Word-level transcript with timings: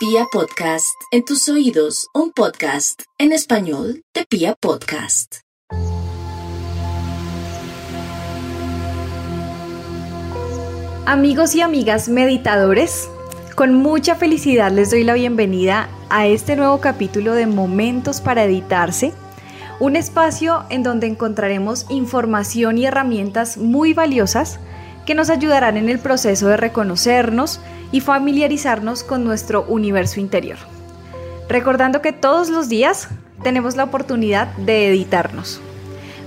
Pia 0.00 0.24
Podcast, 0.32 0.98
en 1.10 1.26
tus 1.26 1.46
oídos, 1.50 2.08
un 2.14 2.32
podcast 2.32 3.02
en 3.18 3.32
español 3.32 4.02
de 4.14 4.24
Pia 4.24 4.54
Podcast. 4.58 5.40
Amigos 11.04 11.54
y 11.54 11.60
amigas 11.60 12.08
meditadores, 12.08 13.10
con 13.54 13.74
mucha 13.74 14.14
felicidad 14.14 14.72
les 14.72 14.90
doy 14.90 15.04
la 15.04 15.12
bienvenida 15.12 15.90
a 16.08 16.26
este 16.26 16.56
nuevo 16.56 16.80
capítulo 16.80 17.34
de 17.34 17.46
Momentos 17.46 18.22
para 18.22 18.44
Editarse, 18.44 19.12
un 19.80 19.96
espacio 19.96 20.64
en 20.70 20.82
donde 20.82 21.08
encontraremos 21.08 21.84
información 21.90 22.78
y 22.78 22.86
herramientas 22.86 23.58
muy 23.58 23.92
valiosas 23.92 24.60
que 25.04 25.14
nos 25.14 25.28
ayudarán 25.28 25.76
en 25.76 25.90
el 25.90 25.98
proceso 25.98 26.48
de 26.48 26.56
reconocernos 26.56 27.60
y 27.92 28.00
familiarizarnos 28.00 29.02
con 29.04 29.24
nuestro 29.24 29.64
universo 29.64 30.20
interior. 30.20 30.58
Recordando 31.48 32.00
que 32.00 32.12
todos 32.12 32.48
los 32.48 32.68
días 32.68 33.08
tenemos 33.42 33.76
la 33.76 33.84
oportunidad 33.84 34.48
de 34.56 34.88
editarnos. 34.88 35.60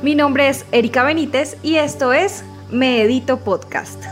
Mi 0.01 0.15
nombre 0.15 0.49
es 0.49 0.65
Erika 0.71 1.03
Benítez 1.03 1.57
y 1.63 1.75
esto 1.75 2.11
es 2.11 2.43
Me 2.69 3.01
Edito 3.01 3.37
Podcast. 3.37 4.03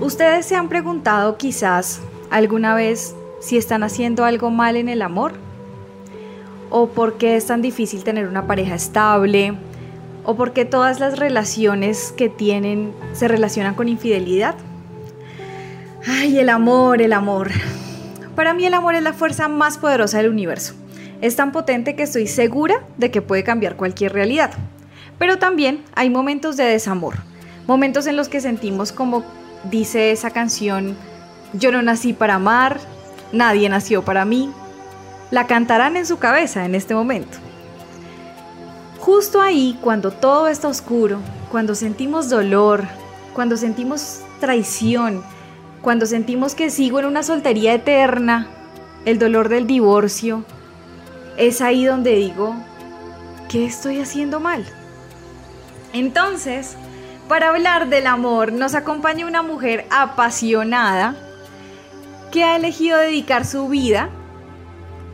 Ustedes 0.00 0.46
se 0.46 0.54
han 0.54 0.68
preguntado 0.68 1.36
quizás 1.36 2.00
alguna 2.30 2.76
vez 2.76 3.16
si 3.40 3.56
están 3.56 3.82
haciendo 3.82 4.24
algo 4.24 4.50
mal 4.50 4.76
en 4.76 4.88
el 4.88 5.02
amor? 5.02 5.32
¿O 6.70 6.88
por 6.88 7.18
qué 7.18 7.36
es 7.36 7.46
tan 7.46 7.62
difícil 7.62 8.04
tener 8.04 8.26
una 8.26 8.46
pareja 8.46 8.74
estable? 8.74 9.54
¿O 10.24 10.36
por 10.36 10.52
qué 10.52 10.64
todas 10.64 10.98
las 10.98 11.18
relaciones 11.18 12.12
que 12.16 12.28
tienen 12.28 12.92
se 13.12 13.28
relacionan 13.28 13.74
con 13.74 13.88
infidelidad? 13.88 14.56
Ay, 16.06 16.38
el 16.38 16.48
amor, 16.48 17.02
el 17.02 17.12
amor. 17.12 17.50
Para 18.34 18.54
mí 18.54 18.64
el 18.66 18.74
amor 18.74 18.94
es 18.94 19.02
la 19.02 19.12
fuerza 19.12 19.48
más 19.48 19.78
poderosa 19.78 20.18
del 20.18 20.30
universo. 20.30 20.74
Es 21.20 21.36
tan 21.36 21.52
potente 21.52 21.96
que 21.96 22.02
estoy 22.02 22.26
segura 22.26 22.84
de 22.98 23.10
que 23.10 23.22
puede 23.22 23.44
cambiar 23.44 23.76
cualquier 23.76 24.12
realidad. 24.12 24.52
Pero 25.18 25.38
también 25.38 25.82
hay 25.94 26.10
momentos 26.10 26.56
de 26.56 26.64
desamor, 26.64 27.14
momentos 27.66 28.06
en 28.06 28.16
los 28.16 28.28
que 28.28 28.40
sentimos 28.40 28.92
como 28.92 29.24
dice 29.70 30.12
esa 30.12 30.30
canción, 30.30 30.96
yo 31.52 31.72
no 31.72 31.82
nací 31.82 32.12
para 32.12 32.34
amar, 32.34 32.78
nadie 33.32 33.68
nació 33.68 34.02
para 34.02 34.24
mí, 34.24 34.52
la 35.30 35.46
cantarán 35.46 35.96
en 35.96 36.06
su 36.06 36.18
cabeza 36.18 36.64
en 36.64 36.74
este 36.74 36.94
momento. 36.94 37.38
Justo 38.98 39.40
ahí, 39.40 39.78
cuando 39.82 40.10
todo 40.10 40.48
está 40.48 40.68
oscuro, 40.68 41.18
cuando 41.50 41.74
sentimos 41.74 42.28
dolor, 42.28 42.84
cuando 43.34 43.56
sentimos 43.56 44.20
traición, 44.40 45.22
cuando 45.82 46.06
sentimos 46.06 46.54
que 46.54 46.70
sigo 46.70 46.98
en 46.98 47.06
una 47.06 47.22
soltería 47.22 47.74
eterna, 47.74 48.48
el 49.04 49.18
dolor 49.18 49.48
del 49.48 49.66
divorcio, 49.66 50.44
es 51.36 51.60
ahí 51.60 51.84
donde 51.84 52.16
digo, 52.16 52.56
¿qué 53.48 53.66
estoy 53.66 54.00
haciendo 54.00 54.40
mal? 54.40 54.64
Entonces, 55.92 56.76
para 57.28 57.50
hablar 57.50 57.88
del 57.88 58.06
amor, 58.06 58.52
nos 58.52 58.74
acompaña 58.74 59.26
una 59.26 59.42
mujer 59.42 59.86
apasionada 59.90 61.14
que 62.36 62.44
ha 62.44 62.56
elegido 62.56 62.98
dedicar 62.98 63.46
su 63.46 63.66
vida 63.66 64.10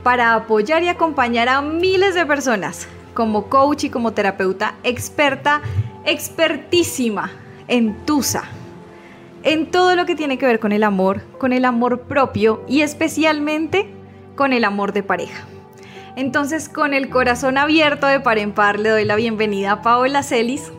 para 0.02 0.34
apoyar 0.34 0.82
y 0.82 0.88
acompañar 0.88 1.48
a 1.48 1.62
miles 1.62 2.16
de 2.16 2.26
personas 2.26 2.88
como 3.14 3.48
coach 3.48 3.84
y 3.84 3.90
como 3.90 4.12
terapeuta 4.12 4.74
experta, 4.82 5.62
expertísima 6.04 7.30
en 7.68 7.94
Tusa, 8.06 8.42
en 9.44 9.70
todo 9.70 9.94
lo 9.94 10.04
que 10.04 10.16
tiene 10.16 10.36
que 10.36 10.46
ver 10.46 10.58
con 10.58 10.72
el 10.72 10.82
amor, 10.82 11.22
con 11.38 11.52
el 11.52 11.64
amor 11.64 12.00
propio 12.08 12.64
y 12.66 12.80
especialmente 12.80 13.88
con 14.34 14.52
el 14.52 14.64
amor 14.64 14.92
de 14.92 15.04
pareja. 15.04 15.44
Entonces, 16.16 16.68
con 16.68 16.92
el 16.92 17.08
corazón 17.08 17.56
abierto 17.56 18.08
de 18.08 18.18
par 18.18 18.38
en 18.38 18.50
par, 18.50 18.80
le 18.80 18.88
doy 18.88 19.04
la 19.04 19.14
bienvenida 19.14 19.70
a 19.70 19.82
Paola 19.82 20.24
Celis. 20.24 20.72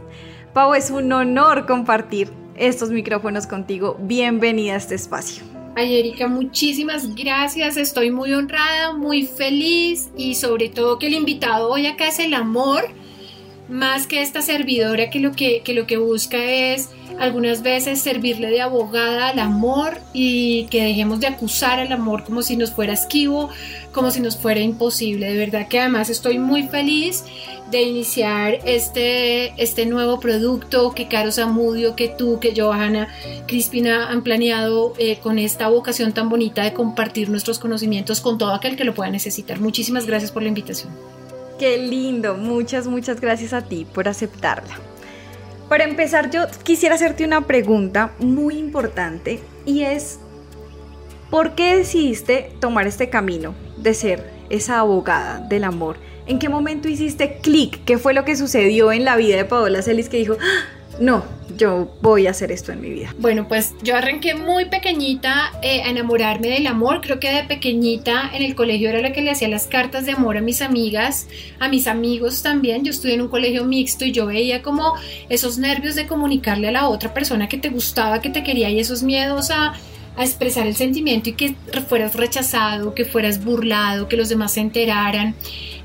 Pau, 0.54 0.74
es 0.74 0.92
un 0.92 1.10
honor 1.14 1.66
compartir 1.66 2.34
estos 2.58 2.90
micrófonos 2.90 3.48
contigo. 3.48 3.96
Bienvenida 4.02 4.74
a 4.74 4.76
este 4.76 4.96
espacio. 4.96 5.53
Ay, 5.76 5.98
Erika, 5.98 6.28
muchísimas 6.28 7.16
gracias. 7.16 7.78
Estoy 7.78 8.12
muy 8.12 8.32
honrada, 8.32 8.94
muy 8.94 9.26
feliz 9.26 10.12
y 10.16 10.36
sobre 10.36 10.70
todo 10.70 11.00
que 11.00 11.08
el 11.08 11.16
invitado 11.16 11.72
hoy 11.72 11.88
acá 11.88 12.10
es 12.10 12.20
el 12.20 12.36
amor, 12.36 12.84
más 13.70 14.08
que 14.08 14.22
esta 14.22 14.42
servidora 14.42 15.10
que 15.10 15.20
lo 15.20 15.32
que, 15.32 15.62
que 15.62 15.74
lo 15.74 15.88
que 15.88 15.98
busca 15.98 16.44
es 16.44 16.90
algunas 17.20 17.62
veces 17.62 18.02
servirle 18.02 18.50
de 18.50 18.62
abogada 18.62 19.30
al 19.30 19.40
amor 19.40 20.00
y 20.14 20.66
que 20.66 20.84
dejemos 20.84 21.20
de 21.20 21.28
acusar 21.28 21.80
al 21.80 21.92
amor 21.92 22.24
como 22.24 22.42
si 22.42 22.58
nos 22.58 22.72
fuera 22.72 22.94
esquivo, 22.94 23.50
como 23.92 24.12
si 24.12 24.20
nos 24.20 24.38
fuera 24.38 24.60
imposible. 24.60 25.28
De 25.28 25.38
verdad 25.38 25.68
que 25.68 25.80
además 25.80 26.10
estoy 26.10 26.40
muy 26.40 26.64
feliz 26.64 27.24
de 27.72 27.82
iniciar 27.84 28.60
este, 28.66 29.54
este 29.62 29.86
nuevo 29.86 30.20
producto 30.20 30.92
que 30.92 31.08
Caro 31.08 31.32
Zamudio, 31.32 31.96
que 31.96 32.08
tú, 32.08 32.40
que 32.40 32.54
Johanna 32.56 33.08
Crispina 33.48 34.10
han 34.10 34.24
planeado 34.24 34.94
eh, 34.98 35.18
con 35.22 35.40
esta 35.40 35.68
vocación 35.70 36.14
tan 36.14 36.30
bonita 36.30 36.64
de 36.64 36.74
compartir 36.74 37.30
nuestros 37.30 37.60
conocimientos 37.60 38.22
con 38.22 38.38
todo 38.38 38.54
aquel 38.54 38.76
que 38.76 38.84
lo 38.84 38.94
pueda 38.94 39.10
necesitar. 39.10 39.60
Muchísimas 39.60 40.06
gracias 40.06 40.32
por 40.32 40.44
la 40.44 40.50
invitación. 40.50 40.92
Qué 41.64 41.78
lindo, 41.78 42.36
muchas, 42.36 42.88
muchas 42.88 43.22
gracias 43.22 43.54
a 43.54 43.62
ti 43.62 43.88
por 43.94 44.10
aceptarla. 44.10 44.76
Para 45.70 45.86
empezar, 45.86 46.30
yo 46.30 46.42
quisiera 46.62 46.96
hacerte 46.96 47.24
una 47.24 47.48
pregunta 47.48 48.12
muy 48.20 48.58
importante 48.58 49.40
y 49.66 49.84
es, 49.84 50.20
¿por 51.30 51.56
qué 51.56 51.78
decidiste 51.78 52.52
tomar 52.60 52.86
este 52.86 53.10
camino 53.10 53.56
de 53.78 53.94
ser 53.94 54.30
esa 54.50 54.80
abogada 54.80 55.40
del 55.40 55.64
amor? 55.64 55.96
¿En 56.26 56.38
qué 56.38 56.50
momento 56.50 56.90
hiciste 56.90 57.38
clic? 57.38 57.86
¿Qué 57.86 57.98
fue 57.98 58.14
lo 58.14 58.26
que 58.26 58.36
sucedió 58.36 58.92
en 58.92 59.06
la 59.06 59.16
vida 59.16 59.38
de 59.38 59.46
Paola 59.46 59.82
Celis 59.82 60.10
que 60.10 60.18
dijo, 60.18 60.36
¡Ah! 60.42 60.66
no, 61.00 61.24
yo 61.58 61.96
voy 62.02 62.28
a 62.28 62.32
hacer 62.32 62.52
esto 62.52 62.72
en 62.72 62.82
mi 62.82 62.90
vida? 62.90 63.14
Bueno, 63.18 63.48
pues 63.48 63.74
yo 63.82 63.96
arranqué 63.96 64.36
muy 64.36 64.66
pequeñita 64.66 65.52
eh, 65.62 65.82
a 65.84 65.90
enamorarme 65.90 66.50
del 66.50 66.68
amor. 66.68 67.02
Creo 67.02 67.20
que 67.20 67.32
de 67.32 67.44
pequeñita 67.44 68.30
en 68.34 68.44
el 68.44 68.56
colegio 68.56 68.90
era 68.90 69.02
la 69.02 69.14
que 69.14 69.22
le 69.22 69.32
hacía 69.32 69.48
las 69.48 69.68
cartas 69.68 70.06
de 70.06 70.14
amor 70.14 70.38
a 70.38 70.42
mis 70.42 70.62
amigas, 70.62 71.28
a 71.60 71.68
mis 71.68 71.88
amigos 71.88 72.44
también. 72.44 72.84
Yo 72.84 72.92
estudié 72.92 73.16
en 73.16 73.22
un 73.22 73.30
colegio 73.30 73.66
mixto 73.66 74.06
y 74.06 74.12
yo 74.12 74.26
veía 74.26 74.62
como 74.62 74.94
esos 75.30 75.58
nervios 75.58 75.96
de 75.96 76.08
comunicarle 76.08 76.70
a 76.70 76.72
la 76.72 76.90
otra 76.90 77.14
persona 77.14 77.48
que 77.48 77.58
te 77.58 77.70
gustaba, 77.70 78.22
que 78.22 78.30
te 78.30 78.44
quería 78.44 78.70
y 78.70 78.80
esos 78.80 79.04
miedos 79.04 79.52
a 79.52 79.74
a 80.16 80.24
expresar 80.24 80.68
el 80.68 80.76
sentimiento 80.76 81.30
y 81.30 81.34
que 81.34 81.56
fueras 81.88 82.16
rechazado, 82.16 82.94
que 82.94 83.06
fueras 83.06 83.44
burlado, 83.44 84.08
que 84.08 84.18
los 84.18 84.30
demás 84.30 84.54
se 84.54 84.62
enteraran. 84.62 85.36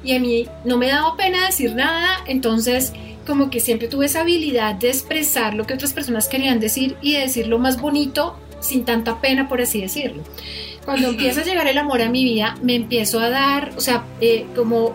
Y 0.05 0.15
a 0.15 0.21
mí 0.21 0.47
no 0.65 0.77
me 0.77 0.89
daba 0.89 1.17
pena 1.17 1.47
decir 1.47 1.75
nada, 1.75 2.09
entonces 2.27 2.93
como 3.28 3.50
que 3.50 3.61
siempre 3.61 3.87
tuve 3.87 4.06
esa 4.06 4.22
habilidad 4.22 4.75
de 4.75 4.89
expresar 4.89 5.55
lo 5.55 5.66
que 5.66 5.75
otras 5.75 5.93
personas 5.93 6.28
querían 6.28 6.59
decir 6.59 6.97
y 7.03 7.12
de 7.12 7.21
decir 7.21 7.47
lo 7.47 7.59
más 7.59 7.81
bonito 7.81 8.37
sin 8.59 8.84
tanta 8.84 9.21
pena, 9.21 9.49
por 9.49 9.61
así 9.61 9.81
decirlo. 9.81 10.22
Cuando 10.84 11.09
empieza 11.09 11.43
a 11.43 11.44
llegar 11.44 11.69
el 11.69 11.77
amor 11.77 12.00
a 12.00 12.09
mi 12.09 12.25
vida, 12.25 12.56
me 12.62 12.75
empiezo 12.75 13.21
a 13.21 13.28
dar, 13.28 13.72
o 13.77 13.81
sea, 13.81 14.05
eh, 14.22 14.47
como 14.56 14.94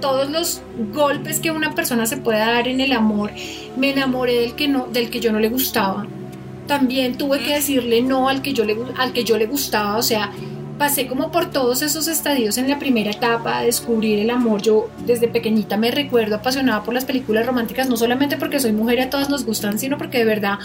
todos 0.00 0.30
los 0.30 0.62
golpes 0.92 1.40
que 1.40 1.50
una 1.50 1.74
persona 1.74 2.06
se 2.06 2.16
puede 2.16 2.38
dar 2.38 2.68
en 2.68 2.80
el 2.80 2.92
amor, 2.92 3.32
me 3.76 3.90
enamoré 3.90 4.34
del 4.34 4.54
que, 4.54 4.68
no, 4.68 4.86
del 4.86 5.10
que 5.10 5.20
yo 5.20 5.32
no 5.32 5.40
le 5.40 5.48
gustaba. 5.48 6.06
También 6.68 7.18
tuve 7.18 7.40
que 7.40 7.54
decirle 7.54 8.00
no 8.00 8.28
al 8.28 8.42
que 8.42 8.52
yo 8.52 8.64
le, 8.64 8.76
al 8.96 9.12
que 9.12 9.24
yo 9.24 9.36
le 9.36 9.46
gustaba, 9.46 9.96
o 9.96 10.02
sea, 10.02 10.30
pasé 10.82 11.06
como 11.06 11.30
por 11.30 11.48
todos 11.52 11.80
esos 11.80 12.08
estadios 12.08 12.58
en 12.58 12.68
la 12.68 12.80
primera 12.80 13.12
etapa 13.12 13.58
a 13.58 13.62
descubrir 13.62 14.18
el 14.18 14.30
amor. 14.30 14.62
Yo 14.62 14.90
desde 15.06 15.28
pequeñita 15.28 15.76
me 15.76 15.92
recuerdo 15.92 16.34
apasionada 16.34 16.82
por 16.82 16.92
las 16.92 17.04
películas 17.04 17.46
románticas, 17.46 17.88
no 17.88 17.96
solamente 17.96 18.36
porque 18.36 18.58
soy 18.58 18.72
mujer 18.72 18.98
y 18.98 19.02
a 19.02 19.08
todas 19.08 19.30
nos 19.30 19.44
gustan, 19.44 19.78
sino 19.78 19.96
porque 19.96 20.18
de 20.18 20.24
verdad 20.24 20.58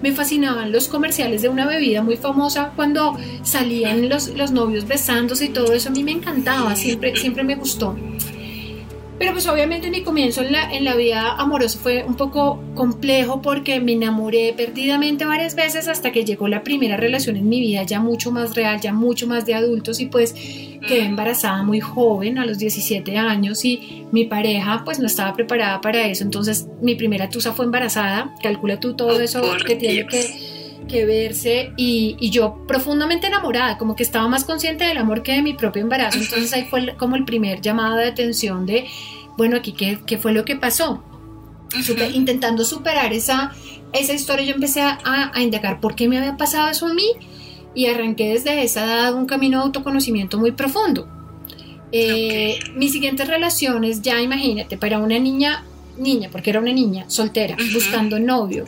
me 0.00 0.12
fascinaban 0.12 0.70
los 0.70 0.86
comerciales 0.86 1.42
de 1.42 1.48
una 1.48 1.66
bebida 1.66 2.04
muy 2.04 2.16
famosa 2.16 2.70
cuando 2.76 3.18
salían 3.42 4.08
los, 4.08 4.28
los 4.28 4.52
novios 4.52 4.86
besándose 4.86 5.46
y 5.46 5.48
todo 5.48 5.72
eso. 5.72 5.88
A 5.88 5.92
mí 5.92 6.04
me 6.04 6.12
encantaba, 6.12 6.76
siempre, 6.76 7.16
siempre 7.16 7.42
me 7.42 7.56
gustó. 7.56 7.96
Pero 9.24 9.32
pues 9.32 9.46
obviamente 9.46 9.88
mi 9.88 10.02
comienzo 10.02 10.42
en 10.42 10.52
la, 10.52 10.70
en 10.70 10.84
la 10.84 10.94
vida 10.96 11.32
amorosa 11.36 11.78
fue 11.78 12.04
un 12.04 12.14
poco 12.14 12.62
complejo 12.74 13.40
porque 13.40 13.80
me 13.80 13.92
enamoré 13.92 14.52
perdidamente 14.54 15.24
varias 15.24 15.54
veces 15.54 15.88
hasta 15.88 16.12
que 16.12 16.26
llegó 16.26 16.46
la 16.46 16.62
primera 16.62 16.98
relación 16.98 17.38
en 17.38 17.48
mi 17.48 17.58
vida 17.62 17.84
ya 17.84 18.00
mucho 18.00 18.30
más 18.30 18.54
real, 18.54 18.82
ya 18.82 18.92
mucho 18.92 19.26
más 19.26 19.46
de 19.46 19.54
adultos. 19.54 19.98
Y 20.00 20.06
pues 20.08 20.34
quedé 20.34 21.06
embarazada 21.06 21.62
muy 21.62 21.80
joven, 21.80 22.36
a 22.36 22.44
los 22.44 22.58
17 22.58 23.16
años 23.16 23.64
y 23.64 24.04
mi 24.12 24.26
pareja 24.26 24.82
pues 24.84 24.98
no 24.98 25.06
estaba 25.06 25.32
preparada 25.32 25.80
para 25.80 26.06
eso. 26.06 26.22
Entonces 26.22 26.68
mi 26.82 26.94
primera 26.94 27.30
tusa 27.30 27.54
fue 27.54 27.64
embarazada, 27.64 28.34
calcula 28.42 28.78
tú 28.78 28.92
todo 28.92 29.18
eso 29.22 29.40
que 29.66 29.76
tiene 29.76 30.06
que 30.06 30.63
que 30.86 31.04
verse 31.04 31.72
y, 31.76 32.16
y, 32.18 32.30
yo 32.30 32.64
profundamente 32.66 33.26
enamorada, 33.26 33.78
como 33.78 33.96
que 33.96 34.02
estaba 34.02 34.28
más 34.28 34.44
consciente 34.44 34.84
del 34.84 34.98
amor 34.98 35.22
que 35.22 35.32
de 35.32 35.42
mi 35.42 35.54
propio 35.54 35.82
embarazo. 35.82 36.18
Entonces 36.18 36.52
ahí 36.52 36.64
fue 36.64 36.94
como 36.96 37.16
el 37.16 37.24
primer 37.24 37.60
llamado 37.60 37.96
de 37.96 38.06
atención 38.06 38.66
de, 38.66 38.86
bueno, 39.36 39.56
aquí, 39.56 39.72
¿qué, 39.72 39.98
qué 40.06 40.18
fue 40.18 40.32
lo 40.32 40.44
que 40.44 40.56
pasó? 40.56 41.02
intentando 42.14 42.64
superar 42.64 43.12
esa, 43.12 43.52
esa 43.92 44.12
historia, 44.12 44.44
yo 44.44 44.54
empecé 44.54 44.80
a, 44.80 45.00
a, 45.04 45.42
indagar 45.42 45.80
por 45.80 45.96
qué 45.96 46.06
me 46.06 46.18
había 46.18 46.36
pasado 46.36 46.70
eso 46.70 46.86
a 46.86 46.94
mí 46.94 47.10
y 47.74 47.86
arranqué 47.86 48.28
desde 48.28 48.62
esa 48.62 48.84
edad 48.84 49.14
un 49.14 49.26
camino 49.26 49.58
de 49.58 49.64
autoconocimiento 49.64 50.38
muy 50.38 50.52
profundo. 50.52 51.08
Eh, 51.90 52.58
mis 52.74 52.92
siguientes 52.92 53.28
relaciones, 53.28 54.02
ya 54.02 54.20
imagínate, 54.20 54.76
para 54.76 54.98
una 54.98 55.18
niña, 55.18 55.64
niña, 55.96 56.28
porque 56.30 56.50
era 56.50 56.60
una 56.60 56.72
niña 56.72 57.04
soltera, 57.08 57.56
buscando 57.72 58.18
novio. 58.18 58.64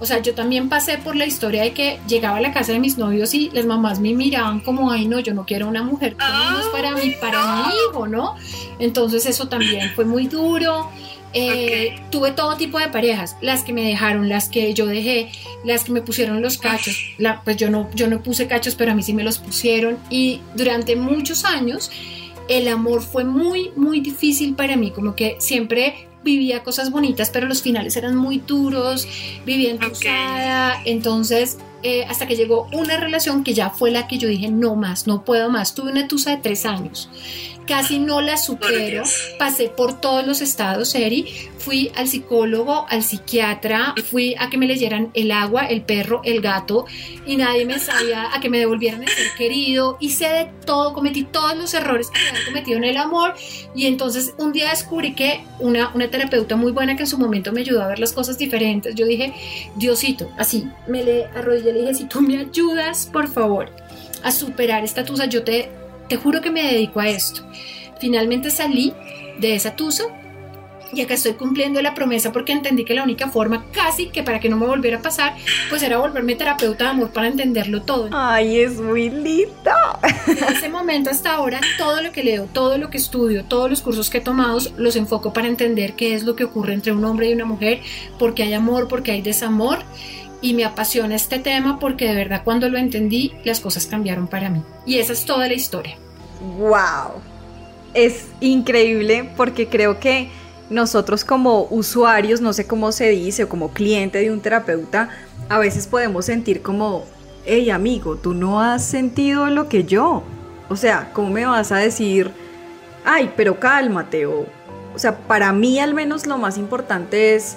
O 0.00 0.06
sea, 0.06 0.20
yo 0.20 0.34
también 0.34 0.68
pasé 0.68 0.98
por 0.98 1.14
la 1.14 1.26
historia 1.26 1.62
de 1.62 1.72
que 1.72 2.00
llegaba 2.08 2.38
a 2.38 2.40
la 2.40 2.52
casa 2.52 2.72
de 2.72 2.80
mis 2.80 2.96
novios 2.98 3.34
y 3.34 3.50
las 3.50 3.66
mamás 3.66 4.00
me 4.00 4.14
miraban 4.14 4.60
como, 4.60 4.90
ay, 4.90 5.06
no, 5.06 5.20
yo 5.20 5.34
no 5.34 5.44
quiero 5.44 5.68
una 5.68 5.82
mujer 5.82 6.16
es 6.60 6.66
para 6.68 6.94
mí, 6.94 7.14
para 7.20 7.44
mi 7.44 7.62
hijo, 7.74 8.06
¿no? 8.06 8.36
Entonces 8.78 9.26
eso 9.26 9.48
también 9.48 9.90
fue 9.94 10.04
muy 10.04 10.26
duro. 10.26 10.90
Eh, 11.32 12.00
tuve 12.10 12.32
todo 12.32 12.56
tipo 12.56 12.80
de 12.80 12.88
parejas, 12.88 13.36
las 13.40 13.62
que 13.62 13.72
me 13.72 13.82
dejaron, 13.82 14.28
las 14.28 14.48
que 14.48 14.74
yo 14.74 14.86
dejé, 14.86 15.30
las 15.64 15.84
que 15.84 15.92
me 15.92 16.02
pusieron 16.02 16.42
los 16.42 16.58
cachos, 16.58 16.96
pues 17.44 17.56
yo 17.56 17.70
no, 17.70 17.88
yo 17.94 18.08
no 18.08 18.20
puse 18.20 18.48
cachos, 18.48 18.74
pero 18.74 18.90
a 18.90 18.94
mí 18.94 19.02
sí 19.04 19.14
me 19.14 19.22
los 19.22 19.38
pusieron. 19.38 19.98
Y 20.10 20.40
durante 20.56 20.96
muchos 20.96 21.44
años 21.44 21.90
el 22.48 22.66
amor 22.66 23.02
fue 23.02 23.22
muy, 23.22 23.70
muy 23.76 24.00
difícil 24.00 24.56
para 24.56 24.76
mí, 24.76 24.90
como 24.90 25.14
que 25.14 25.36
siempre 25.38 26.08
vivía 26.22 26.62
cosas 26.62 26.90
bonitas, 26.90 27.30
pero 27.30 27.46
los 27.46 27.62
finales 27.62 27.96
eran 27.96 28.16
muy 28.16 28.38
duros, 28.38 29.08
vivía 29.46 29.70
entusada, 29.70 30.80
entonces 30.84 31.58
eh, 31.82 32.04
hasta 32.04 32.26
que 32.26 32.36
llegó 32.36 32.68
una 32.72 32.98
relación 32.98 33.42
que 33.42 33.54
ya 33.54 33.70
fue 33.70 33.90
la 33.90 34.06
que 34.06 34.18
yo 34.18 34.28
dije, 34.28 34.50
no 34.50 34.74
más, 34.76 35.06
no 35.06 35.24
puedo 35.24 35.48
más, 35.50 35.74
tuve 35.74 35.92
una 35.92 36.08
tusa 36.08 36.30
de 36.30 36.36
tres 36.38 36.66
años 36.66 37.08
casi 37.70 38.00
no 38.00 38.20
la 38.20 38.36
supero, 38.36 39.04
pasé 39.38 39.68
por 39.68 40.00
todos 40.00 40.26
los 40.26 40.40
estados, 40.40 40.92
Eri, 40.96 41.24
fui 41.56 41.92
al 41.94 42.08
psicólogo, 42.08 42.84
al 42.88 43.04
psiquiatra, 43.04 43.94
fui 44.10 44.34
a 44.36 44.50
que 44.50 44.58
me 44.58 44.66
leyeran 44.66 45.12
el 45.14 45.30
agua, 45.30 45.66
el 45.66 45.82
perro, 45.82 46.20
el 46.24 46.40
gato, 46.40 46.86
y 47.24 47.36
nadie 47.36 47.64
me 47.64 47.78
sabía 47.78 48.34
a 48.34 48.40
que 48.40 48.50
me 48.50 48.58
devolvieran 48.58 49.04
el 49.04 49.08
ser 49.08 49.28
querido, 49.38 49.98
hice 50.00 50.28
de 50.28 50.50
todo, 50.66 50.94
cometí 50.94 51.22
todos 51.22 51.56
los 51.56 51.72
errores 51.72 52.08
que 52.10 52.18
había 52.18 52.44
cometido 52.44 52.76
en 52.76 52.82
el 52.82 52.96
amor, 52.96 53.34
y 53.72 53.86
entonces 53.86 54.34
un 54.38 54.50
día 54.50 54.70
descubrí 54.70 55.14
que 55.14 55.44
una, 55.60 55.92
una 55.94 56.10
terapeuta 56.10 56.56
muy 56.56 56.72
buena 56.72 56.96
que 56.96 57.04
en 57.04 57.08
su 57.08 57.18
momento 57.18 57.52
me 57.52 57.60
ayudó 57.60 57.84
a 57.84 57.86
ver 57.86 58.00
las 58.00 58.12
cosas 58.12 58.36
diferentes, 58.36 58.96
yo 58.96 59.06
dije, 59.06 59.32
Diosito, 59.76 60.28
así, 60.38 60.66
me 60.88 61.04
le 61.04 61.26
arrodillé, 61.26 61.72
le 61.72 61.80
dije, 61.82 61.94
si 61.94 62.04
tú 62.06 62.20
me 62.20 62.36
ayudas, 62.36 63.08
por 63.12 63.28
favor, 63.28 63.70
a 64.24 64.32
superar 64.32 64.82
esta 64.82 65.04
tusa, 65.04 65.26
yo 65.26 65.44
te 65.44 65.70
te 66.10 66.16
juro 66.16 66.42
que 66.42 66.50
me 66.50 66.62
dedico 66.64 67.00
a 67.00 67.08
esto. 67.08 67.42
Finalmente 68.00 68.50
salí 68.50 68.92
de 69.38 69.54
esa 69.54 69.76
tusa 69.76 70.04
y 70.92 71.02
acá 71.02 71.14
estoy 71.14 71.34
cumpliendo 71.34 71.80
la 71.80 71.94
promesa 71.94 72.32
porque 72.32 72.50
entendí 72.50 72.84
que 72.84 72.94
la 72.94 73.04
única 73.04 73.28
forma 73.28 73.64
casi 73.70 74.08
que 74.08 74.24
para 74.24 74.40
que 74.40 74.48
no 74.48 74.56
me 74.56 74.66
volviera 74.66 74.98
a 74.98 75.02
pasar 75.02 75.36
pues 75.68 75.84
era 75.84 75.98
volverme 75.98 76.34
terapeuta 76.34 76.84
de 76.84 76.90
amor 76.90 77.12
para 77.12 77.28
entenderlo 77.28 77.82
todo. 77.82 78.08
Ay, 78.10 78.58
es 78.58 78.80
muy 78.80 79.08
lindo. 79.08 79.70
En 80.26 80.56
ese 80.56 80.68
momento 80.68 81.10
hasta 81.10 81.32
ahora 81.32 81.60
todo 81.78 82.02
lo 82.02 82.10
que 82.10 82.24
leo, 82.24 82.48
todo 82.52 82.76
lo 82.76 82.90
que 82.90 82.96
estudio, 82.96 83.44
todos 83.44 83.70
los 83.70 83.80
cursos 83.80 84.10
que 84.10 84.18
he 84.18 84.20
tomado 84.20 84.58
los 84.78 84.96
enfoco 84.96 85.32
para 85.32 85.46
entender 85.46 85.92
qué 85.94 86.16
es 86.16 86.24
lo 86.24 86.34
que 86.34 86.42
ocurre 86.42 86.74
entre 86.74 86.90
un 86.90 87.04
hombre 87.04 87.30
y 87.30 87.34
una 87.34 87.44
mujer, 87.44 87.82
porque 88.18 88.42
hay 88.42 88.54
amor, 88.54 88.88
porque 88.88 89.12
hay 89.12 89.22
desamor 89.22 89.78
y 90.42 90.54
me 90.54 90.64
apasiona 90.64 91.14
este 91.14 91.38
tema 91.38 91.78
porque 91.78 92.08
de 92.08 92.14
verdad 92.14 92.42
cuando 92.44 92.68
lo 92.68 92.78
entendí 92.78 93.32
las 93.44 93.60
cosas 93.60 93.86
cambiaron 93.86 94.26
para 94.26 94.50
mí. 94.50 94.62
Y 94.86 94.98
esa 94.98 95.12
es 95.12 95.24
toda 95.24 95.46
la 95.46 95.54
historia. 95.54 95.96
¡Wow! 96.58 97.20
Es 97.92 98.26
increíble 98.40 99.30
porque 99.36 99.68
creo 99.68 100.00
que 100.00 100.30
nosotros 100.70 101.24
como 101.24 101.66
usuarios, 101.70 102.40
no 102.40 102.52
sé 102.52 102.66
cómo 102.66 102.92
se 102.92 103.10
dice, 103.10 103.44
o 103.44 103.48
como 103.48 103.70
cliente 103.72 104.18
de 104.18 104.30
un 104.30 104.40
terapeuta, 104.40 105.10
a 105.48 105.58
veces 105.58 105.86
podemos 105.86 106.26
sentir 106.26 106.62
como, 106.62 107.04
hey 107.44 107.70
amigo, 107.70 108.16
tú 108.16 108.34
no 108.34 108.60
has 108.60 108.84
sentido 108.84 109.46
lo 109.46 109.68
que 109.68 109.84
yo. 109.84 110.22
O 110.68 110.76
sea, 110.76 111.10
¿cómo 111.12 111.30
me 111.30 111.44
vas 111.44 111.72
a 111.72 111.78
decir, 111.78 112.30
ay, 113.04 113.32
pero 113.36 113.58
cálmate? 113.58 114.26
O, 114.26 114.46
o 114.94 114.98
sea, 114.98 115.18
para 115.18 115.52
mí 115.52 115.80
al 115.80 115.92
menos 115.92 116.26
lo 116.26 116.38
más 116.38 116.56
importante 116.56 117.34
es 117.34 117.56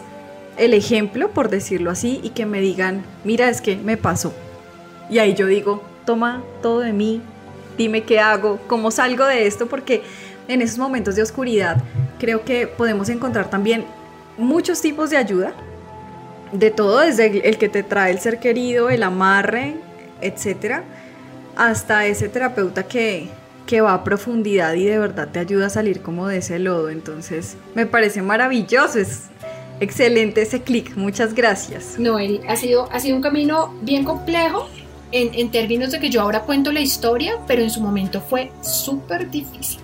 el 0.58 0.74
ejemplo, 0.74 1.32
por 1.32 1.50
decirlo 1.50 1.92
así, 1.92 2.20
y 2.24 2.30
que 2.30 2.46
me 2.46 2.62
digan, 2.62 3.04
mira, 3.24 3.50
es 3.50 3.62
que 3.62 3.76
me 3.76 3.98
pasó. 3.98 4.34
Y 5.10 5.20
ahí 5.20 5.34
yo 5.34 5.48
digo, 5.48 5.84
toma 6.06 6.44
todo 6.62 6.80
de 6.80 6.94
mí, 6.94 7.22
dime 7.78 8.04
qué 8.04 8.20
hago, 8.20 8.60
cómo 8.68 8.92
salgo 8.92 9.26
de 9.26 9.48
esto, 9.48 9.68
porque 9.68 10.04
en 10.48 10.62
esos 10.62 10.78
momentos 10.78 11.16
de 11.16 11.24
oscuridad 11.24 11.78
creo 12.20 12.44
que 12.44 12.68
podemos 12.68 13.10
encontrar 13.10 13.50
también 13.50 13.86
muchos 14.38 14.82
tipos 14.82 15.10
de 15.10 15.18
ayuda, 15.18 15.54
de 16.52 16.72
todo, 16.72 17.00
desde 17.00 17.48
el 17.48 17.58
que 17.58 17.70
te 17.70 17.84
trae 17.84 18.12
el 18.12 18.20
ser 18.20 18.40
querido, 18.40 18.90
el 18.90 19.04
amarre, 19.04 19.76
etcétera, 20.22 20.84
hasta 21.56 22.06
ese 22.06 22.30
terapeuta 22.30 22.84
que, 22.84 23.28
que 23.66 23.82
va 23.82 23.94
a 23.94 24.04
profundidad 24.04 24.74
y 24.74 24.86
de 24.86 25.00
verdad 25.00 25.30
te 25.32 25.40
ayuda 25.40 25.68
a 25.68 25.70
salir 25.70 26.02
como 26.02 26.28
de 26.28 26.38
ese 26.38 26.60
lodo. 26.60 26.90
Entonces, 26.90 27.58
me 27.76 27.86
parece 27.86 28.22
maravilloso, 28.22 29.00
Excelente 29.84 30.42
ese 30.42 30.62
clic, 30.62 30.96
muchas 30.96 31.34
gracias. 31.34 32.00
Noel, 32.00 32.40
ha 32.48 32.56
sido, 32.56 32.90
ha 32.92 33.00
sido 33.02 33.18
un 33.18 33.22
camino 33.22 33.74
bien 33.82 34.06
complejo 34.06 34.70
en, 35.12 35.34
en 35.34 35.52
términos 35.52 35.92
de 35.92 36.00
que 36.00 36.10
yo 36.10 36.22
ahora 36.22 36.44
cuento 36.44 36.72
la 36.72 36.80
historia, 36.80 37.38
pero 37.48 37.62
en 37.62 37.70
su 37.70 37.82
momento 37.82 38.22
fue 38.22 38.50
súper 38.62 39.30
difícil. 39.30 39.80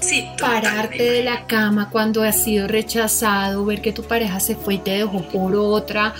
Sí, 0.00 0.24
pararte 0.40 1.02
de 1.02 1.24
la 1.24 1.46
cama 1.46 1.90
cuando 1.90 2.22
has 2.22 2.42
sido 2.44 2.68
rechazado, 2.68 3.64
ver 3.64 3.82
que 3.82 3.92
tu 3.92 4.04
pareja 4.04 4.38
se 4.40 4.54
fue 4.54 4.74
y 4.74 4.78
te 4.78 4.92
dejó 4.92 5.20
por 5.22 5.54
otra, 5.56 6.14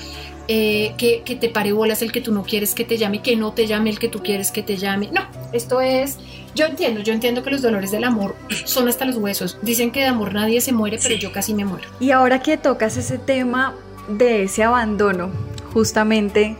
eh, 0.48 0.94
que, 0.96 1.22
que, 1.24 1.36
te 1.36 1.48
pare 1.50 1.72
bolas 1.72 2.02
el 2.02 2.10
que 2.10 2.20
tú 2.20 2.32
no 2.32 2.42
quieres 2.42 2.74
que 2.74 2.84
te 2.84 2.96
llame, 2.96 3.22
que 3.22 3.36
no 3.36 3.52
te 3.52 3.66
llame 3.66 3.90
el 3.90 3.98
que 3.98 4.08
tú 4.08 4.22
quieres 4.22 4.50
que 4.50 4.62
te 4.62 4.76
llame. 4.76 5.10
No, 5.12 5.22
esto 5.52 5.80
es 5.80 6.18
yo 6.58 6.66
entiendo, 6.66 7.00
yo 7.00 7.12
entiendo 7.12 7.44
que 7.44 7.50
los 7.50 7.62
dolores 7.62 7.92
del 7.92 8.02
amor 8.02 8.34
son 8.64 8.88
hasta 8.88 9.04
los 9.04 9.16
huesos. 9.16 9.58
Dicen 9.62 9.92
que 9.92 10.00
de 10.00 10.06
amor 10.06 10.34
nadie 10.34 10.60
se 10.60 10.72
muere, 10.72 10.98
pero 11.00 11.14
yo 11.14 11.30
casi 11.30 11.54
me 11.54 11.64
muero. 11.64 11.88
Y 12.00 12.10
ahora 12.10 12.42
que 12.42 12.56
tocas 12.56 12.96
ese 12.96 13.16
tema 13.16 13.74
de 14.08 14.42
ese 14.42 14.64
abandono, 14.64 15.30
justamente 15.72 16.56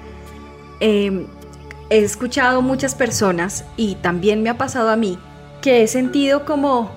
em, 0.79 1.26
he 1.90 1.99
escuchado 1.99 2.62
muchas 2.62 2.94
personas 2.94 3.64
y 3.76 3.96
también 3.96 4.43
me 4.43 4.50
ha 4.50 4.56
pasado 4.56 4.90
a 4.90 4.96
mí 4.96 5.19
que 5.62 5.82
he 5.82 5.88
sentido 5.88 6.44
como, 6.44 6.94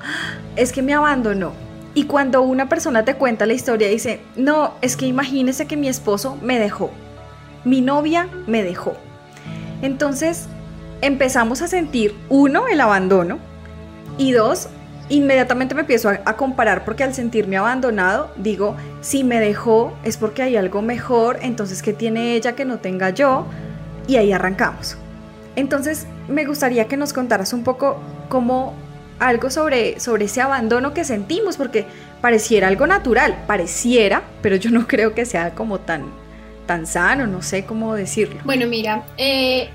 es 0.56 0.72
que 0.72 0.84
me 0.84 0.94
abandonó. 0.94 1.54
Y 1.94 2.06
cuando 2.06 2.42
una 2.42 2.70
persona 2.70 3.04
te 3.04 3.16
cuenta 3.16 3.46
la 3.46 3.54
historia, 3.54 3.88
dice, 3.90 4.22
no, 4.36 4.76
es 4.82 4.96
que 4.96 5.06
imagínese 5.06 5.68
que 5.68 5.76
mi 5.76 5.90
esposo 5.90 6.38
me 6.42 6.58
dejó, 6.58 6.92
mi 7.66 7.82
novia 7.82 8.30
me 8.48 8.64
dejó. 8.64 8.94
Entonces, 9.82 10.48
empezamos 11.02 11.62
a 11.62 11.68
sentir, 11.68 12.16
uno, 12.30 12.68
el 12.68 12.80
abandono 12.80 13.40
y 14.18 14.32
dos, 14.32 14.70
inmediatamente 15.10 15.76
me 15.76 15.82
empiezo 15.82 16.10
a, 16.10 16.38
comparar 16.38 16.86
porque 16.86 17.04
al 17.04 17.14
sentirme 17.14 17.58
abandonado 17.58 18.32
digo, 18.38 18.76
si 19.02 19.24
me 19.24 19.40
dejó 19.40 19.94
es 20.04 20.18
porque 20.18 20.44
hay 20.44 20.56
algo 20.56 20.82
mejor, 20.82 21.40
entonces 21.42 21.82
¿qué 21.82 21.92
tiene 21.92 22.36
ella 22.36 22.56
que 22.56 22.64
no 22.64 22.78
tenga 22.80 23.10
yo? 23.10 23.46
Y 24.08 24.16
ahí 24.16 24.32
arrancamos. 24.32 24.98
Entonces 25.56 26.08
me 26.30 26.46
gustaría 26.46 26.88
que 26.88 26.96
nos 26.96 27.12
contaras 27.12 27.52
un 27.52 27.64
poco 27.64 28.00
cómo 28.30 28.74
algo 29.22 29.52
sobre, 29.52 30.00
sobre 30.00 30.26
ese 30.26 30.42
abandono 30.42 30.94
que 30.94 31.06
sentimos, 31.06 31.56
porque 31.56 31.86
pareciera 32.22 32.68
algo 32.68 32.88
natural, 32.88 33.44
pareciera, 33.46 34.24
pero 34.42 34.56
yo 34.56 34.72
no 34.72 34.88
creo 34.88 35.14
que 35.14 35.26
sea 35.26 35.52
como 35.54 35.80
tan, 35.80 36.06
tan 36.66 36.88
sano, 36.88 37.28
no 37.28 37.44
sé 37.44 37.64
cómo 37.66 37.94
decirlo. 37.94 38.42
Bueno, 38.44 38.66
mira, 38.66 39.06
eh, 39.18 39.70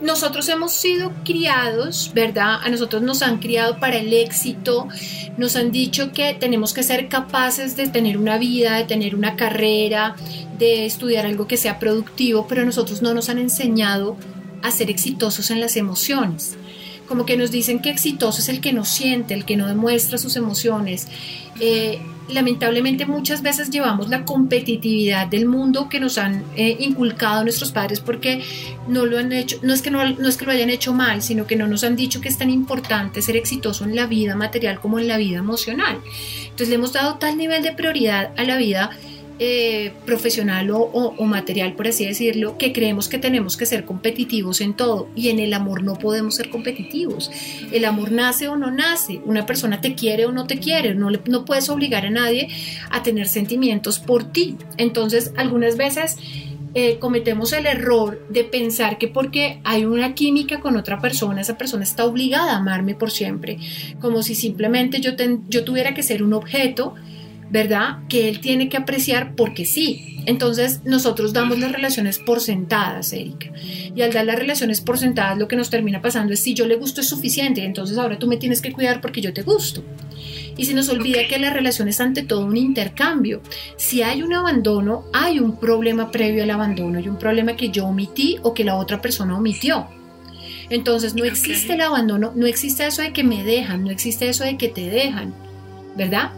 nosotros 0.00 0.48
hemos 0.48 0.72
sido 0.72 1.12
criados, 1.22 2.12
¿verdad? 2.14 2.60
A 2.62 2.70
nosotros 2.70 3.02
nos 3.02 3.20
han 3.20 3.40
criado 3.40 3.78
para 3.78 3.98
el 3.98 4.10
éxito, 4.10 4.88
nos 5.36 5.54
han 5.54 5.70
dicho 5.70 6.12
que 6.12 6.32
tenemos 6.32 6.72
que 6.72 6.82
ser 6.82 7.08
capaces 7.08 7.76
de 7.76 7.88
tener 7.88 8.16
una 8.16 8.38
vida, 8.38 8.76
de 8.76 8.84
tener 8.84 9.14
una 9.14 9.36
carrera, 9.36 10.16
de 10.58 10.86
estudiar 10.86 11.26
algo 11.26 11.46
que 11.46 11.58
sea 11.58 11.78
productivo, 11.78 12.46
pero 12.48 12.64
nosotros 12.64 13.02
no 13.02 13.12
nos 13.12 13.28
han 13.28 13.38
enseñado 13.38 14.16
a 14.62 14.70
ser 14.70 14.88
exitosos 14.88 15.50
en 15.50 15.60
las 15.60 15.76
emociones. 15.76 16.56
Como 17.10 17.26
que 17.26 17.36
nos 17.36 17.50
dicen 17.50 17.80
que 17.80 17.90
exitoso 17.90 18.40
es 18.40 18.48
el 18.48 18.60
que 18.60 18.72
no 18.72 18.84
siente, 18.84 19.34
el 19.34 19.44
que 19.44 19.56
no 19.56 19.66
demuestra 19.66 20.16
sus 20.16 20.36
emociones. 20.36 21.08
Eh, 21.58 21.98
lamentablemente 22.28 23.04
muchas 23.04 23.42
veces 23.42 23.68
llevamos 23.68 24.10
la 24.10 24.24
competitividad 24.24 25.26
del 25.26 25.46
mundo 25.46 25.88
que 25.88 25.98
nos 25.98 26.18
han 26.18 26.44
eh, 26.54 26.76
inculcado 26.78 27.42
nuestros 27.42 27.72
padres 27.72 27.98
porque 27.98 28.44
no 28.86 29.06
lo 29.06 29.18
han 29.18 29.32
hecho, 29.32 29.58
no 29.62 29.74
es, 29.74 29.82
que 29.82 29.90
no, 29.90 30.08
no 30.08 30.28
es 30.28 30.36
que 30.36 30.44
lo 30.44 30.52
hayan 30.52 30.70
hecho 30.70 30.94
mal, 30.94 31.20
sino 31.20 31.48
que 31.48 31.56
no 31.56 31.66
nos 31.66 31.82
han 31.82 31.96
dicho 31.96 32.20
que 32.20 32.28
es 32.28 32.38
tan 32.38 32.48
importante 32.48 33.22
ser 33.22 33.36
exitoso 33.36 33.82
en 33.82 33.96
la 33.96 34.06
vida 34.06 34.36
material 34.36 34.78
como 34.78 35.00
en 35.00 35.08
la 35.08 35.16
vida 35.16 35.38
emocional. 35.38 35.98
Entonces 36.44 36.68
le 36.68 36.76
hemos 36.76 36.92
dado 36.92 37.16
tal 37.16 37.36
nivel 37.36 37.64
de 37.64 37.72
prioridad 37.72 38.30
a 38.36 38.44
la 38.44 38.56
vida 38.56 38.90
eh, 39.42 39.92
profesional 40.04 40.70
o, 40.70 41.24
material, 41.24 41.72
por 41.72 41.88
así 41.88 42.04
decirlo, 42.04 42.58
que 42.58 42.74
creemos 42.74 43.08
que 43.08 43.16
tenemos 43.16 43.56
que 43.56 43.64
ser 43.64 43.86
competitivos 43.86 44.60
en 44.60 44.74
todo 44.74 45.08
y 45.16 45.30
en 45.30 45.38
el 45.38 45.54
amor 45.54 45.82
no 45.82 45.94
podemos 45.94 46.34
ser 46.34 46.50
competitivos. 46.50 47.30
El 47.72 47.86
amor 47.86 48.12
nace 48.12 48.48
o 48.48 48.56
no 48.56 48.70
nace, 48.70 49.22
una 49.24 49.46
persona 49.46 49.80
te 49.80 49.94
quiere 49.94 50.26
o 50.26 50.32
no 50.32 50.46
te 50.46 50.58
quiere, 50.58 50.94
no, 50.94 51.08
no 51.10 51.46
puedes 51.46 51.70
obligar 51.70 52.04
a 52.04 52.10
nadie 52.10 52.48
a 52.90 53.02
tener 53.02 53.28
sentimientos 53.28 53.98
por 53.98 54.30
ti. 54.30 54.58
Entonces, 54.76 55.32
algunas 55.38 55.78
veces... 55.78 56.18
Eh, 56.72 56.98
cometemos 57.00 57.52
el 57.52 57.66
error 57.66 58.24
de 58.28 58.44
pensar 58.44 58.96
que 58.96 59.08
porque 59.08 59.58
hay 59.64 59.86
una 59.86 60.14
química 60.14 60.60
con 60.60 60.76
otra 60.76 61.00
persona, 61.00 61.40
esa 61.40 61.58
persona 61.58 61.82
está 61.82 62.04
obligada 62.04 62.52
a 62.52 62.58
amarme 62.58 62.94
por 62.94 63.10
siempre, 63.10 63.58
como 64.00 64.22
si 64.22 64.36
simplemente 64.36 65.00
yo, 65.00 65.10
yo 65.48 65.64
tuviera 65.64 65.94
que 65.94 66.04
ser 66.04 66.22
un 66.22 66.32
objeto 66.32 66.94
¿verdad? 67.50 67.98
Que 68.08 68.28
él 68.28 68.40
tiene 68.40 68.68
que 68.68 68.76
apreciar 68.76 69.34
porque 69.34 69.64
sí. 69.64 70.22
Entonces 70.26 70.80
nosotros 70.84 71.32
damos 71.32 71.58
las 71.58 71.72
relaciones 71.72 72.18
por 72.18 72.40
sentadas, 72.40 73.12
Erika. 73.12 73.50
Y 73.94 74.02
al 74.02 74.12
dar 74.12 74.26
las 74.26 74.38
relaciones 74.38 74.80
por 74.80 74.98
sentadas 74.98 75.38
lo 75.38 75.48
que 75.48 75.56
nos 75.56 75.70
termina 75.70 76.00
pasando 76.00 76.32
es 76.32 76.40
si 76.40 76.54
yo 76.54 76.66
le 76.66 76.76
gusto 76.76 77.00
es 77.00 77.08
suficiente, 77.08 77.64
entonces 77.64 77.98
ahora 77.98 78.18
tú 78.18 78.26
me 78.26 78.36
tienes 78.36 78.60
que 78.60 78.72
cuidar 78.72 79.00
porque 79.00 79.20
yo 79.20 79.32
te 79.32 79.42
gusto. 79.42 79.82
Y 80.56 80.66
se 80.66 80.74
nos 80.74 80.88
olvida 80.88 81.26
que 81.28 81.38
la 81.38 81.50
relación 81.50 81.88
es 81.88 82.00
ante 82.00 82.22
todo 82.22 82.44
un 82.44 82.56
intercambio. 82.56 83.40
Si 83.76 84.02
hay 84.02 84.22
un 84.22 84.34
abandono, 84.34 85.04
hay 85.12 85.40
un 85.40 85.58
problema 85.58 86.10
previo 86.10 86.42
al 86.42 86.50
abandono, 86.50 86.98
hay 86.98 87.08
un 87.08 87.18
problema 87.18 87.56
que 87.56 87.70
yo 87.70 87.86
omití 87.86 88.36
o 88.42 88.52
que 88.52 88.64
la 88.64 88.76
otra 88.76 89.00
persona 89.00 89.36
omitió. 89.36 89.88
Entonces 90.68 91.14
no 91.14 91.24
existe 91.24 91.72
el 91.72 91.80
abandono, 91.80 92.32
no 92.36 92.46
existe 92.46 92.86
eso 92.86 93.02
de 93.02 93.12
que 93.12 93.24
me 93.24 93.42
dejan, 93.42 93.82
no 93.84 93.90
existe 93.90 94.28
eso 94.28 94.44
de 94.44 94.56
que 94.56 94.68
te 94.68 94.88
dejan, 94.88 95.34
¿verdad? 95.96 96.30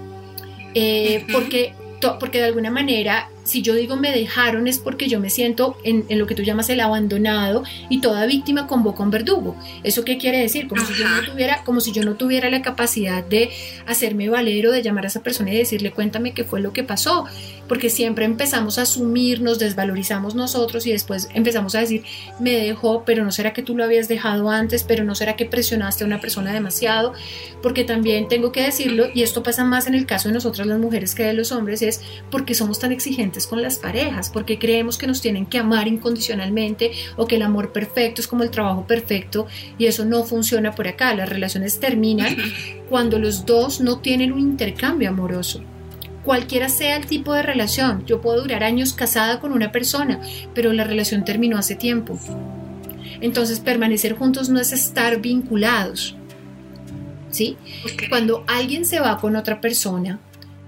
Eh, 0.75 1.26
porque, 1.33 1.75
porque 2.19 2.38
de 2.38 2.45
alguna 2.45 2.71
manera 2.71 3.29
si 3.45 3.62
yo 3.62 3.75
digo 3.75 3.97
me 3.97 4.12
dejaron 4.12 4.67
es 4.67 4.79
porque 4.79 5.09
yo 5.09 5.21
me 5.21 5.31
siento 5.31 5.76
en, 5.85 6.07
lo 6.19 6.26
que 6.26 6.35
tú 6.35 6.43
llamas 6.43 6.69
el 6.71 6.81
abandonado 6.81 7.64
y 7.88 8.00
toda 8.00 8.26
víctima 8.26 8.67
convoca 8.67 9.02
un 9.02 9.11
verdugo. 9.11 9.57
¿Eso 9.83 10.05
qué 10.05 10.19
quiere 10.19 10.38
decir? 10.38 10.69
Como 10.69 10.85
si, 10.85 10.95
yo 10.95 11.09
no 11.09 11.23
tuviera, 11.23 11.64
como 11.64 11.81
si 11.81 11.93
yo 11.93 12.05
no 12.05 12.14
tuviera 12.14 12.50
la 12.50 12.62
capacidad 12.62 13.25
de 13.25 13.50
hacerme 13.87 14.29
valero, 14.29 14.71
de 14.71 14.83
llamar 14.83 15.05
a 15.05 15.09
esa 15.09 15.23
persona 15.23 15.52
y 15.52 15.59
decirle 15.59 15.93
cuéntame 15.93 16.33
qué 16.33 16.45
fue 16.45 16.61
lo 16.61 16.73
que 16.73 16.85
pasó. 16.85 17.26
Porque 17.73 17.88
siempre 17.88 18.26
empezamos 18.26 18.79
a 18.79 18.83
asumir, 18.83 19.41
nos 19.41 19.59
desvalorizamos 19.59 20.35
nosotros 20.35 20.87
y 20.87 20.93
después 20.93 21.31
empezamos 21.33 21.75
a 21.75 21.81
decir 21.81 22.05
me 22.38 22.50
dejó, 22.50 23.02
pero 23.07 23.25
no 23.25 23.33
será 23.33 23.55
que 23.55 23.62
tú 23.62 23.75
lo 23.75 23.83
habías 23.83 24.09
dejado 24.09 24.50
antes, 24.50 24.85
pero 24.85 25.05
no 25.05 25.14
será 25.14 25.37
que 25.37 25.47
presionaste 25.47 26.05
a 26.05 26.07
una 26.07 26.21
persona 26.21 26.52
demasiado. 26.52 27.14
Porque 27.62 27.85
también 27.85 28.29
tengo 28.29 28.52
que 28.52 28.62
decirlo, 28.62 29.07
y 29.14 29.23
esto 29.23 29.43
pasa 29.43 29.64
más 29.64 29.87
en 29.87 29.95
el 29.95 30.05
caso 30.05 30.29
de 30.29 30.35
nosotras 30.35 30.67
las 30.67 30.79
mujeres 30.79 31.14
que 31.14 31.23
de 31.23 31.33
los 31.33 31.50
hombres, 31.50 31.81
es 31.81 32.02
porque 32.31 32.55
somos 32.55 32.79
tan 32.79 32.93
exigentes 32.93 33.47
con 33.47 33.62
las 33.62 33.79
parejas, 33.79 34.29
porque 34.29 34.59
creemos 34.59 34.99
que 34.99 35.07
nos 35.07 35.23
tienen 35.23 35.47
que 35.47 35.57
amar 35.57 35.88
incondicionalmente 35.88 36.91
o 37.17 37.26
que 37.26 37.37
el 37.37 37.43
amor 37.43 37.73
perfecto 37.73 38.21
es 38.21 38.29
como 38.29 38.43
el 38.43 38.50
trabajo 38.50 38.87
perfecto 38.87 39.47
y 39.79 39.87
eso 39.87 40.05
no 40.05 40.25
funciona 40.25 40.75
por 40.75 40.88
acá. 40.88 41.14
Las 41.14 41.31
relaciones 41.31 41.81
terminan 41.81 42.37
cuando 42.91 43.19
los 43.19 43.47
dos 43.47 43.81
no 43.81 44.00
tienen 44.00 44.31
un 44.31 44.41
intercambio 44.41 45.09
amoroso. 45.09 45.64
Cualquiera 46.25 46.69
sea 46.69 46.97
el 46.97 47.07
tipo 47.07 47.33
de 47.33 47.43
relación, 47.43 48.05
yo 48.07 48.21
puedo 48.21 48.43
durar 48.43 48.62
años 48.62 48.93
casada 48.93 49.41
con 49.41 49.52
una 49.52 49.73
persona, 49.73 50.21
pero 50.55 50.73
la 50.73 50.85
relación 50.85 51.25
terminó 51.25 51.59
hace 51.59 51.75
tiempo. 51.75 52.19
Entonces 53.21 53.61
permanecer 53.61 54.14
juntos 54.14 54.49
no 54.49 54.61
es 54.61 54.73
estar 54.73 55.21
vinculados. 55.21 56.14
¿Sí? 57.31 57.57
Cuando 58.11 58.45
alguien 58.47 58.85
se 58.85 59.00
va 59.00 59.19
con 59.19 59.37
otra 59.37 59.61
persona, 59.61 60.21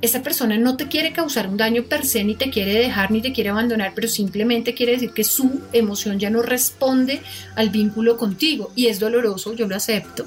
esa 0.05 0.23
persona 0.23 0.59
no 0.59 0.77
te 0.77 0.89
quiere 0.89 1.13
causar 1.13 1.49
un 1.49 1.57
daño 1.57 1.85
per 1.85 2.05
se, 2.05 2.25
ni 2.25 2.35
te 2.35 2.51
quiere 2.51 2.75
dejar, 2.75 3.11
ni 3.11 3.23
te 3.23 3.33
quiere 3.33 3.51
abandonar, 3.51 3.93
pero 3.95 4.07
simplemente 4.07 4.75
quiere 4.75 4.93
decir 4.93 5.13
que 5.13 5.25
su 5.25 5.63
emoción 5.73 6.19
ya 6.19 6.31
no 6.31 6.43
responde 6.43 7.23
al 7.55 7.71
vínculo 7.71 8.17
contigo 8.17 8.71
y 8.77 8.89
es 8.89 9.01
doloroso, 9.01 9.55
yo 9.55 9.67
lo 9.67 9.77
acepto, 9.77 10.27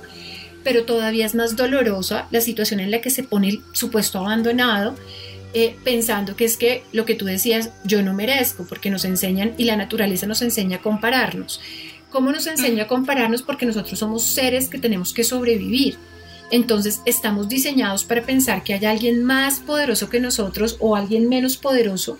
pero 0.67 0.83
todavía 0.83 1.25
es 1.25 1.33
más 1.33 1.55
dolorosa 1.55 2.27
la 2.29 2.41
situación 2.41 2.81
en 2.81 2.91
la 2.91 2.99
que 2.99 3.09
se 3.09 3.23
pone 3.23 3.47
el 3.47 3.61
supuesto 3.71 4.19
abandonado. 4.19 4.95
Eh, 5.53 5.77
pensando 5.85 6.35
que 6.35 6.43
es 6.43 6.57
que 6.57 6.83
lo 6.91 7.05
que 7.05 7.15
tú 7.15 7.23
decías, 7.23 7.71
yo 7.85 8.03
no 8.03 8.13
merezco, 8.13 8.65
porque 8.67 8.89
nos 8.89 9.05
enseñan 9.05 9.53
y 9.57 9.63
la 9.63 9.77
naturaleza 9.77 10.27
nos 10.27 10.41
enseña 10.41 10.77
a 10.77 10.81
compararnos. 10.81 11.61
¿Cómo 12.11 12.33
nos 12.33 12.47
enseña 12.47 12.83
a 12.83 12.87
compararnos? 12.87 13.43
Porque 13.43 13.65
nosotros 13.65 13.97
somos 13.97 14.23
seres 14.23 14.67
que 14.67 14.77
tenemos 14.77 15.13
que 15.13 15.23
sobrevivir 15.23 15.97
entonces 16.49 17.01
estamos 17.05 17.49
diseñados 17.49 18.05
para 18.05 18.25
pensar 18.25 18.63
que 18.63 18.73
hay 18.73 18.85
alguien 18.85 19.23
más 19.23 19.59
poderoso 19.59 20.09
que 20.09 20.19
nosotros 20.19 20.77
o 20.79 20.95
alguien 20.95 21.27
menos 21.27 21.57
poderoso. 21.57 22.19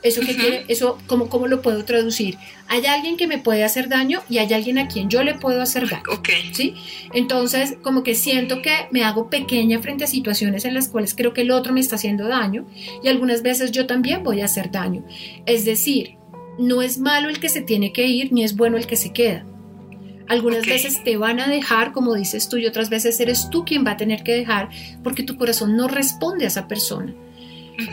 ¿Eso 0.00 0.20
qué 0.20 0.36
quiere? 0.36 0.64
Eso, 0.68 0.96
¿cómo, 1.08 1.28
¿Cómo 1.28 1.48
lo 1.48 1.60
puedo 1.60 1.84
traducir? 1.84 2.38
Hay 2.68 2.86
alguien 2.86 3.16
que 3.16 3.26
me 3.26 3.38
puede 3.38 3.64
hacer 3.64 3.88
daño 3.88 4.22
y 4.28 4.38
hay 4.38 4.52
alguien 4.52 4.78
a 4.78 4.86
quien 4.86 5.10
yo 5.10 5.24
le 5.24 5.34
puedo 5.34 5.60
hacer 5.60 5.88
daño. 5.88 6.04
¿sí? 6.52 6.74
Entonces, 7.12 7.76
como 7.82 8.04
que 8.04 8.14
siento 8.14 8.62
que 8.62 8.72
me 8.92 9.02
hago 9.02 9.28
pequeña 9.28 9.80
frente 9.80 10.04
a 10.04 10.06
situaciones 10.06 10.64
en 10.64 10.74
las 10.74 10.88
cuales 10.88 11.14
creo 11.16 11.34
que 11.34 11.40
el 11.40 11.50
otro 11.50 11.72
me 11.72 11.80
está 11.80 11.96
haciendo 11.96 12.28
daño 12.28 12.66
y 13.02 13.08
algunas 13.08 13.42
veces 13.42 13.72
yo 13.72 13.86
también 13.86 14.22
voy 14.22 14.40
a 14.40 14.44
hacer 14.44 14.70
daño. 14.70 15.04
Es 15.46 15.64
decir, 15.64 16.14
no 16.58 16.80
es 16.80 16.98
malo 16.98 17.28
el 17.28 17.40
que 17.40 17.48
se 17.48 17.60
tiene 17.60 17.92
que 17.92 18.06
ir 18.06 18.32
ni 18.32 18.44
es 18.44 18.56
bueno 18.56 18.76
el 18.76 18.86
que 18.86 18.96
se 18.96 19.12
queda. 19.12 19.44
Algunas 20.28 20.66
veces 20.66 21.02
te 21.02 21.16
van 21.16 21.40
a 21.40 21.48
dejar, 21.48 21.92
como 21.92 22.14
dices 22.14 22.48
tú, 22.48 22.58
y 22.58 22.66
otras 22.66 22.90
veces 22.90 23.18
eres 23.18 23.48
tú 23.50 23.64
quien 23.64 23.84
va 23.84 23.92
a 23.92 23.96
tener 23.96 24.22
que 24.22 24.34
dejar 24.34 24.68
porque 25.02 25.22
tu 25.22 25.36
corazón 25.38 25.74
no 25.74 25.88
responde 25.88 26.44
a 26.44 26.48
esa 26.48 26.68
persona. 26.68 27.14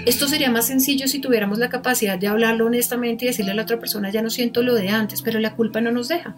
Esto 0.05 0.27
sería 0.27 0.49
más 0.49 0.67
sencillo 0.67 1.07
si 1.07 1.19
tuviéramos 1.19 1.59
la 1.59 1.69
capacidad 1.69 2.17
de 2.17 2.27
hablarlo 2.27 2.65
honestamente 2.65 3.25
y 3.25 3.27
decirle 3.27 3.51
a 3.51 3.55
la 3.55 3.63
otra 3.63 3.79
persona, 3.79 4.09
ya 4.09 4.21
no 4.21 4.29
siento 4.29 4.63
lo 4.63 4.73
de 4.73 4.89
antes, 4.89 5.21
pero 5.21 5.39
la 5.39 5.55
culpa 5.55 5.81
no 5.81 5.91
nos 5.91 6.07
deja. 6.07 6.35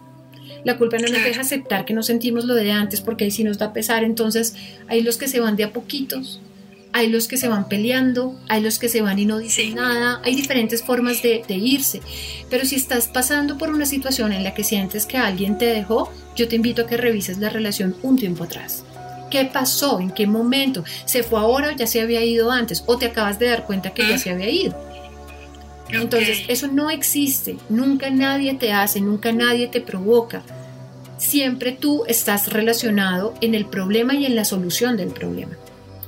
La 0.64 0.76
culpa 0.76 0.98
no 0.98 1.08
nos 1.08 1.22
deja 1.22 1.40
aceptar 1.40 1.84
que 1.84 1.94
no 1.94 2.02
sentimos 2.02 2.44
lo 2.44 2.54
de 2.54 2.72
antes 2.72 3.00
porque 3.00 3.24
ahí 3.24 3.30
sí 3.30 3.44
nos 3.44 3.58
da 3.58 3.72
pesar. 3.72 4.04
Entonces 4.04 4.54
hay 4.88 5.02
los 5.02 5.16
que 5.16 5.28
se 5.28 5.40
van 5.40 5.56
de 5.56 5.64
a 5.64 5.72
poquitos, 5.72 6.40
hay 6.92 7.08
los 7.08 7.28
que 7.28 7.36
se 7.36 7.48
van 7.48 7.68
peleando, 7.68 8.38
hay 8.48 8.62
los 8.62 8.78
que 8.78 8.88
se 8.88 9.02
van 9.02 9.18
y 9.18 9.26
no 9.26 9.38
dicen 9.38 9.74
nada, 9.74 10.20
hay 10.24 10.34
diferentes 10.34 10.82
formas 10.82 11.22
de, 11.22 11.44
irse. 11.48 12.00
Pero 12.50 12.64
si 12.64 12.76
estás 12.76 13.08
pasando 13.08 13.56
por 13.56 13.70
una 13.70 13.86
situación 13.86 14.32
en 14.32 14.42
la 14.42 14.54
que 14.54 14.64
sientes 14.64 15.06
que 15.06 15.16
alguien 15.16 15.58
te 15.58 15.66
dejó, 15.66 16.12
yo 16.36 16.48
te 16.48 16.56
invito 16.56 16.82
a 16.82 16.86
que 16.86 16.96
revises 16.96 17.38
la 17.38 17.50
relación 17.50 17.96
un 18.02 18.16
tiempo 18.16 18.44
atrás. 18.44 18.84
¿Qué 19.30 19.44
pasó? 19.44 20.00
¿En 20.00 20.10
qué 20.10 20.26
momento? 20.26 20.84
¿Se 21.04 21.22
fue 21.22 21.38
ahora 21.38 21.68
o 21.68 21.72
ya 21.72 21.86
se 21.86 22.00
había 22.00 22.24
ido 22.24 22.50
antes? 22.50 22.82
¿O 22.86 22.96
te 22.98 23.06
acabas 23.06 23.38
de 23.38 23.48
dar 23.48 23.66
cuenta 23.66 23.90
que 23.90 24.08
ya 24.08 24.18
se 24.18 24.30
había 24.30 24.48
ido? 24.48 24.76
Entonces, 25.90 26.42
eso 26.48 26.68
no 26.68 26.90
existe. 26.90 27.56
Nunca 27.68 28.10
nadie 28.10 28.54
te 28.54 28.72
hace, 28.72 29.00
nunca 29.00 29.32
nadie 29.32 29.68
te 29.68 29.80
provoca. 29.80 30.42
Siempre 31.16 31.72
tú 31.72 32.04
estás 32.06 32.52
relacionado 32.52 33.34
en 33.40 33.54
el 33.54 33.66
problema 33.66 34.14
y 34.14 34.26
en 34.26 34.36
la 34.36 34.44
solución 34.44 34.96
del 34.96 35.08
problema. 35.08 35.56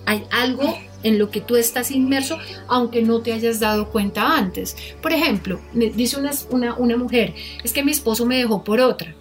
Hay 0.06 0.24
algo 0.30 0.78
en 1.02 1.18
lo 1.18 1.30
que 1.30 1.40
tú 1.40 1.56
estás 1.56 1.90
inmerso, 1.90 2.38
aunque 2.68 3.02
no 3.02 3.20
te 3.20 3.32
hayas 3.32 3.60
dado 3.60 3.90
cuenta 3.90 4.36
antes. 4.36 4.76
Por 5.00 5.12
ejemplo, 5.12 5.60
dice 5.72 6.18
una, 6.50 6.74
una, 6.74 6.96
mujer, 6.96 7.34
es 7.64 7.72
que 7.72 7.82
mi 7.82 7.92
esposo 7.92 8.26
me 8.26 8.36
dejó 8.36 8.62
por 8.62 8.80
otra. 8.80 9.14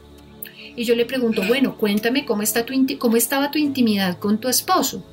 Y 0.79 0.85
yo 0.85 0.95
le 0.95 1.05
pregunto, 1.05 1.41
bueno, 1.45 1.75
cuéntame 1.75 2.23
cómo, 2.23 2.41
está 2.41 2.65
tu, 2.65 2.73
cómo 2.97 3.17
estaba 3.17 3.51
tu 3.51 3.57
intimidad 3.57 4.17
con 4.17 4.37
tu 4.37 4.47
esposo. 4.47 5.03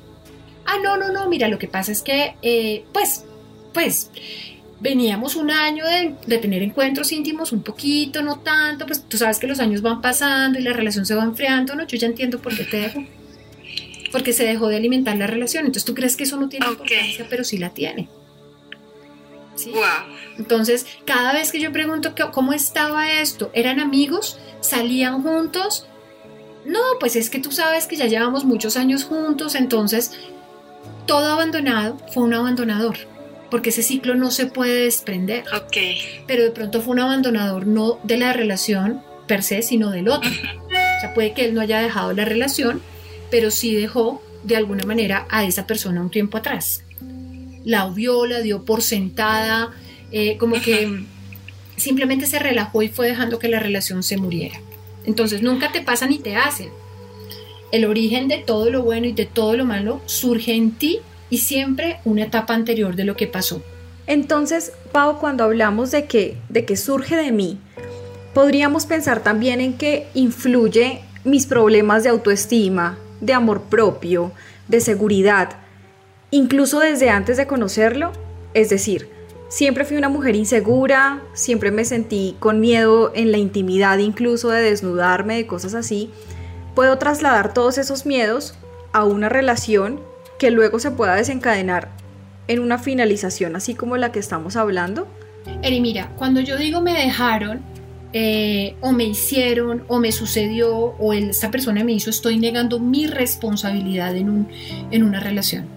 Ah, 0.65 0.77
no, 0.81 0.95
no, 0.95 1.11
no, 1.11 1.27
mira, 1.27 1.49
lo 1.49 1.59
que 1.59 1.67
pasa 1.67 1.91
es 1.91 2.01
que, 2.01 2.35
eh, 2.41 2.85
pues, 2.93 3.25
pues, 3.73 4.09
veníamos 4.79 5.35
un 5.35 5.51
año 5.51 5.85
de, 5.85 6.15
de, 6.25 6.37
tener 6.37 6.63
encuentros 6.63 7.11
íntimos, 7.11 7.51
un 7.51 7.63
poquito, 7.63 8.21
no 8.21 8.39
tanto, 8.39 8.85
pues 8.85 9.03
tú 9.09 9.17
sabes 9.17 9.39
que 9.39 9.47
los 9.47 9.59
años 9.59 9.81
van 9.81 9.99
pasando 9.99 10.57
y 10.57 10.61
la 10.61 10.71
relación 10.71 11.05
se 11.05 11.15
va 11.15 11.25
enfriando, 11.25 11.75
¿no? 11.75 11.85
Yo 11.85 11.97
ya 11.97 12.07
entiendo 12.07 12.41
por 12.41 12.55
qué 12.55 12.63
te 12.63 12.77
dejo 12.77 13.03
porque 14.13 14.31
se 14.31 14.45
dejó 14.45 14.69
de 14.69 14.77
alimentar 14.77 15.17
la 15.17 15.27
relación. 15.27 15.65
Entonces 15.65 15.83
tú 15.83 15.93
crees 15.93 16.15
que 16.15 16.23
eso 16.23 16.37
no 16.37 16.47
tiene 16.47 16.65
importancia, 16.65 17.27
pero 17.29 17.43
sí 17.43 17.57
la 17.57 17.71
tiene. 17.71 18.07
Entonces, 20.37 20.85
cada 21.05 21.33
vez 21.33 21.51
que 21.51 21.59
yo 21.59 21.71
pregunto 21.71 22.13
cómo 22.31 22.53
estaba 22.53 23.11
esto, 23.11 23.49
¿eran 23.53 23.79
amigos? 23.79 24.39
¿Salían 24.61 25.21
juntos? 25.23 25.87
No, 26.65 26.79
pues 26.99 27.15
es 27.15 27.29
que 27.29 27.39
tú 27.39 27.51
sabes 27.51 27.85
que 27.87 27.95
ya 27.95 28.07
llevamos 28.07 28.43
muchos 28.43 28.75
años 28.75 29.05
juntos, 29.05 29.55
entonces 29.55 30.11
todo 31.05 31.31
abandonado 31.31 31.97
fue 32.13 32.23
un 32.23 32.33
abandonador, 32.33 32.97
porque 33.49 33.69
ese 33.69 33.83
ciclo 33.83 34.15
no 34.15 34.31
se 34.31 34.47
puede 34.47 34.83
desprender. 34.83 35.45
Pero 36.27 36.43
de 36.43 36.51
pronto 36.51 36.81
fue 36.81 36.93
un 36.93 36.99
abandonador 36.99 37.65
no 37.65 37.99
de 38.03 38.17
la 38.17 38.33
relación 38.33 39.01
per 39.27 39.43
se, 39.43 39.61
sino 39.61 39.91
del 39.91 40.09
otro. 40.09 40.29
O 40.29 40.99
sea, 40.99 41.13
puede 41.13 41.33
que 41.33 41.45
él 41.45 41.53
no 41.53 41.61
haya 41.61 41.79
dejado 41.79 42.11
la 42.13 42.25
relación, 42.25 42.81
pero 43.31 43.51
sí 43.51 43.75
dejó 43.75 44.21
de 44.43 44.55
alguna 44.55 44.85
manera 44.85 45.25
a 45.29 45.45
esa 45.45 45.67
persona 45.67 46.01
un 46.01 46.11
tiempo 46.11 46.37
atrás. 46.37 46.83
La 47.63 47.85
obvió, 47.85 48.25
la 48.25 48.39
dio 48.39 48.65
por 48.65 48.81
sentada, 48.81 49.71
eh, 50.11 50.37
como 50.37 50.61
que 50.61 51.03
simplemente 51.77 52.25
se 52.25 52.39
relajó 52.39 52.81
y 52.81 52.89
fue 52.89 53.07
dejando 53.07 53.39
que 53.39 53.47
la 53.47 53.59
relación 53.59 54.03
se 54.03 54.17
muriera. 54.17 54.59
Entonces 55.05 55.41
nunca 55.41 55.71
te 55.71 55.81
pasa 55.81 56.07
ni 56.07 56.19
te 56.19 56.35
hacen. 56.35 56.69
El 57.71 57.85
origen 57.85 58.27
de 58.27 58.37
todo 58.37 58.69
lo 58.69 58.83
bueno 58.83 59.07
y 59.07 59.13
de 59.13 59.25
todo 59.25 59.55
lo 59.55 59.65
malo 59.65 60.01
surge 60.05 60.53
en 60.53 60.71
ti 60.71 60.99
y 61.29 61.39
siempre 61.39 61.99
una 62.05 62.23
etapa 62.23 62.53
anterior 62.53 62.95
de 62.95 63.05
lo 63.05 63.15
que 63.15 63.27
pasó. 63.27 63.61
Entonces, 64.05 64.71
Pau, 64.91 65.19
cuando 65.19 65.43
hablamos 65.43 65.91
de 65.91 66.05
que, 66.05 66.37
de 66.49 66.65
que 66.65 66.77
surge 66.77 67.15
de 67.15 67.31
mí, 67.31 67.59
podríamos 68.33 68.85
pensar 68.85 69.21
también 69.21 69.59
en 69.59 69.77
que 69.77 70.07
influye 70.13 71.01
mis 71.25 71.45
problemas 71.45 72.03
de 72.03 72.09
autoestima, 72.09 72.97
de 73.19 73.33
amor 73.33 73.63
propio, 73.63 74.31
de 74.69 74.79
seguridad, 74.79 75.57
incluso 76.31 76.79
desde 76.79 77.09
antes 77.09 77.35
de 77.35 77.47
conocerlo. 77.47 78.13
Es 78.53 78.69
decir, 78.69 79.09
siempre 79.49 79.85
fui 79.85 79.97
una 79.97 80.09
mujer 80.09 80.35
insegura, 80.35 81.21
siempre 81.33 81.71
me 81.71 81.85
sentí 81.85 82.35
con 82.39 82.59
miedo 82.59 83.11
en 83.15 83.31
la 83.31 83.37
intimidad 83.37 83.97
incluso 83.97 84.49
de 84.49 84.61
desnudarme, 84.61 85.35
de 85.35 85.47
cosas 85.47 85.73
así. 85.73 86.09
Puedo 86.75 86.97
trasladar 86.97 87.53
todos 87.53 87.77
esos 87.77 88.05
miedos 88.05 88.55
a 88.93 89.03
una 89.03 89.29
relación 89.29 89.99
que 90.37 90.51
luego 90.51 90.79
se 90.79 90.91
pueda 90.91 91.15
desencadenar 91.15 91.89
en 92.47 92.59
una 92.59 92.77
finalización 92.77 93.55
así 93.55 93.75
como 93.75 93.97
la 93.97 94.11
que 94.11 94.19
estamos 94.19 94.55
hablando? 94.55 95.07
Eri, 95.61 95.81
mira, 95.81 96.11
cuando 96.17 96.41
yo 96.41 96.57
digo 96.57 96.81
me 96.81 96.93
dejaron, 96.93 97.61
eh, 98.13 98.75
o 98.81 98.91
me 98.91 99.03
hicieron, 99.05 99.83
o 99.87 99.99
me 99.99 100.11
sucedió, 100.11 100.75
o 100.75 101.13
esta 101.13 101.51
persona 101.51 101.83
me 101.83 101.93
hizo, 101.93 102.09
estoy 102.09 102.37
negando 102.37 102.79
mi 102.79 103.07
responsabilidad 103.07 104.15
en, 104.15 104.29
un, 104.29 104.47
en 104.91 105.03
una 105.03 105.19
relación. 105.19 105.76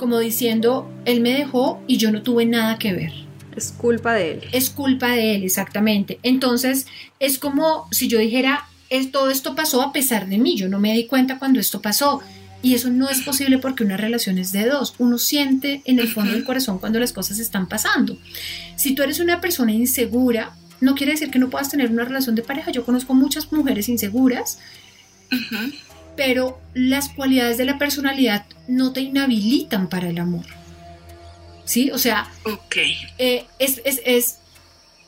Como 0.00 0.18
diciendo, 0.18 0.90
él 1.04 1.20
me 1.20 1.34
dejó 1.34 1.78
y 1.86 1.98
yo 1.98 2.10
no 2.10 2.22
tuve 2.22 2.46
nada 2.46 2.78
que 2.78 2.94
ver. 2.94 3.12
Es 3.54 3.70
culpa 3.70 4.14
de 4.14 4.30
él. 4.32 4.40
Es 4.50 4.70
culpa 4.70 5.08
de 5.10 5.34
él, 5.34 5.44
exactamente. 5.44 6.18
Entonces, 6.22 6.86
es 7.18 7.36
como 7.38 7.86
si 7.90 8.08
yo 8.08 8.18
dijera, 8.18 8.64
todo 9.12 9.28
esto 9.28 9.54
pasó 9.54 9.82
a 9.82 9.92
pesar 9.92 10.26
de 10.26 10.38
mí, 10.38 10.56
yo 10.56 10.70
no 10.70 10.80
me 10.80 10.94
di 10.94 11.06
cuenta 11.06 11.38
cuando 11.38 11.60
esto 11.60 11.82
pasó. 11.82 12.22
Y 12.62 12.74
eso 12.74 12.88
no 12.88 13.10
es 13.10 13.20
posible 13.20 13.58
porque 13.58 13.84
una 13.84 13.98
relación 13.98 14.38
es 14.38 14.52
de 14.52 14.66
dos. 14.66 14.94
Uno 14.96 15.18
siente 15.18 15.82
en 15.84 15.98
el 15.98 16.08
fondo 16.08 16.32
del 16.32 16.44
corazón 16.44 16.78
cuando 16.78 16.98
las 16.98 17.12
cosas 17.12 17.38
están 17.38 17.68
pasando. 17.68 18.16
Si 18.76 18.94
tú 18.94 19.02
eres 19.02 19.20
una 19.20 19.42
persona 19.42 19.72
insegura, 19.72 20.56
no 20.80 20.94
quiere 20.94 21.12
decir 21.12 21.30
que 21.30 21.38
no 21.38 21.50
puedas 21.50 21.68
tener 21.68 21.90
una 21.90 22.06
relación 22.06 22.34
de 22.36 22.42
pareja. 22.42 22.70
Yo 22.70 22.86
conozco 22.86 23.12
muchas 23.12 23.52
mujeres 23.52 23.90
inseguras, 23.90 24.58
pero 26.16 26.58
las 26.74 27.08
cualidades 27.08 27.58
de 27.58 27.64
la 27.64 27.78
personalidad 27.78 28.46
no 28.68 28.92
te 28.92 29.00
inhabilitan 29.00 29.88
para 29.88 30.08
el 30.08 30.18
amor. 30.18 30.44
¿Sí? 31.64 31.90
O 31.92 31.98
sea, 31.98 32.28
eh, 33.18 33.46
es, 33.58 33.80
es, 33.84 34.00
es, 34.04 34.38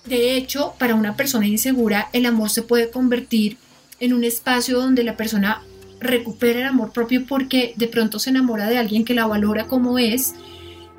de 0.04 0.36
hecho, 0.36 0.74
para 0.78 0.94
una 0.94 1.16
persona 1.16 1.46
insegura, 1.46 2.08
el 2.12 2.26
amor 2.26 2.50
se 2.50 2.62
puede 2.62 2.90
convertir 2.90 3.58
en 3.98 4.12
un 4.12 4.24
espacio 4.24 4.80
donde 4.80 5.04
la 5.04 5.16
persona 5.16 5.62
recupera 6.00 6.60
el 6.60 6.66
amor 6.66 6.92
propio 6.92 7.26
porque 7.26 7.74
de 7.76 7.88
pronto 7.88 8.18
se 8.18 8.30
enamora 8.30 8.68
de 8.68 8.78
alguien 8.78 9.04
que 9.04 9.14
la 9.14 9.26
valora 9.26 9.66
como 9.66 9.98
es 9.98 10.34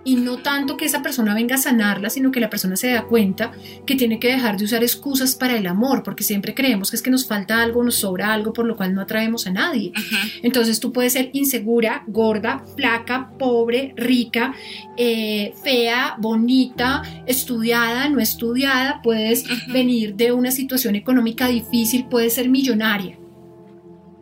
y 0.03 0.15
no 0.15 0.38
tanto 0.38 0.77
que 0.77 0.86
esa 0.86 1.01
persona 1.01 1.33
venga 1.33 1.55
a 1.55 1.60
sanarla, 1.60 2.10
sino 2.10 2.31
que 2.31 2.39
la 2.39 2.50
persona 2.50 2.75
se 2.75 2.91
da 2.91 3.03
cuenta 3.03 3.51
que 3.86 3.95
tiene 3.95 4.19
que 4.19 4.27
dejar 4.27 4.57
de 4.57 4.65
usar 4.65 4.83
excusas 4.83 5.36
para 5.36 5.55
el 5.57 5.65
amor, 5.67 6.03
porque 6.03 6.24
siempre 6.24 6.53
creemos 6.53 6.89
que 6.89 6.98
es 6.98 7.01
que 7.01 7.10
nos 7.10 7.27
falta 7.27 7.62
algo, 7.62 7.83
nos 7.83 7.95
sobra 7.95 8.33
algo, 8.33 8.53
por 8.53 8.65
lo 8.65 8.75
cual 8.75 8.93
no 8.93 9.01
atraemos 9.01 9.48
a 9.48 9.51
nadie. 9.51 9.93
Entonces 10.41 10.79
tú 10.79 10.91
puedes 10.91 11.13
ser 11.13 11.29
insegura, 11.33 12.03
gorda, 12.07 12.63
flaca, 12.75 13.31
pobre, 13.38 13.93
rica, 13.95 14.53
eh, 14.98 15.53
fea, 15.63 16.15
bonita, 16.19 17.01
estudiada, 17.25 18.10
no 18.10 18.19
estudiada, 18.19 19.01
puedes 19.01 19.45
venir 19.72 20.15
de 20.15 20.31
una 20.31 20.51
situación 20.51 20.95
económica 20.95 21.48
difícil, 21.48 22.05
puedes 22.10 22.33
ser 22.36 22.50
millonaria. 22.50 23.17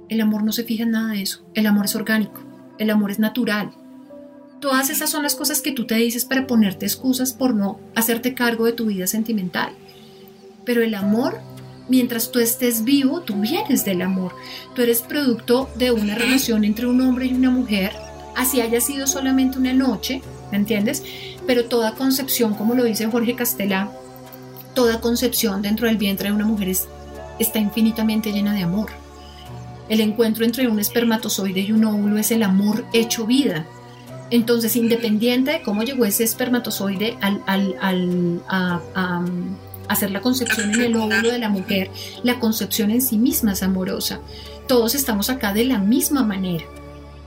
El 0.10 0.20
amor 0.20 0.44
no 0.44 0.52
se 0.52 0.64
fija 0.64 0.84
en 0.84 0.92
nada 0.92 1.14
de 1.14 1.22
eso. 1.22 1.46
El 1.54 1.66
amor 1.68 1.86
es 1.86 1.96
orgánico. 1.96 2.44
El 2.78 2.90
amor 2.90 3.12
es 3.12 3.20
natural. 3.20 3.72
Todas 4.62 4.92
esas 4.92 5.10
son 5.10 5.24
las 5.24 5.34
cosas 5.34 5.62
que 5.62 5.72
tú 5.72 5.88
te 5.88 5.96
dices 5.96 6.24
para 6.24 6.46
ponerte 6.46 6.86
excusas 6.86 7.34
por 7.34 7.56
no 7.56 7.80
hacerte 7.96 8.36
cargo 8.36 8.66
de 8.66 8.74
tu 8.74 8.86
vida 8.86 9.08
sentimental. 9.08 9.74
Pero 10.66 10.84
el 10.84 10.94
amor, 10.94 11.40
mientras 11.90 12.32
tú 12.32 12.38
estés 12.38 12.84
vivo, 12.84 13.22
tú 13.22 13.42
vienes 13.42 13.86
del 13.86 14.04
amor. 14.04 14.36
Tú 14.76 14.84
eres 14.84 15.02
producto 15.02 15.68
de 15.78 15.92
una 15.92 16.14
relación 16.14 16.64
entre 16.64 16.86
un 16.86 17.02
hombre 17.02 17.26
y 17.26 17.34
una 17.34 17.50
mujer, 17.50 17.92
así 18.36 18.62
haya 18.62 18.80
sido 18.82 19.08
solamente 19.08 19.58
una 19.58 19.74
noche, 19.74 20.22
¿me 20.52 20.60
entiendes? 20.60 21.02
Pero 21.48 21.66
toda 21.66 21.96
concepción, 21.96 22.54
como 22.54 22.76
lo 22.76 22.84
dice 22.84 23.08
Jorge 23.08 23.36
Castela, 23.36 23.92
toda 24.76 25.02
concepción 25.02 25.64
dentro 25.64 25.88
del 25.88 25.98
vientre 25.98 26.30
de 26.30 26.36
una 26.36 26.46
mujer 26.46 26.72
está 27.40 27.58
infinitamente 27.58 28.32
llena 28.32 28.54
de 28.54 28.62
amor. 28.62 28.92
El 29.90 30.02
encuentro 30.02 30.46
entre 30.46 30.68
un 30.68 30.80
espermatozoide 30.80 31.62
y 31.62 31.72
un 31.72 31.84
óvulo 31.84 32.20
es 32.20 32.30
el 32.30 32.44
amor 32.44 32.86
hecho 32.94 33.26
vida. 33.26 33.66
Entonces, 34.32 34.78
independiente 34.78 35.52
de 35.52 35.62
cómo 35.62 35.84
llegó 35.84 36.06
ese 36.06 36.24
espermatozoide 36.24 37.18
al, 37.20 37.76
a, 38.48 39.22
hacer 39.90 40.12
la 40.12 40.22
concepción 40.22 40.74
en 40.74 40.82
el 40.82 40.96
óvulo 40.96 41.32
de 41.32 41.38
la 41.38 41.50
mujer, 41.50 41.92
la 42.24 42.40
concepción 42.40 42.92
en 42.92 43.02
sí 43.02 43.18
misma 43.18 43.52
es 43.52 43.62
amorosa. 43.62 44.22
Todos 44.68 44.96
estamos 44.96 45.30
acá 45.30 45.54
de 45.54 45.66
la 45.66 45.80
misma 45.80 46.24
manera. 46.24 46.64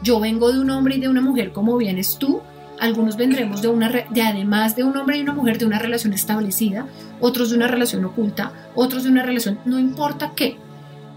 Yo 0.02 0.18
vengo 0.18 0.50
de 0.50 0.60
un 0.60 0.70
hombre 0.70 0.96
y 0.96 1.00
de 1.00 1.08
una 1.08 1.20
mujer 1.20 1.52
como 1.52 1.76
vienes 1.76 2.16
tú. 2.18 2.40
Algunos 2.80 3.18
vendremos 3.18 3.60
de 3.60 3.68
una 3.68 3.90
de 3.90 4.22
además 4.22 4.74
de 4.74 4.82
un 4.82 4.96
hombre 4.96 5.18
y 5.18 5.20
una 5.20 5.34
mujer 5.34 5.58
de 5.58 5.66
una 5.66 5.78
relación 5.78 6.14
establecida, 6.14 6.86
otros 7.20 7.50
de 7.50 7.56
una 7.56 7.68
relación 7.68 8.04
oculta, 8.04 8.70
otros 8.74 9.04
de 9.04 9.10
una 9.10 9.22
relación 9.22 9.60
no 9.64 9.78
importa 9.78 10.32
qué, 10.34 10.56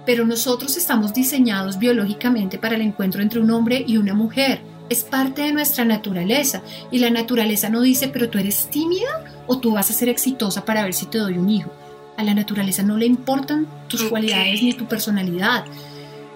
pero 0.05 0.25
nosotros 0.25 0.77
estamos 0.77 1.13
diseñados 1.13 1.79
biológicamente 1.79 2.57
para 2.57 2.75
el 2.75 2.81
encuentro 2.81 3.21
entre 3.21 3.39
un 3.39 3.51
hombre 3.51 3.83
y 3.87 3.97
una 3.97 4.13
mujer. 4.13 4.61
Es 4.89 5.03
parte 5.03 5.41
de 5.41 5.53
nuestra 5.53 5.83
naturaleza 5.83 6.61
y 6.91 6.99
la 6.99 7.09
naturaleza 7.09 7.69
no 7.69 7.81
dice, 7.81 8.07
pero 8.07 8.29
tú 8.29 8.37
eres 8.37 8.69
tímida 8.69 9.23
o 9.45 9.57
tú 9.59 9.73
vas 9.73 9.89
a 9.89 9.93
ser 9.93 10.09
exitosa 10.09 10.63
para 10.63 10.83
ver 10.83 10.93
si 10.93 11.07
te 11.07 11.17
doy 11.17 11.37
un 11.37 11.49
hijo. 11.49 11.71
A 12.15 12.23
la 12.23 12.33
naturaleza 12.33 12.83
no 12.83 12.97
le 12.97 13.05
importan 13.05 13.67
tus 13.87 14.03
cualidades 14.03 14.63
ni 14.63 14.73
tu 14.73 14.85
personalidad. 14.85 15.65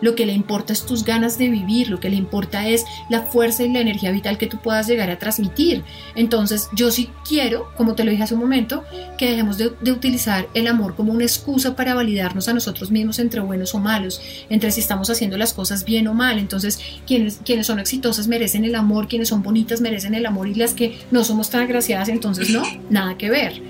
Lo 0.01 0.15
que 0.15 0.25
le 0.25 0.33
importa 0.33 0.73
es 0.73 0.85
tus 0.85 1.05
ganas 1.05 1.37
de 1.37 1.49
vivir, 1.49 1.89
lo 1.89 1.99
que 1.99 2.09
le 2.09 2.15
importa 2.15 2.67
es 2.67 2.85
la 3.09 3.21
fuerza 3.21 3.63
y 3.63 3.71
la 3.71 3.79
energía 3.79 4.11
vital 4.11 4.37
que 4.37 4.47
tú 4.47 4.57
puedas 4.57 4.87
llegar 4.87 5.09
a 5.09 5.19
transmitir. 5.19 5.83
Entonces, 6.15 6.69
yo 6.73 6.91
sí 6.91 7.09
quiero, 7.27 7.71
como 7.77 7.95
te 7.95 8.03
lo 8.03 8.11
dije 8.11 8.23
hace 8.23 8.33
un 8.33 8.41
momento, 8.41 8.83
que 9.17 9.29
dejemos 9.29 9.57
de, 9.57 9.67
utilizar 9.91 10.47
el 10.53 10.67
amor 10.67 10.95
como 10.95 11.13
una 11.13 11.23
excusa 11.23 11.75
para 11.75 11.93
validarnos 11.93 12.47
a 12.47 12.53
nosotros 12.53 12.91
mismos 12.91 13.19
entre 13.19 13.41
buenos 13.41 13.75
o 13.75 13.79
malos, 13.79 14.21
entre 14.49 14.71
si 14.71 14.81
estamos 14.81 15.09
haciendo 15.09 15.37
las 15.37 15.53
cosas 15.53 15.85
bien 15.85 16.07
o 16.07 16.13
mal. 16.13 16.39
Entonces, 16.39 16.79
quienes, 17.05 17.39
quienes 17.43 17.67
son 17.67 17.79
exitosas 17.79 18.27
merecen 18.27 18.65
el 18.65 18.75
amor, 18.75 19.07
quienes 19.07 19.29
son 19.29 19.43
bonitas 19.43 19.81
merecen 19.81 20.15
el 20.15 20.25
amor 20.25 20.47
y 20.47 20.55
las 20.55 20.73
que 20.73 20.97
no 21.11 21.23
somos 21.23 21.49
tan 21.49 21.61
agraciadas, 21.61 22.09
entonces 22.09 22.49
no, 22.49 22.63
nada 22.89 23.17
que 23.17 23.29
ver. 23.29 23.61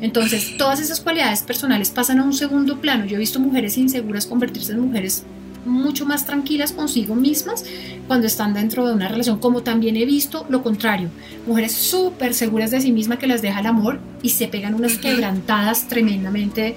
Entonces, 0.00 0.56
todas 0.56 0.80
esas 0.80 1.00
cualidades 1.00 1.42
personales 1.42 1.90
pasan 1.90 2.18
a 2.20 2.24
un 2.24 2.32
segundo 2.32 2.80
plano. 2.80 3.04
Yo 3.04 3.16
he 3.16 3.18
visto 3.18 3.38
mujeres 3.38 3.76
inseguras 3.76 4.26
convertirse 4.26 4.72
en 4.72 4.80
mujeres 4.80 5.24
mucho 5.64 6.06
más 6.06 6.26
tranquilas 6.26 6.72
consigo 6.72 7.14
mismas 7.14 7.64
cuando 8.06 8.26
están 8.26 8.54
dentro 8.54 8.86
de 8.86 8.94
una 8.94 9.08
relación, 9.08 9.38
como 9.38 9.62
también 9.62 9.96
he 9.96 10.04
visto 10.04 10.46
lo 10.48 10.62
contrario, 10.62 11.08
mujeres 11.46 11.72
súper 11.72 12.34
seguras 12.34 12.70
de 12.70 12.80
sí 12.80 12.92
mismas 12.92 13.18
que 13.18 13.26
las 13.26 13.42
deja 13.42 13.60
el 13.60 13.66
amor 13.66 14.00
y 14.22 14.30
se 14.30 14.48
pegan 14.48 14.74
unas 14.74 14.98
quebrantadas 14.98 15.88
tremendamente 15.88 16.76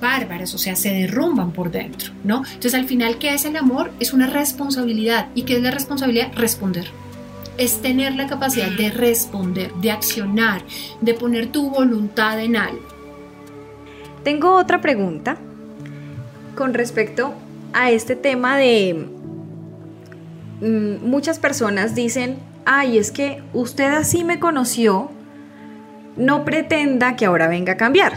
bárbaras, 0.00 0.54
o 0.54 0.58
sea, 0.58 0.76
se 0.76 0.90
derrumban 0.90 1.52
por 1.52 1.70
dentro, 1.70 2.12
¿no? 2.24 2.42
Entonces 2.44 2.74
al 2.74 2.86
final, 2.86 3.18
¿qué 3.18 3.32
es 3.32 3.44
el 3.44 3.56
amor? 3.56 3.90
Es 4.00 4.12
una 4.12 4.26
responsabilidad. 4.26 5.28
¿Y 5.34 5.42
qué 5.42 5.56
es 5.56 5.62
la 5.62 5.70
responsabilidad? 5.70 6.32
Responder. 6.34 6.86
Es 7.56 7.80
tener 7.80 8.14
la 8.14 8.26
capacidad 8.26 8.70
de 8.70 8.90
responder, 8.90 9.72
de 9.74 9.92
accionar, 9.92 10.62
de 11.00 11.14
poner 11.14 11.50
tu 11.52 11.70
voluntad 11.70 12.38
en 12.40 12.56
algo. 12.56 12.82
Tengo 14.24 14.56
otra 14.56 14.80
pregunta 14.80 15.38
con 16.54 16.74
respecto 16.74 17.34
a 17.74 17.90
este 17.90 18.16
tema 18.16 18.56
de 18.56 19.06
mm, 20.60 21.06
muchas 21.06 21.38
personas 21.38 21.94
dicen, 21.94 22.38
ay, 22.64 22.96
es 22.96 23.10
que 23.10 23.42
usted 23.52 23.92
así 23.92 24.24
me 24.24 24.38
conoció, 24.38 25.10
no 26.16 26.44
pretenda 26.44 27.16
que 27.16 27.26
ahora 27.26 27.48
venga 27.48 27.74
a 27.74 27.76
cambiar. 27.76 28.14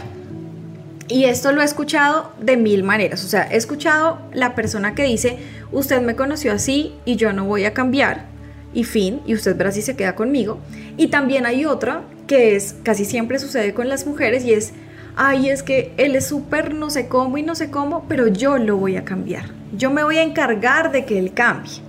Y 1.10 1.26
esto 1.26 1.52
lo 1.54 1.62
he 1.62 1.66
escuchado 1.66 2.32
de 2.40 2.58
mil 2.58 2.84
maneras. 2.84 3.24
O 3.24 3.28
sea, 3.28 3.48
he 3.50 3.56
escuchado 3.56 4.20
la 4.34 4.56
persona 4.56 4.94
que 4.94 5.04
dice, 5.04 5.40
usted 5.72 6.02
me 6.02 6.16
conoció 6.16 6.52
así 6.52 6.94
y 7.06 7.16
yo 7.16 7.34
no 7.34 7.46
voy 7.46 7.66
a 7.66 7.74
cambiar. 7.74 8.26
Y 8.74 8.84
fin, 8.84 9.22
y 9.26 9.34
usted 9.34 9.56
verá 9.56 9.72
si 9.72 9.82
se 9.82 9.96
queda 9.96 10.16
conmigo. 10.16 10.60
Y 10.98 11.08
también 11.08 11.46
hay 11.46 11.66
otra 11.66 12.02
que 12.28 12.56
es, 12.56 12.76
casi 12.84 13.06
siempre 13.06 13.40
sucede 13.40 13.74
con 13.74 13.88
las 13.88 14.06
mujeres 14.06 14.44
y 14.44 14.52
es, 14.52 14.74
ay, 15.18 15.50
es 15.50 15.64
que 15.64 15.92
él 15.98 16.16
es 16.16 16.28
súper 16.28 16.74
no 16.74 16.90
sé 16.90 17.08
cómo 17.08 17.38
y 17.38 17.44
no 17.44 17.56
sé 17.56 17.70
cómo, 17.70 18.06
pero 18.08 18.28
yo 18.28 18.58
lo 18.58 18.78
voy 18.78 18.96
a 18.96 19.04
cambiar. 19.04 19.46
Yo 19.76 19.90
me 19.90 20.04
voy 20.04 20.18
a 20.18 20.24
encargar 20.24 20.92
de 20.92 21.06
que 21.06 21.18
él 21.18 21.34
cambie. 21.34 21.82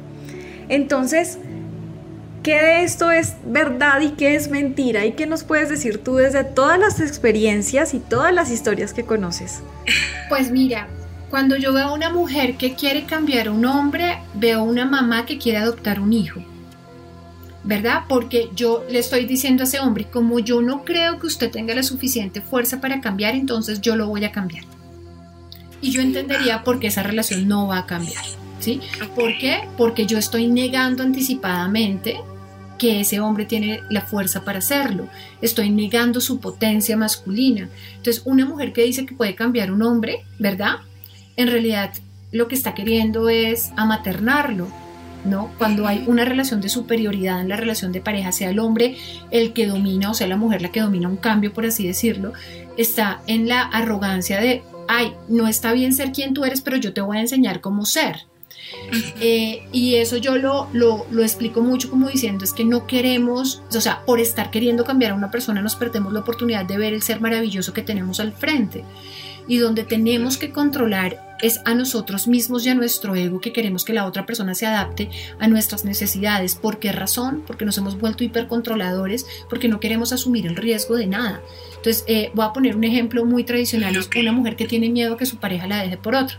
Entonces, 0.68 1.38
¿qué 2.42 2.54
de 2.54 2.82
esto 2.82 3.10
es 3.10 3.36
verdad 3.44 4.00
y 4.00 4.10
qué 4.10 4.34
es 4.34 4.50
mentira? 4.50 5.04
¿Y 5.04 5.12
qué 5.12 5.26
nos 5.26 5.44
puedes 5.44 5.68
decir 5.68 6.02
tú 6.02 6.16
desde 6.16 6.42
todas 6.42 6.78
las 6.78 7.00
experiencias 7.00 7.94
y 7.94 8.00
todas 8.00 8.32
las 8.34 8.50
historias 8.50 8.92
que 8.94 9.04
conoces? 9.04 9.62
Pues 10.28 10.50
mira, 10.50 10.88
cuando 11.30 11.56
yo 11.56 11.72
veo 11.72 11.88
a 11.88 11.94
una 11.94 12.10
mujer 12.10 12.56
que 12.56 12.74
quiere 12.74 13.04
cambiar 13.04 13.48
a 13.48 13.52
un 13.52 13.64
hombre, 13.66 14.18
veo 14.34 14.60
a 14.60 14.62
una 14.62 14.86
mamá 14.86 15.26
que 15.26 15.38
quiere 15.38 15.58
adoptar 15.58 16.00
un 16.00 16.12
hijo. 16.12 16.40
¿Verdad? 17.64 18.02
Porque 18.08 18.50
yo 18.54 18.84
le 18.90 18.98
estoy 18.98 19.26
diciendo 19.26 19.62
a 19.62 19.66
ese 19.66 19.80
hombre, 19.80 20.04
como 20.04 20.38
yo 20.38 20.62
no 20.62 20.84
creo 20.84 21.18
que 21.18 21.26
usted 21.26 21.50
tenga 21.50 21.74
la 21.74 21.82
suficiente 21.82 22.40
fuerza 22.40 22.80
para 22.80 23.00
cambiar, 23.00 23.34
entonces 23.34 23.80
yo 23.80 23.96
lo 23.96 24.06
voy 24.08 24.24
a 24.24 24.32
cambiar. 24.32 24.64
Y 25.80 25.90
yo 25.90 26.00
entendería 26.00 26.64
por 26.64 26.80
qué 26.80 26.88
esa 26.88 27.02
relación 27.02 27.46
no 27.46 27.68
va 27.68 27.78
a 27.78 27.86
cambiar, 27.86 28.24
¿sí? 28.58 28.80
¿Por 29.14 29.36
qué? 29.38 29.68
Porque 29.76 30.06
yo 30.06 30.18
estoy 30.18 30.48
negando 30.48 31.02
anticipadamente 31.02 32.16
que 32.78 33.00
ese 33.00 33.20
hombre 33.20 33.44
tiene 33.44 33.80
la 33.90 34.02
fuerza 34.02 34.44
para 34.44 34.60
hacerlo. 34.60 35.08
Estoy 35.42 35.70
negando 35.70 36.20
su 36.20 36.40
potencia 36.40 36.96
masculina. 36.96 37.68
Entonces, 37.96 38.22
una 38.24 38.46
mujer 38.46 38.72
que 38.72 38.84
dice 38.84 39.04
que 39.04 39.14
puede 39.14 39.34
cambiar 39.34 39.72
un 39.72 39.82
hombre, 39.82 40.24
¿verdad? 40.38 40.76
En 41.36 41.48
realidad 41.48 41.92
lo 42.32 42.48
que 42.48 42.54
está 42.54 42.74
queriendo 42.74 43.28
es 43.28 43.72
amaternarlo, 43.76 44.68
¿no? 45.28 45.52
Cuando 45.58 45.86
hay 45.86 46.04
una 46.06 46.24
relación 46.24 46.60
de 46.60 46.68
superioridad 46.68 47.40
en 47.40 47.48
la 47.48 47.56
relación 47.56 47.92
de 47.92 48.00
pareja, 48.00 48.32
sea 48.32 48.50
el 48.50 48.58
hombre 48.58 48.96
el 49.30 49.52
que 49.52 49.66
domina 49.66 50.10
o 50.10 50.14
sea 50.14 50.26
la 50.26 50.36
mujer 50.36 50.62
la 50.62 50.70
que 50.70 50.80
domina 50.80 51.08
un 51.08 51.16
cambio, 51.16 51.52
por 51.52 51.66
así 51.66 51.86
decirlo, 51.86 52.32
está 52.76 53.22
en 53.26 53.48
la 53.48 53.62
arrogancia 53.62 54.40
de, 54.40 54.62
ay, 54.88 55.12
no 55.28 55.48
está 55.48 55.72
bien 55.72 55.92
ser 55.92 56.12
quien 56.12 56.34
tú 56.34 56.44
eres, 56.44 56.60
pero 56.60 56.76
yo 56.76 56.92
te 56.92 57.00
voy 57.00 57.18
a 57.18 57.20
enseñar 57.20 57.60
cómo 57.60 57.84
ser. 57.84 58.26
Eh, 59.20 59.66
y 59.72 59.96
eso 59.96 60.16
yo 60.16 60.36
lo, 60.36 60.68
lo, 60.72 61.06
lo, 61.10 61.22
explico 61.22 61.62
mucho 61.62 61.90
como 61.90 62.08
diciendo 62.08 62.44
es 62.44 62.52
que 62.52 62.64
no 62.64 62.86
queremos, 62.86 63.62
o 63.74 63.80
sea, 63.80 64.04
por 64.04 64.20
estar 64.20 64.50
queriendo 64.50 64.84
cambiar 64.84 65.12
a 65.12 65.14
una 65.14 65.30
persona 65.30 65.62
nos 65.62 65.76
perdemos 65.76 66.12
la 66.12 66.20
oportunidad 66.20 66.64
de 66.64 66.76
ver 66.76 66.92
el 66.92 67.02
ser 67.02 67.20
maravilloso 67.20 67.72
que 67.72 67.82
tenemos 67.82 68.20
al 68.20 68.32
frente. 68.32 68.84
Y 69.48 69.58
donde 69.58 69.82
tenemos 69.82 70.36
que 70.36 70.50
controlar 70.50 71.26
es 71.40 71.60
a 71.64 71.74
nosotros 71.74 72.26
mismos 72.28 72.66
y 72.66 72.68
a 72.68 72.74
nuestro 72.74 73.14
ego 73.14 73.40
que 73.40 73.52
queremos 73.52 73.84
que 73.84 73.92
la 73.92 74.06
otra 74.06 74.26
persona 74.26 74.54
se 74.54 74.66
adapte 74.66 75.10
a 75.38 75.48
nuestras 75.48 75.84
necesidades. 75.84 76.56
¿Por 76.56 76.78
qué 76.78 76.92
razón? 76.92 77.42
Porque 77.46 77.64
nos 77.64 77.78
hemos 77.78 77.98
vuelto 77.98 78.24
hipercontroladores, 78.24 79.26
porque 79.48 79.68
no 79.68 79.80
queremos 79.80 80.12
asumir 80.12 80.46
el 80.46 80.56
riesgo 80.56 80.96
de 80.96 81.06
nada. 81.06 81.40
Entonces, 81.76 82.04
eh, 82.06 82.30
voy 82.34 82.44
a 82.44 82.52
poner 82.52 82.76
un 82.76 82.84
ejemplo 82.84 83.24
muy 83.24 83.44
tradicional, 83.44 83.96
es 83.96 84.08
una 84.14 84.32
mujer 84.32 84.56
que 84.56 84.66
tiene 84.66 84.90
miedo 84.90 85.16
que 85.16 85.26
su 85.26 85.36
pareja 85.36 85.66
la 85.66 85.82
deje 85.82 85.96
por 85.96 86.14
otro. 86.14 86.38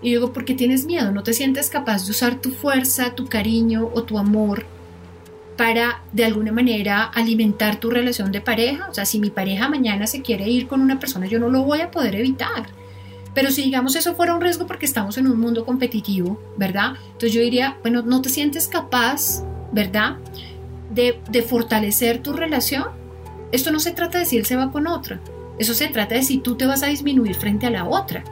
Y 0.00 0.10
digo, 0.10 0.32
¿por 0.32 0.44
qué 0.44 0.54
tienes 0.54 0.84
miedo? 0.84 1.12
¿No 1.12 1.22
te 1.22 1.32
sientes 1.32 1.70
capaz 1.70 2.04
de 2.04 2.10
usar 2.10 2.40
tu 2.40 2.50
fuerza, 2.50 3.14
tu 3.14 3.28
cariño 3.28 3.88
o 3.94 4.02
tu 4.02 4.18
amor 4.18 4.66
para 5.56 6.02
de 6.12 6.24
alguna 6.24 6.52
manera 6.52 7.04
alimentar 7.04 7.76
tu 7.76 7.90
relación 7.90 8.32
de 8.32 8.40
pareja? 8.40 8.88
O 8.90 8.94
sea, 8.94 9.04
si 9.04 9.18
mi 9.18 9.30
pareja 9.30 9.68
mañana 9.68 10.06
se 10.06 10.22
quiere 10.22 10.48
ir 10.48 10.66
con 10.66 10.80
una 10.80 10.98
persona, 10.98 11.26
yo 11.26 11.38
no 11.38 11.48
lo 11.48 11.62
voy 11.64 11.80
a 11.80 11.90
poder 11.90 12.14
evitar. 12.16 12.66
Pero 13.34 13.50
si 13.50 13.62
digamos 13.62 13.96
eso 13.96 14.14
fuera 14.14 14.34
un 14.34 14.40
riesgo 14.40 14.66
porque 14.66 14.86
estamos 14.86 15.16
en 15.18 15.26
un 15.26 15.40
mundo 15.40 15.64
competitivo, 15.64 16.40
¿verdad? 16.56 16.94
Entonces 17.06 17.32
yo 17.32 17.40
diría, 17.40 17.78
bueno, 17.82 18.02
¿no 18.02 18.20
te 18.20 18.28
sientes 18.28 18.68
capaz, 18.68 19.42
¿verdad? 19.72 20.16
De, 20.90 21.18
de 21.30 21.42
fortalecer 21.42 22.22
tu 22.22 22.32
relación. 22.32 22.84
Esto 23.50 23.70
no 23.70 23.80
se 23.80 23.92
trata 23.92 24.18
de 24.18 24.26
si 24.26 24.36
él 24.36 24.44
se 24.44 24.56
va 24.56 24.70
con 24.70 24.86
otra. 24.86 25.20
Eso 25.58 25.74
se 25.74 25.88
trata 25.88 26.14
de 26.14 26.22
si 26.22 26.38
tú 26.38 26.56
te 26.56 26.66
vas 26.66 26.82
a 26.82 26.86
disminuir 26.86 27.34
frente 27.34 27.66
a 27.66 27.70
la 27.70 27.84
otra. 27.84 28.24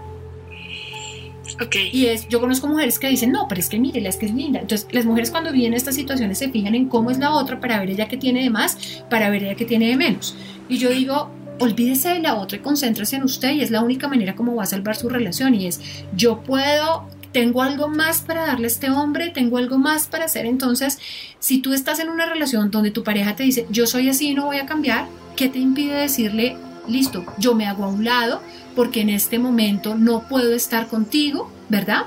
Y 1.92 2.06
es, 2.06 2.28
yo 2.28 2.40
conozco 2.40 2.66
mujeres 2.68 2.98
que 2.98 3.08
dicen, 3.08 3.32
no, 3.32 3.46
pero 3.48 3.60
es 3.60 3.68
que 3.68 3.78
mire, 3.78 4.06
es 4.06 4.16
que 4.16 4.26
es 4.26 4.34
linda. 4.34 4.60
Entonces, 4.60 4.88
las 4.92 5.04
mujeres 5.04 5.30
cuando 5.30 5.52
vienen 5.52 5.74
estas 5.74 5.94
situaciones 5.94 6.38
se 6.38 6.50
fijan 6.50 6.74
en 6.74 6.88
cómo 6.88 7.10
es 7.10 7.18
la 7.18 7.32
otra 7.32 7.60
para 7.60 7.78
ver 7.78 7.90
ella 7.90 8.08
que 8.08 8.16
tiene 8.16 8.42
de 8.42 8.50
más, 8.50 9.02
para 9.10 9.30
ver 9.30 9.44
ella 9.44 9.54
que 9.54 9.64
tiene 9.64 9.88
de 9.88 9.96
menos. 9.96 10.36
Y 10.68 10.78
yo 10.78 10.90
digo, 10.90 11.30
olvídese 11.58 12.10
de 12.10 12.20
la 12.20 12.36
otra 12.36 12.58
y 12.58 12.60
concéntrese 12.60 13.16
en 13.16 13.24
usted 13.24 13.52
y 13.52 13.60
es 13.60 13.70
la 13.70 13.82
única 13.82 14.08
manera 14.08 14.34
como 14.34 14.54
va 14.54 14.62
a 14.62 14.66
salvar 14.66 14.96
su 14.96 15.08
relación 15.08 15.54
y 15.54 15.66
es, 15.66 15.80
yo 16.16 16.40
puedo 16.40 17.06
tengo 17.32 17.62
algo 17.62 17.88
más 17.88 18.22
para 18.22 18.46
darle 18.46 18.66
a 18.66 18.66
este 18.66 18.90
hombre, 18.90 19.30
tengo 19.30 19.58
algo 19.58 19.78
más 19.78 20.08
para 20.08 20.24
hacer. 20.24 20.46
Entonces, 20.46 20.98
si 21.38 21.58
tú 21.58 21.72
estás 21.72 22.00
en 22.00 22.08
una 22.08 22.26
relación 22.26 22.70
donde 22.70 22.90
tu 22.90 23.04
pareja 23.04 23.36
te 23.36 23.44
dice, 23.44 23.66
yo 23.70 23.86
soy 23.86 24.08
así 24.08 24.30
y 24.30 24.34
no 24.34 24.46
voy 24.46 24.56
a 24.56 24.66
cambiar, 24.66 25.06
¿qué 25.36 25.48
te 25.48 25.58
impide 25.58 25.94
decirle, 25.94 26.56
listo, 26.88 27.24
yo 27.38 27.54
me 27.54 27.66
hago 27.66 27.84
a 27.84 27.88
un 27.88 28.04
lado, 28.04 28.42
porque 28.80 29.02
en 29.02 29.10
este 29.10 29.38
momento 29.38 29.94
no 29.94 30.22
puedo 30.26 30.54
estar 30.54 30.86
contigo, 30.86 31.52
¿verdad? 31.68 32.06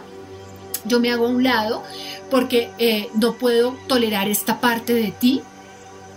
Yo 0.86 1.00
me 1.00 1.12
hago 1.12 1.28
a 1.28 1.30
un 1.30 1.44
lado 1.44 1.84
porque 2.32 2.72
eh, 2.80 3.10
no 3.14 3.36
puedo 3.36 3.78
tolerar 3.86 4.28
esta 4.28 4.60
parte 4.60 4.96
de 4.96 5.12
ti. 5.12 5.44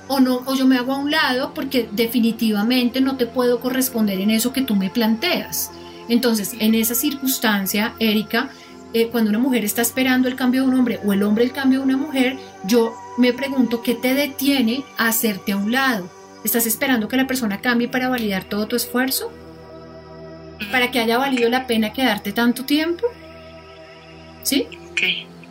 O, 0.08 0.18
no, 0.18 0.40
o 0.46 0.54
yo 0.54 0.64
me 0.64 0.78
hago 0.78 0.94
a 0.94 0.96
un 0.96 1.10
lado 1.10 1.52
porque 1.52 1.90
definitivamente 1.92 3.02
no 3.02 3.18
te 3.18 3.26
puedo 3.26 3.60
corresponder 3.60 4.18
en 4.18 4.30
eso 4.30 4.54
que 4.54 4.62
tú 4.62 4.76
me 4.76 4.88
planteas. 4.88 5.72
Entonces, 6.08 6.54
en 6.58 6.74
esa 6.74 6.94
circunstancia, 6.94 7.92
Erika, 7.98 8.48
eh, 8.94 9.08
cuando 9.08 9.28
una 9.28 9.38
mujer 9.38 9.62
está 9.62 9.82
esperando 9.82 10.26
el 10.26 10.36
cambio 10.36 10.62
de 10.62 10.68
un 10.68 10.74
hombre 10.78 11.00
o 11.04 11.12
el 11.12 11.22
hombre 11.22 11.44
el 11.44 11.52
cambio 11.52 11.80
de 11.80 11.84
una 11.84 11.98
mujer, 11.98 12.38
yo 12.64 12.94
me 13.18 13.34
pregunto 13.34 13.82
qué 13.82 13.94
te 13.94 14.14
detiene 14.14 14.84
a 14.96 15.08
hacerte 15.08 15.52
a 15.52 15.58
un 15.58 15.70
lado. 15.70 16.08
¿Estás 16.44 16.64
esperando 16.64 17.08
que 17.08 17.18
la 17.18 17.26
persona 17.26 17.60
cambie 17.60 17.88
para 17.88 18.08
validar 18.08 18.44
todo 18.44 18.66
tu 18.66 18.76
esfuerzo? 18.76 19.30
Para 20.70 20.90
que 20.90 21.00
haya 21.00 21.18
valido 21.18 21.48
la 21.48 21.66
pena 21.66 21.92
quedarte 21.92 22.32
tanto 22.32 22.64
tiempo. 22.64 23.06
¿Sí? 24.42 24.66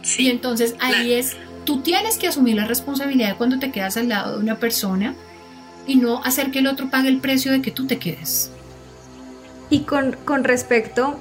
Sí. 0.01 0.23
Y 0.23 0.29
entonces 0.29 0.75
ahí 0.79 1.13
es, 1.13 1.35
tú 1.65 1.81
tienes 1.81 2.17
que 2.17 2.27
asumir 2.27 2.55
la 2.55 2.65
responsabilidad 2.65 3.37
cuando 3.37 3.59
te 3.59 3.71
quedas 3.71 3.97
al 3.97 4.09
lado 4.09 4.37
de 4.37 4.43
una 4.43 4.59
persona 4.59 5.15
y 5.87 5.95
no 5.95 6.23
hacer 6.23 6.51
que 6.51 6.59
el 6.59 6.67
otro 6.67 6.89
pague 6.89 7.09
el 7.09 7.19
precio 7.19 7.51
de 7.51 7.61
que 7.61 7.71
tú 7.71 7.87
te 7.87 7.97
quedes. 7.97 8.51
Y 9.69 9.81
con, 9.81 10.43
respecto 10.43 11.19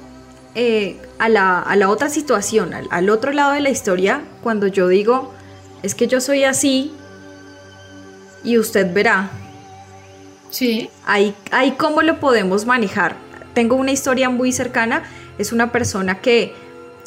eh, 0.53 1.01
a, 1.17 1.29
la, 1.29 1.89
otra 1.89 2.09
situación, 2.09 2.73
al, 2.73 3.09
otro 3.09 3.31
lado 3.31 3.53
de 3.53 3.61
la 3.61 3.69
historia, 3.69 4.21
cuando 4.43 4.67
yo 4.67 4.87
digo, 4.87 5.33
es 5.83 5.95
que 5.95 6.07
yo 6.07 6.21
soy 6.21 6.43
así 6.43 6.93
y 8.43 8.57
usted 8.57 8.93
verá. 8.93 9.29
Sí. 10.51 10.89
Ahí, 11.05 11.35
ahí 11.51 11.71
cómo 11.71 12.01
lo 12.01 12.19
podemos 12.19 12.65
manejar 12.65 13.24
tengo 13.55 13.75
una 13.75 13.91
historia 13.91 14.29
muy 14.29 14.51
cercana, 14.51 15.01
es 15.39 15.51
una 15.51 15.71
persona 15.71 16.21
que 16.21 16.53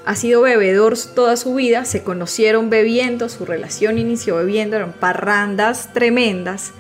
ha 0.05 0.17
sido 0.17 0.41
bebedor 0.43 0.95
toda 1.15 1.37
su 1.37 1.55
vida, 1.55 1.85
se 1.85 2.03
conocieron 2.03 2.71
bebiendo, 2.71 3.29
su 3.29 3.45
relación 3.45 3.99
inició 3.99 4.37
bebiendo, 4.37 4.77
eran 4.77 4.93
parrandas 4.93 5.93
tremendas, 5.93 6.73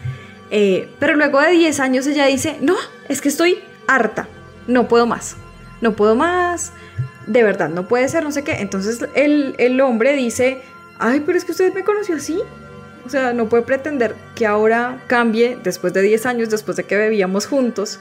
eh, 0.51 0.89
pero 0.99 1.15
luego 1.15 1.41
de 1.41 1.51
10 1.51 1.79
años 1.81 2.07
ella 2.07 2.27
dice, 2.27 2.57
no, 2.61 2.75
es 3.09 3.21
que 3.21 3.29
estoy 3.29 3.59
harta, 3.87 4.27
no 4.67 4.89
puedo 4.89 5.07
más, 5.07 5.37
no 5.83 5.95
puedo 5.95 6.17
más, 6.17 6.73
de 7.27 7.43
verdad, 7.43 7.69
no 7.69 7.87
puede 7.87 8.09
ser, 8.09 8.25
no 8.25 8.33
sé 8.33 8.43
qué. 8.43 8.53
Entonces 8.61 9.07
el, 9.15 9.55
el 9.59 9.81
hombre 9.83 10.15
dice, 10.17 10.63
ay, 10.99 11.21
pero 11.21 11.37
es 11.37 11.45
que 11.45 11.53
usted 11.53 11.75
me 11.75 11.85
conoció 11.85 12.17
así, 12.17 12.41
o 13.05 13.11
sea, 13.11 13.35
no 13.35 13.49
puede 13.51 13.63
pretender 13.63 14.15
que 14.35 14.47
ahora 14.47 15.03
cambie 15.07 15.59
después 15.63 15.93
de 15.93 16.01
10 16.01 16.25
años, 16.27 16.51
después 16.51 16.79
de 16.79 16.85
que 16.85 16.97
bebíamos 16.97 17.47
juntos 17.47 18.01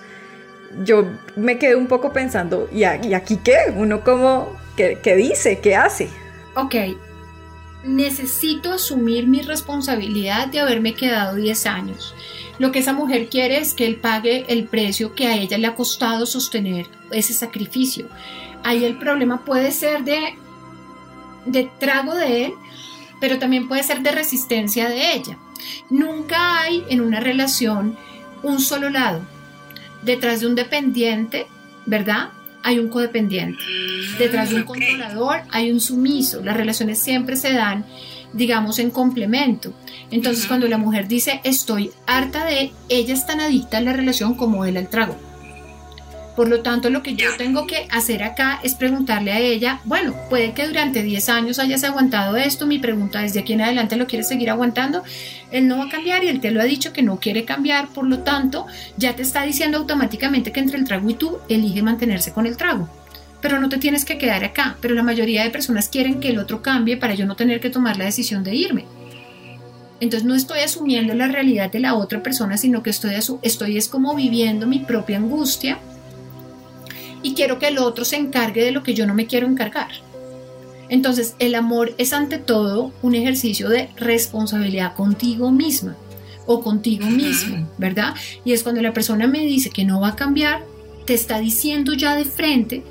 yo 0.84 1.08
me 1.36 1.58
quedé 1.58 1.76
un 1.76 1.88
poco 1.88 2.14
pensando, 2.14 2.70
¿y 2.72 2.84
aquí 2.84 3.38
qué? 3.44 3.58
¿Uno 3.76 4.04
cómo, 4.04 4.56
qué, 4.76 5.16
dice, 5.16 5.60
qué 5.60 5.76
hace? 5.76 6.10
Ok, 6.56 6.76
necesito 7.84 8.74
asumir 8.74 9.28
mi 9.28 9.42
responsabilidad 9.42 10.48
de 10.48 10.60
haberme 10.60 10.94
quedado 10.94 11.36
10 11.36 11.66
años. 11.66 12.14
Lo 12.60 12.72
que 12.72 12.80
esa 12.80 12.94
mujer 12.94 13.30
quiere 13.30 13.60
es 13.60 13.74
que 13.74 13.86
él 13.86 13.98
pague 13.98 14.46
el 14.48 14.66
precio 14.66 15.14
que 15.14 15.28
a 15.28 15.36
ella 15.36 15.58
le 15.58 15.68
ha 15.68 15.76
costado 15.76 16.26
sostener 16.26 16.88
ese 17.12 17.34
sacrificio. 17.34 18.08
Ahí 18.64 18.84
el 18.84 18.98
problema 18.98 19.46
puede 19.46 19.72
ser 19.72 20.04
de, 20.04 20.36
de 21.46 21.70
trago 21.80 22.16
de 22.16 22.46
él, 22.46 22.54
pero 23.20 23.38
también 23.38 23.68
puede 23.68 23.84
ser 23.84 24.02
de 24.02 24.12
resistencia 24.12 24.90
de 24.90 25.14
ella. 25.14 25.38
Nunca 25.90 26.62
hay 26.62 26.84
en 26.90 27.02
una 27.02 27.20
relación 27.20 27.96
un 28.44 28.60
solo 28.60 28.90
lado 28.90 29.22
detrás 30.08 30.40
de 30.40 30.48
un 30.48 30.56
dependiente, 30.56 31.46
¿verdad? 31.86 32.30
Hay 32.64 32.80
un 32.80 32.90
codependiente. 32.90 33.62
Detrás 34.18 34.50
de 34.50 34.56
un 34.56 34.64
controlador 34.64 35.42
hay 35.52 35.72
un 35.72 35.80
sumiso. 35.80 36.42
Las 36.44 36.58
relaciones 36.58 36.98
siempre 36.98 37.36
se 37.36 37.54
dan, 37.54 37.86
digamos, 38.34 38.80
en 38.80 38.90
complemento. 38.90 39.74
Entonces, 40.10 40.48
cuando 40.48 40.68
la 40.68 40.78
mujer 40.78 41.08
dice 41.08 41.42
estoy 41.44 41.92
harta 42.08 42.46
de, 42.46 42.72
ella 42.90 43.14
es 43.14 43.28
tan 43.28 43.42
adicta 43.42 43.78
a 43.78 43.82
la 43.82 43.94
relación 43.94 44.34
como 44.34 44.66
él 44.66 44.78
al 44.78 44.90
trago. 44.90 45.16
Por 46.38 46.50
lo 46.50 46.62
tanto, 46.62 46.92
lo 46.92 47.02
que 47.02 47.16
yo 47.16 47.36
tengo 47.36 47.66
que 47.66 47.88
hacer 47.90 48.22
acá 48.22 48.60
es 48.62 48.76
preguntarle 48.76 49.32
a 49.32 49.40
ella, 49.40 49.82
bueno, 49.86 50.14
puede 50.30 50.54
que 50.54 50.68
durante 50.68 51.02
10 51.02 51.30
años 51.30 51.58
hayas 51.58 51.84
aguantado 51.84 52.38
esto, 52.38 52.68
mi 52.68 52.78
pregunta 52.78 53.26
es, 53.26 53.34
¿de 53.34 53.40
aquí 53.40 53.54
en 53.54 53.62
adelante 53.62 53.96
lo 53.96 54.06
quieres 54.06 54.28
seguir 54.28 54.52
aguantando? 54.52 55.02
Él 55.50 55.68
no 55.68 55.80
va 55.80 55.86
a 55.86 55.90
cambiar 55.90 56.24
y 56.24 56.28
él 56.28 56.40
te 56.40 56.52
lo 56.52 56.62
ha 56.62 56.66
dicho 56.66 56.94
que 56.94 57.02
no 57.02 57.20
quiere 57.20 57.44
cambiar, 57.44 57.88
por 57.88 58.06
lo 58.06 58.20
tanto, 58.20 58.68
ya 58.98 59.16
te 59.16 59.24
está 59.24 59.42
diciendo 59.42 59.80
automáticamente 59.80 60.52
que 60.52 60.60
entre 60.60 60.78
el 60.78 60.84
trago 60.84 61.10
y 61.10 61.16
tú, 61.16 61.40
elige 61.50 61.82
mantenerse 61.82 62.32
con 62.32 62.46
el 62.46 62.56
trago. 62.56 62.88
Pero 63.42 63.60
no 63.60 63.68
te 63.68 63.80
tienes 63.80 64.06
que 64.06 64.20
quedar 64.20 64.44
acá, 64.44 64.78
pero 64.80 64.94
la 64.94 65.02
mayoría 65.02 65.42
de 65.42 65.50
personas 65.50 65.90
quieren 65.90 66.20
que 66.20 66.30
el 66.30 66.38
otro 66.38 66.62
cambie 66.62 66.98
para 66.98 67.16
yo 67.16 67.26
no 67.26 67.36
tener 67.36 67.60
que 67.60 67.72
tomar 67.72 67.98
la 67.98 68.06
decisión 68.06 68.44
de 68.44 68.54
irme. 68.54 68.86
Entonces 70.00 70.24
no 70.24 70.36
estoy 70.36 70.60
asumiendo 70.60 71.16
la 71.16 71.30
realidad 71.30 71.72
de 71.72 71.80
la 71.80 71.96
otra 71.96 72.22
persona, 72.22 72.58
sino 72.58 72.84
que 72.84 72.92
estoy, 72.92 73.16
estoy 73.42 73.78
es 73.78 73.90
como 73.90 74.14
viviendo 74.14 74.68
mi 74.68 74.78
propia 74.78 75.18
angustia 75.18 75.80
y 77.28 77.34
quiero 77.34 77.60
que 77.60 77.68
el 77.68 77.78
otro 77.78 78.06
se 78.06 78.16
encargue 78.16 78.64
de 78.64 78.72
lo 78.72 78.84
que 78.84 78.94
yo 78.94 79.06
no 79.06 79.14
me 79.14 79.28
quiero 79.28 79.48
encargar. 79.48 79.90
Entonces, 80.88 81.36
el 81.40 81.56
amor 81.56 81.94
es 81.98 82.14
ante 82.14 82.38
todo 82.38 82.94
un 83.02 83.16
ejercicio 83.16 83.68
de 83.68 83.90
responsabilidad 83.98 84.96
contigo 84.96 85.52
misma 85.52 85.98
o 86.46 86.62
contigo 86.62 87.06
mismo, 87.06 87.68
¿verdad? 87.78 88.16
Y 88.46 88.54
es 88.54 88.64
cuando 88.64 88.82
la 88.82 88.94
persona 88.94 89.28
me 89.28 89.40
dice 89.40 89.72
que 89.72 89.84
no 89.84 90.00
va 90.00 90.10
a 90.10 90.16
cambiar, 90.16 90.64
te 91.06 91.16
está 91.16 91.40
diciendo 91.40 91.92
ya 91.92 92.16
de 92.16 92.24
frente 92.24 92.84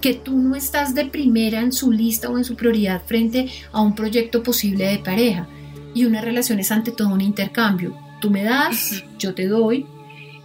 que 0.00 0.14
tú 0.14 0.38
no 0.38 0.56
estás 0.56 0.94
de 0.94 1.04
primera 1.04 1.60
en 1.60 1.72
su 1.72 1.92
lista 1.92 2.30
o 2.30 2.38
en 2.38 2.44
su 2.44 2.56
prioridad 2.56 3.02
frente 3.04 3.50
a 3.72 3.82
un 3.82 3.94
proyecto 3.94 4.42
posible 4.42 4.86
de 4.86 5.00
pareja. 5.00 5.46
Y 5.94 6.06
una 6.06 6.22
relación 6.22 6.60
es 6.60 6.72
ante 6.72 6.92
todo 6.92 7.08
un 7.08 7.20
intercambio. 7.20 7.94
Tú 8.22 8.30
me 8.30 8.42
das, 8.42 9.04
yo 9.18 9.34
te 9.34 9.46
doy, 9.48 9.84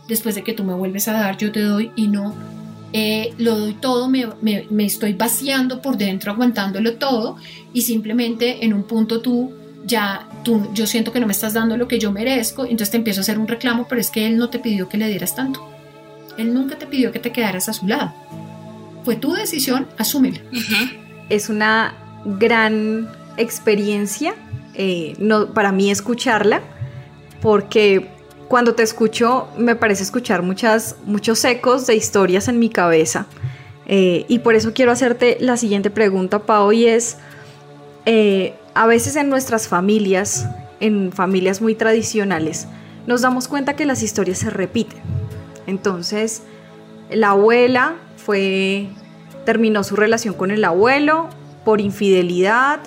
después 0.10 0.36
de 0.36 0.43
que 0.43 0.51
tú 0.51 0.65
me 0.65 0.73
vuelves 0.73 1.07
a 1.07 1.13
dar, 1.13 1.38
yo 1.38 1.53
te 1.53 1.62
doy 1.62 1.91
y 1.95 2.10
no 2.10 2.36
eh, 2.93 3.34
lo 3.38 3.58
doy 3.58 3.73
todo, 3.73 4.10
me, 4.10 4.28
me, 4.41 4.86
estoy 4.86 5.13
vaciando 5.13 5.82
por 5.82 5.97
dentro, 5.97 6.32
aguantándolo 6.32 6.93
todo 6.93 7.38
y 7.73 7.82
simplemente 7.82 8.65
en 8.65 8.73
un 8.73 8.84
punto 8.84 9.21
tú 9.21 9.52
ya, 9.86 10.28
tú, 10.43 10.69
yo 10.73 10.88
siento 10.88 11.12
que 11.12 11.19
no 11.19 11.28
me 11.28 11.34
estás 11.34 11.54
dando 11.54 11.78
lo 11.78 11.88
que 11.88 12.00
yo 12.00 12.12
merezco, 12.12 12.63
entonces 12.63 12.91
te 12.91 12.97
empiezo 12.97 13.21
a 13.21 13.23
hacer 13.23 13.39
un 13.39 13.47
reclamo, 13.47 13.88
pero 13.88 14.02
es 14.02 14.12
que 14.12 14.26
él 14.26 14.38
no 14.38 14.50
te 14.50 14.60
pidió 14.60 14.89
que 14.89 14.97
le 14.97 15.08
dieras 15.08 15.36
tanto. 15.36 15.69
Él 16.38 16.54
nunca 16.54 16.78
te 16.78 16.86
pidió 16.86 17.12
que 17.12 17.19
te 17.19 17.32
quedaras 17.32 17.69
a 17.69 17.73
su 17.73 17.88
lado. 17.88 18.13
Fue 19.04 19.15
tu 19.15 19.34
decisión, 19.34 19.88
asúmela. 19.97 20.39
Es 21.30 21.50
una 21.50 21.95
gran 22.26 23.10
experiencia 23.38 24.36
eh, 24.80 25.15
no, 25.17 25.54
para 25.56 25.71
mí 25.71 25.89
escucharla, 25.89 26.62
porque 27.41 28.08
cuando 28.47 28.75
te 28.75 28.83
escucho 28.83 29.47
me 29.57 29.75
parece 29.75 30.03
escuchar 30.03 30.41
muchas, 30.41 30.95
muchos 31.05 31.43
ecos 31.45 31.88
de 31.88 31.95
historias 31.95 32.47
en 32.47 32.60
mi 32.60 32.69
cabeza. 32.69 33.27
Eh, 33.86 34.25
y 34.27 34.39
por 34.39 34.55
eso 34.55 34.73
quiero 34.73 34.91
hacerte 34.91 35.38
la 35.39 35.57
siguiente 35.57 35.89
pregunta, 35.89 36.39
Pau, 36.39 36.71
y 36.73 36.88
es, 36.88 37.17
eh, 38.05 38.55
a 38.73 38.86
veces 38.86 39.15
en 39.15 39.29
nuestras 39.29 39.67
familias, 39.67 40.47
en 40.79 41.12
familias 41.13 41.62
muy 41.62 41.73
tradicionales, 41.73 42.67
nos 43.05 43.21
damos 43.21 43.47
cuenta 43.47 43.75
que 43.75 43.86
las 43.86 44.03
historias 44.03 44.39
se 44.39 44.49
repiten. 44.49 44.99
Entonces, 45.67 46.43
la 47.10 47.29
abuela 47.29 47.95
fue, 48.17 48.89
terminó 49.45 49.83
su 49.83 49.95
relación 49.95 50.33
con 50.33 50.51
el 50.51 50.65
abuelo 50.65 51.29
por 51.63 51.79
infidelidad, 51.79 52.79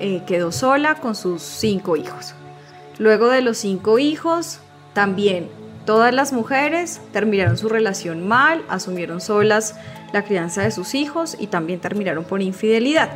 eh, 0.00 0.22
quedó 0.26 0.52
sola 0.52 0.96
con 0.96 1.14
sus 1.14 1.42
cinco 1.42 1.96
hijos. 1.96 2.34
Luego 2.98 3.28
de 3.28 3.40
los 3.40 3.56
cinco 3.58 3.98
hijos, 3.98 4.60
también 4.94 5.48
todas 5.84 6.14
las 6.14 6.32
mujeres 6.32 7.00
terminaron 7.12 7.56
su 7.56 7.68
relación 7.68 8.26
mal, 8.26 8.62
asumieron 8.68 9.20
solas 9.20 9.74
la 10.12 10.24
crianza 10.24 10.62
de 10.62 10.70
sus 10.70 10.94
hijos 10.94 11.36
y 11.38 11.46
también 11.48 11.80
terminaron 11.80 12.24
por 12.24 12.42
infidelidad. 12.42 13.10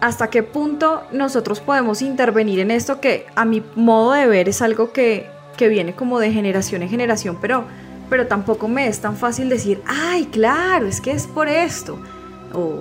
¿Hasta 0.00 0.28
qué 0.28 0.42
punto 0.42 1.02
nosotros 1.12 1.60
podemos 1.60 2.02
intervenir 2.02 2.58
en 2.60 2.70
esto 2.70 3.00
que 3.00 3.26
a 3.36 3.44
mi 3.44 3.62
modo 3.74 4.12
de 4.12 4.26
ver 4.26 4.48
es 4.48 4.62
algo 4.62 4.92
que, 4.92 5.26
viene 5.58 5.94
como 5.94 6.18
de 6.18 6.32
generación 6.32 6.80
en 6.80 6.88
generación, 6.88 7.36
pero, 7.38 7.64
pero 8.08 8.26
tampoco 8.26 8.66
me 8.66 8.86
es 8.86 9.00
tan 9.00 9.14
fácil 9.14 9.50
decir, 9.50 9.82
ay, 9.86 10.24
claro, 10.24 10.86
es 10.86 11.02
que 11.02 11.10
es 11.10 11.26
por 11.26 11.48
esto? 11.48 12.00
O 12.54 12.80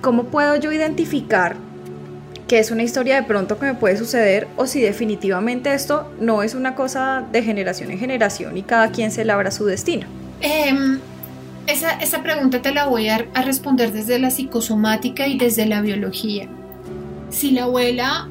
cómo 0.00 0.24
puedo 0.24 0.56
yo 0.56 0.72
identificar 0.72 1.56
que 2.52 2.58
es 2.58 2.70
una 2.70 2.82
historia 2.82 3.14
de 3.14 3.22
pronto 3.22 3.58
que 3.58 3.64
me 3.64 3.72
puede 3.72 3.96
suceder 3.96 4.46
o 4.58 4.66
si 4.66 4.82
definitivamente 4.82 5.72
esto 5.72 6.12
no 6.20 6.42
es 6.42 6.54
una 6.54 6.74
cosa 6.74 7.24
de 7.32 7.42
generación 7.42 7.90
en 7.90 7.98
generación 7.98 8.58
y 8.58 8.62
cada 8.62 8.90
quien 8.90 9.10
se 9.10 9.24
labra 9.24 9.50
su 9.50 9.64
destino. 9.64 10.06
Em, 10.42 10.98
esa, 11.66 11.92
esa, 11.92 12.22
pregunta 12.22 12.60
te 12.60 12.74
la 12.74 12.84
voy 12.84 13.08
a, 13.08 13.24
a, 13.32 13.40
responder 13.40 13.90
desde 13.90 14.18
la 14.18 14.30
psicosomática 14.30 15.26
y 15.28 15.38
desde 15.38 15.64
la 15.64 15.80
biología. 15.80 16.46
Si 17.30 17.52
la 17.52 17.62
abuela 17.62 18.28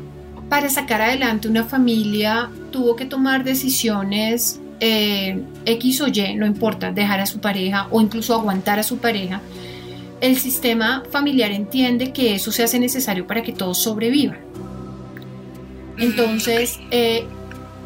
para 0.49 0.69
sacar 0.69 1.01
adelante 1.01 1.47
una 1.47 1.63
familia 1.63 2.51
tuvo 2.69 2.95
que 2.95 3.05
tomar 3.05 3.43
decisiones 3.43 4.59
eh, 4.79 5.41
X 5.65 5.99
o 6.01 6.07
Y, 6.09 6.35
no 6.35 6.45
importa, 6.45 6.91
dejar 6.91 7.21
a 7.21 7.25
su 7.25 7.39
pareja 7.39 7.87
o 7.89 7.99
incluso 7.99 8.35
aguantar 8.35 8.77
a 8.77 8.83
su 8.83 8.99
pareja, 8.99 9.41
el 10.21 10.37
sistema 10.37 11.03
familiar 11.09 11.51
entiende 11.51 12.13
que 12.13 12.35
eso 12.35 12.51
se 12.51 12.63
hace 12.63 12.79
necesario 12.79 13.27
para 13.27 13.41
que 13.41 13.51
todos 13.51 13.79
sobrevivan. 13.79 14.39
Entonces, 15.97 16.79
eh, 16.91 17.25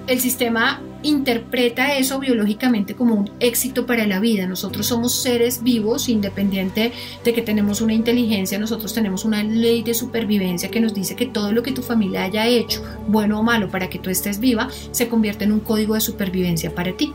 el 0.07 0.19
sistema 0.19 0.81
interpreta 1.01 1.95
eso 1.97 2.19
biológicamente 2.19 2.95
como 2.95 3.15
un 3.15 3.29
éxito 3.39 3.85
para 3.85 4.05
la 4.07 4.19
vida. 4.19 4.47
Nosotros 4.47 4.87
somos 4.87 5.13
seres 5.15 5.63
vivos, 5.63 6.09
independiente 6.09 6.91
de 7.23 7.33
que 7.33 7.41
tenemos 7.41 7.81
una 7.81 7.93
inteligencia, 7.93 8.57
nosotros 8.57 8.93
tenemos 8.93 9.23
una 9.23 9.43
ley 9.43 9.83
de 9.83 9.93
supervivencia 9.93 10.69
que 10.71 10.81
nos 10.81 10.93
dice 10.93 11.15
que 11.15 11.27
todo 11.27 11.51
lo 11.51 11.63
que 11.63 11.71
tu 11.71 11.81
familia 11.81 12.23
haya 12.23 12.47
hecho, 12.47 12.83
bueno 13.07 13.39
o 13.39 13.43
malo, 13.43 13.69
para 13.69 13.89
que 13.89 13.99
tú 13.99 14.09
estés 14.09 14.39
viva, 14.39 14.69
se 14.91 15.07
convierte 15.07 15.45
en 15.45 15.51
un 15.51 15.59
código 15.59 15.93
de 15.93 16.01
supervivencia 16.01 16.73
para 16.73 16.95
ti. 16.97 17.13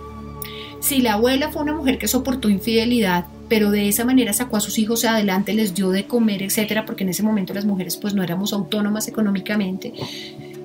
Si 0.81 1.03
la 1.03 1.15
abuela 1.15 1.51
fue 1.51 1.63
una 1.63 1.75
mujer 1.75 1.99
que 1.99 2.09
soportó 2.09 2.49
infidelidad, 2.49 3.27
pero 3.51 3.73
de 3.73 3.89
esa 3.89 4.05
manera 4.05 4.33
sacó 4.33 4.57
a 4.57 4.61
sus 4.61 4.79
hijos 4.79 5.05
adelante, 5.05 5.53
les 5.53 5.75
dio 5.75 5.91
de 5.91 6.07
comer, 6.07 6.41
etcétera, 6.41 6.87
porque 6.87 7.03
en 7.03 7.11
ese 7.11 7.25
momento 7.25 7.53
las 7.53 7.65
mujeres 7.65 7.97
pues 7.97 8.15
no 8.15 8.23
éramos 8.23 8.53
autónomas 8.53 9.09
económicamente. 9.09 9.93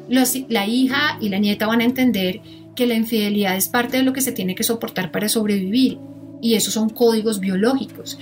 la 0.08 0.68
hija 0.68 1.18
y 1.20 1.30
la 1.30 1.40
nieta 1.40 1.66
van 1.66 1.82
a 1.82 1.84
entender 1.84 2.42
que 2.76 2.86
la 2.86 2.94
infidelidad 2.94 3.58
es 3.58 3.70
parte 3.70 3.98
de 3.98 4.04
lo 4.04 4.14
que 4.14 4.22
se 4.22 4.32
tiene 4.32 4.54
que 4.54 4.64
soportar 4.64 5.12
para 5.12 5.28
sobrevivir 5.30 5.98
y 6.42 6.54
esos 6.54 6.76
son 6.76 6.90
códigos 6.90 7.40
biológicos. 7.40 8.20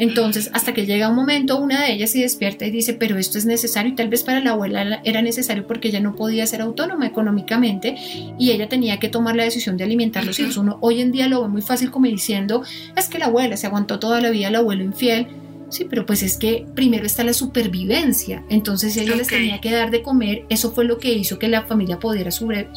Entonces, 0.00 0.48
hasta 0.54 0.72
que 0.72 0.86
llega 0.86 1.10
un 1.10 1.14
momento, 1.14 1.58
una 1.58 1.82
de 1.82 1.92
ellas 1.92 2.12
se 2.12 2.20
despierta 2.20 2.64
y 2.64 2.70
dice, 2.70 2.94
pero 2.94 3.18
esto 3.18 3.36
es 3.36 3.44
necesario 3.44 3.92
y 3.92 3.94
tal 3.94 4.08
vez 4.08 4.22
para 4.24 4.40
la 4.40 4.52
abuela 4.52 5.02
era 5.04 5.20
necesario 5.20 5.66
porque 5.66 5.88
ella 5.88 6.00
no 6.00 6.16
podía 6.16 6.46
ser 6.46 6.62
autónoma 6.62 7.06
económicamente 7.06 7.96
y 8.38 8.50
ella 8.50 8.66
tenía 8.66 8.98
que 8.98 9.10
tomar 9.10 9.36
la 9.36 9.44
decisión 9.44 9.76
de 9.76 9.84
alimentar 9.84 10.24
los 10.24 10.38
hijos. 10.38 10.56
Uno 10.56 10.78
hoy 10.80 11.02
en 11.02 11.12
día 11.12 11.28
lo 11.28 11.42
ve 11.42 11.48
muy 11.48 11.60
fácil 11.60 11.90
como 11.90 12.06
diciendo, 12.06 12.62
es 12.96 13.08
que 13.10 13.18
la 13.18 13.26
abuela 13.26 13.58
se 13.58 13.66
aguantó 13.66 13.98
toda 13.98 14.22
la 14.22 14.30
vida 14.30 14.48
el 14.48 14.56
abuelo 14.56 14.82
infiel. 14.84 15.26
Sí, 15.68 15.84
pero 15.84 16.06
pues 16.06 16.22
es 16.22 16.38
que 16.38 16.64
primero 16.74 17.04
está 17.04 17.22
la 17.22 17.34
supervivencia. 17.34 18.42
Entonces, 18.48 18.94
si 18.94 19.00
ella 19.00 19.16
les 19.16 19.28
tenía 19.28 19.60
que 19.60 19.70
dar 19.70 19.90
de 19.90 20.00
comer, 20.02 20.46
eso 20.48 20.72
fue 20.72 20.86
lo 20.86 20.98
que 20.98 21.12
hizo 21.12 21.38
que 21.38 21.46
la 21.46 21.66
familia 21.66 21.98
pudiera, 21.98 22.30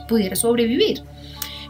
pudiera 0.09 0.35
sobrevivir. 0.35 1.03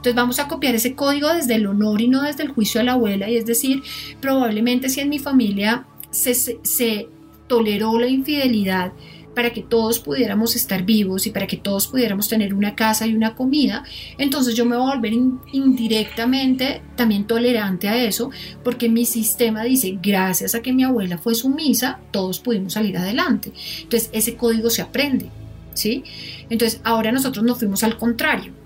Entonces 0.03 0.15
vamos 0.17 0.39
a 0.39 0.49
copiar 0.49 0.75
ese 0.75 0.95
código 0.95 1.33
desde 1.33 1.55
el 1.55 1.65
honor 1.65 2.01
y 2.01 2.09
no 2.09 2.23
desde 2.23 2.43
el 2.43 2.49
juicio 2.49 2.81
a 2.81 2.83
la 2.83 2.91
abuela. 2.91 3.29
Y 3.29 3.37
es 3.37 3.45
decir, 3.45 3.81
probablemente 4.19 4.89
si 4.89 4.99
en 4.99 5.07
mi 5.07 5.17
familia 5.17 5.85
se, 6.11 7.07
toleró 7.47 7.97
la 7.97 8.07
infidelidad, 8.07 8.91
para 9.33 9.53
que 9.53 9.61
todos 9.61 9.99
pudiéramos 9.99 10.57
estar 10.57 10.83
vivos 10.83 11.25
y 11.25 11.31
para 11.31 11.47
que 11.47 11.55
todos 11.55 11.87
pudiéramos 11.87 12.27
tener 12.27 12.53
una 12.53 12.75
casa 12.75 13.07
y 13.07 13.15
una 13.15 13.33
comida, 13.33 13.83
entonces 14.17 14.55
yo 14.55 14.65
me 14.65 14.75
voy 14.75 14.91
a 14.91 14.95
volver 14.95 15.13
indirectamente 15.53 16.81
también 16.97 17.25
tolerante 17.25 17.87
a 17.87 17.95
eso, 17.95 18.29
porque 18.63 18.89
mi 18.89 19.05
sistema 19.05 19.63
dice, 19.63 19.97
gracias 20.03 20.53
a 20.53 20.61
que 20.61 20.73
mi 20.73 20.83
abuela 20.83 21.17
fue 21.17 21.33
sumisa, 21.33 22.01
todos 22.11 22.39
pudimos 22.39 22.73
salir 22.73 22.97
adelante. 22.97 23.53
Entonces 23.81 24.09
ese 24.11 24.35
código 24.35 24.69
se 24.69 24.81
aprende, 24.81 25.29
¿sí? 25.73 26.03
Entonces 26.49 26.81
ahora 26.83 27.11
nosotros 27.13 27.43
nos 27.45 27.57
fuimos 27.57 27.83
al 27.83 27.97
contrario 27.97 28.62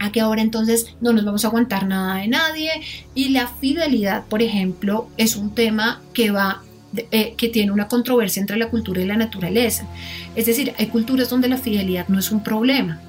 a 0.00 0.10
que 0.10 0.20
ahora 0.20 0.42
entonces 0.42 0.94
no 1.00 1.12
nos 1.12 1.24
vamos 1.24 1.44
a 1.44 1.48
aguantar 1.48 1.86
nada 1.86 2.16
de 2.16 2.28
nadie. 2.28 2.70
Y 3.14 3.28
la 3.28 3.46
fidelidad, 3.46 4.24
por 4.26 4.42
ejemplo, 4.42 5.08
es 5.16 5.36
un 5.36 5.54
tema 5.54 6.02
que 6.12 6.32
va 6.32 6.62
eh, 6.96 7.34
que 7.36 7.48
tiene 7.48 7.70
una 7.70 7.86
controversia 7.86 8.40
entre 8.40 8.56
la 8.56 8.68
cultura 8.68 9.00
y 9.00 9.06
la 9.06 9.16
naturaleza. 9.16 9.86
Es 10.34 10.46
decir, 10.46 10.74
hay 10.76 10.86
culturas 10.86 11.30
donde 11.30 11.48
la 11.48 11.58
fidelidad 11.58 12.08
no 12.08 12.18
es 12.18 12.32
un 12.32 12.42
problema, 12.42 13.00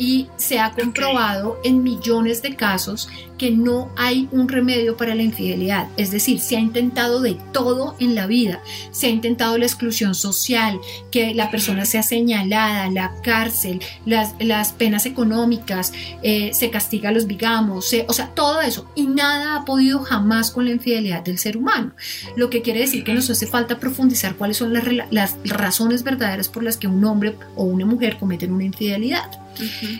y 0.00 0.28
se 0.36 0.58
ha 0.58 0.70
comprobado 0.72 1.58
en 1.62 1.82
millones 1.82 2.40
de 2.40 2.56
casos 2.56 3.10
que 3.40 3.50
no 3.50 3.90
hay 3.96 4.28
un 4.32 4.50
remedio 4.50 4.98
para 4.98 5.14
la 5.14 5.22
infidelidad. 5.22 5.88
Es 5.96 6.10
decir, 6.10 6.40
se 6.40 6.58
ha 6.58 6.60
intentado 6.60 7.22
de 7.22 7.38
todo 7.52 7.96
en 7.98 8.14
la 8.14 8.26
vida. 8.26 8.60
Se 8.90 9.06
ha 9.06 9.08
intentado 9.08 9.56
la 9.56 9.64
exclusión 9.64 10.14
social, 10.14 10.78
que 11.10 11.32
la 11.32 11.50
persona 11.50 11.86
sea 11.86 12.02
señalada, 12.02 12.90
la 12.90 13.14
cárcel, 13.22 13.80
las, 14.04 14.34
las 14.40 14.72
penas 14.72 15.06
económicas, 15.06 15.94
eh, 16.22 16.50
se 16.52 16.68
castiga 16.68 17.08
a 17.08 17.12
los 17.12 17.26
bigamos, 17.26 17.94
o 18.06 18.12
sea, 18.12 18.26
todo 18.34 18.60
eso. 18.60 18.86
Y 18.94 19.06
nada 19.06 19.56
ha 19.56 19.64
podido 19.64 20.00
jamás 20.00 20.50
con 20.50 20.66
la 20.66 20.72
infidelidad 20.72 21.24
del 21.24 21.38
ser 21.38 21.56
humano. 21.56 21.92
Lo 22.36 22.50
que 22.50 22.60
quiere 22.60 22.80
decir 22.80 23.04
que 23.04 23.14
nos 23.14 23.30
hace 23.30 23.46
falta 23.46 23.78
profundizar 23.78 24.34
cuáles 24.34 24.58
son 24.58 24.74
las, 24.74 24.84
las 25.10 25.38
razones 25.44 26.02
verdaderas 26.02 26.50
por 26.50 26.62
las 26.62 26.76
que 26.76 26.88
un 26.88 27.02
hombre 27.06 27.36
o 27.56 27.64
una 27.64 27.86
mujer 27.86 28.18
cometen 28.18 28.52
una 28.52 28.64
infidelidad. 28.64 29.30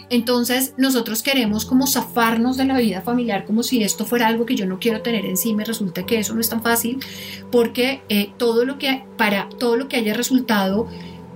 Entonces 0.08 0.74
nosotros 0.76 1.22
queremos 1.22 1.64
como 1.64 1.86
zafarnos 1.86 2.56
de 2.56 2.64
la 2.64 2.78
vida 2.78 3.02
familiar 3.02 3.29
como 3.44 3.62
si 3.62 3.82
esto 3.82 4.04
fuera 4.04 4.26
algo 4.26 4.46
que 4.46 4.56
yo 4.56 4.66
no 4.66 4.78
quiero 4.78 5.02
tener 5.02 5.24
encima 5.26 5.62
y 5.62 5.64
resulta 5.64 6.04
que 6.04 6.18
eso 6.18 6.34
no 6.34 6.40
es 6.40 6.48
tan 6.48 6.62
fácil 6.62 6.98
porque 7.50 8.02
eh, 8.08 8.30
todo 8.36 8.64
lo 8.64 8.78
que 8.78 9.04
para 9.16 9.48
todo 9.48 9.76
lo 9.76 9.88
que 9.88 9.96
haya 9.96 10.14
resultado 10.14 10.88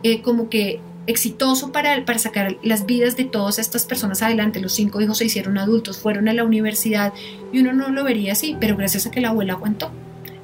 eh, 0.02 0.22
como 0.22 0.48
que 0.48 0.80
exitoso 1.06 1.72
para, 1.72 2.04
para 2.04 2.18
sacar 2.18 2.56
las 2.62 2.86
vidas 2.86 3.16
de 3.16 3.24
todas 3.24 3.58
estas 3.58 3.84
personas 3.84 4.22
adelante. 4.22 4.60
Los 4.60 4.72
cinco 4.72 5.00
hijos 5.00 5.18
se 5.18 5.26
hicieron 5.26 5.58
adultos, 5.58 5.98
fueron 5.98 6.28
a 6.28 6.32
la 6.32 6.44
universidad 6.44 7.12
y 7.52 7.60
uno 7.60 7.72
no 7.72 7.90
lo 7.90 8.04
vería 8.04 8.32
así, 8.32 8.56
pero 8.58 8.76
gracias 8.76 9.06
a 9.06 9.10
que 9.10 9.20
la 9.20 9.28
abuela 9.28 9.54
aguantó. 9.54 9.90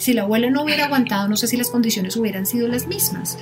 Si 0.01 0.15
la 0.15 0.23
abuela 0.23 0.49
no 0.49 0.63
hubiera 0.63 0.87
aguantado, 0.87 1.29
no 1.29 1.37
sé 1.37 1.47
si 1.47 1.59
las 1.59 1.69
condiciones 1.69 2.17
hubieran 2.17 2.47
sido 2.47 2.67
las 2.69 2.87
mismas. 2.87 3.37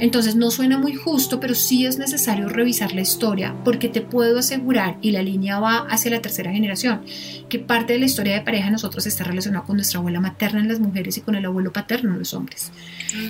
Entonces 0.00 0.34
no 0.34 0.50
suena 0.50 0.76
muy 0.76 0.94
justo, 0.94 1.38
pero 1.38 1.54
sí 1.54 1.86
es 1.86 1.98
necesario 1.98 2.48
revisar 2.48 2.92
la 2.94 3.02
historia 3.02 3.54
porque 3.64 3.88
te 3.88 4.00
puedo 4.00 4.40
asegurar, 4.40 4.96
y 5.02 5.12
la 5.12 5.22
línea 5.22 5.60
va 5.60 5.86
hacia 5.88 6.10
la 6.10 6.20
tercera 6.20 6.50
generación, 6.50 7.02
que 7.48 7.60
parte 7.60 7.92
de 7.92 8.00
la 8.00 8.06
historia 8.06 8.34
de 8.34 8.40
pareja 8.40 8.70
nosotros 8.70 9.06
está 9.06 9.22
relacionada 9.22 9.64
con 9.64 9.76
nuestra 9.76 10.00
abuela 10.00 10.18
materna 10.18 10.58
en 10.58 10.68
las 10.68 10.80
mujeres 10.80 11.16
y 11.16 11.20
con 11.20 11.36
el 11.36 11.44
abuelo 11.44 11.72
paterno 11.72 12.12
en 12.12 12.18
los 12.18 12.34
hombres. 12.34 12.72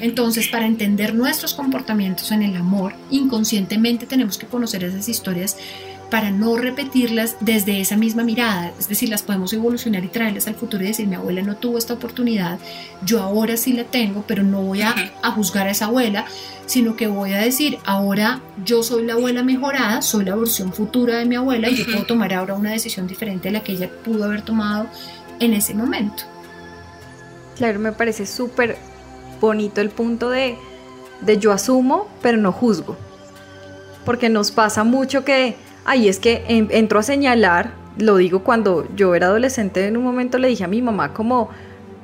Entonces, 0.01 0.49
para 0.49 0.65
entender 0.65 1.15
nuestros 1.15 1.53
comportamientos 1.53 2.33
en 2.33 2.43
el 2.43 2.57
amor, 2.57 2.95
inconscientemente 3.11 4.07
tenemos 4.07 4.39
que 4.39 4.47
conocer 4.47 4.85
esas 4.85 5.07
historias 5.07 5.59
para 6.11 6.33
no 6.33 6.57
repetirlas 6.57 7.37
desde 7.41 7.81
esa 7.81 7.97
misma 7.97 8.25
mirada. 8.25 8.73
Es 8.79 8.89
decir, 8.89 9.09
las 9.09 9.23
podemos 9.23 9.53
evolucionar 9.53 10.05
y 10.05 10.09
traerlas 10.09 10.49
al 10.49 10.57
futuro 10.57 10.83
y 10.83 10.89
decir, 10.89 11.07
mi 11.07 11.15
abuela 11.15 11.41
no 11.43 11.57
tuvo 11.57 11.79
esta 11.79 11.95
oportunidad, 11.95 12.59
yo 13.05 13.23
ahora 13.23 13.57
sí 13.57 13.73
la 13.73 13.85
tengo, 13.85 14.25
pero 14.27 14.43
no 14.43 14.61
voy 14.63 14.83
a, 14.83 14.95
juzgar 15.35 15.69
a 15.69 15.71
esa 15.71 15.87
abuela, 15.87 16.27
sino 16.67 16.97
que 16.97 17.07
voy 17.07 17.33
a 17.33 17.39
decir, 17.39 17.79
ahora 17.85 18.41
yo 18.65 18.83
soy 18.83 19.07
la 19.07 19.15
abuela 19.15 19.45
mejorada, 19.45 20.03
soy 20.03 20.25
la 20.25 20.35
versión 20.35 20.73
futura 20.73 21.19
de 21.19 21.25
mi 21.25 21.37
abuela 21.37 21.71
y 21.71 21.77
yo 21.77 21.85
puedo 21.85 22.05
tomar 22.05 22.35
ahora 22.35 22.55
una 22.55 22.73
decisión 22.73 23.07
diferente 23.07 23.49
a 23.49 23.53
la 23.53 23.63
que 23.63 23.73
ella 23.73 23.89
pudo 24.05 24.25
haber 24.25 24.43
tomado 24.43 24.89
en 25.39 25.55
ese 25.55 25.75
momento. 25.75 26.25
Claro, 27.57 27.79
me 27.79 27.93
parece 27.93 28.27
súper 28.27 28.77
bonito 29.41 29.81
el 29.81 29.91
punto 29.91 30.29
de, 30.29 30.57
de 31.21 31.39
yo 31.39 31.53
asumo, 31.53 32.09
pero 32.21 32.37
no 32.37 32.53
juzgo. 32.53 32.97
Porque 34.05 34.29
nos 34.29 34.51
pasa 34.51 34.83
mucho 34.83 35.25
que 35.25 35.57
Ay, 35.85 36.09
es 36.09 36.19
que 36.19 36.45
entro 36.49 36.99
a 36.99 37.03
señalar, 37.03 37.73
lo 37.99 38.17
digo 38.17 38.45
cuando 38.45 38.87
yo 38.95 39.15
era 39.15 39.27
adolescente, 39.27 39.87
en 39.87 39.97
un 39.97 40.05
momento 40.05 40.39
le 40.39 40.49
dije 40.49 40.65
a 40.65 40.69
mi 40.69 40.83
mamá 40.83 41.13
como, 41.13 41.51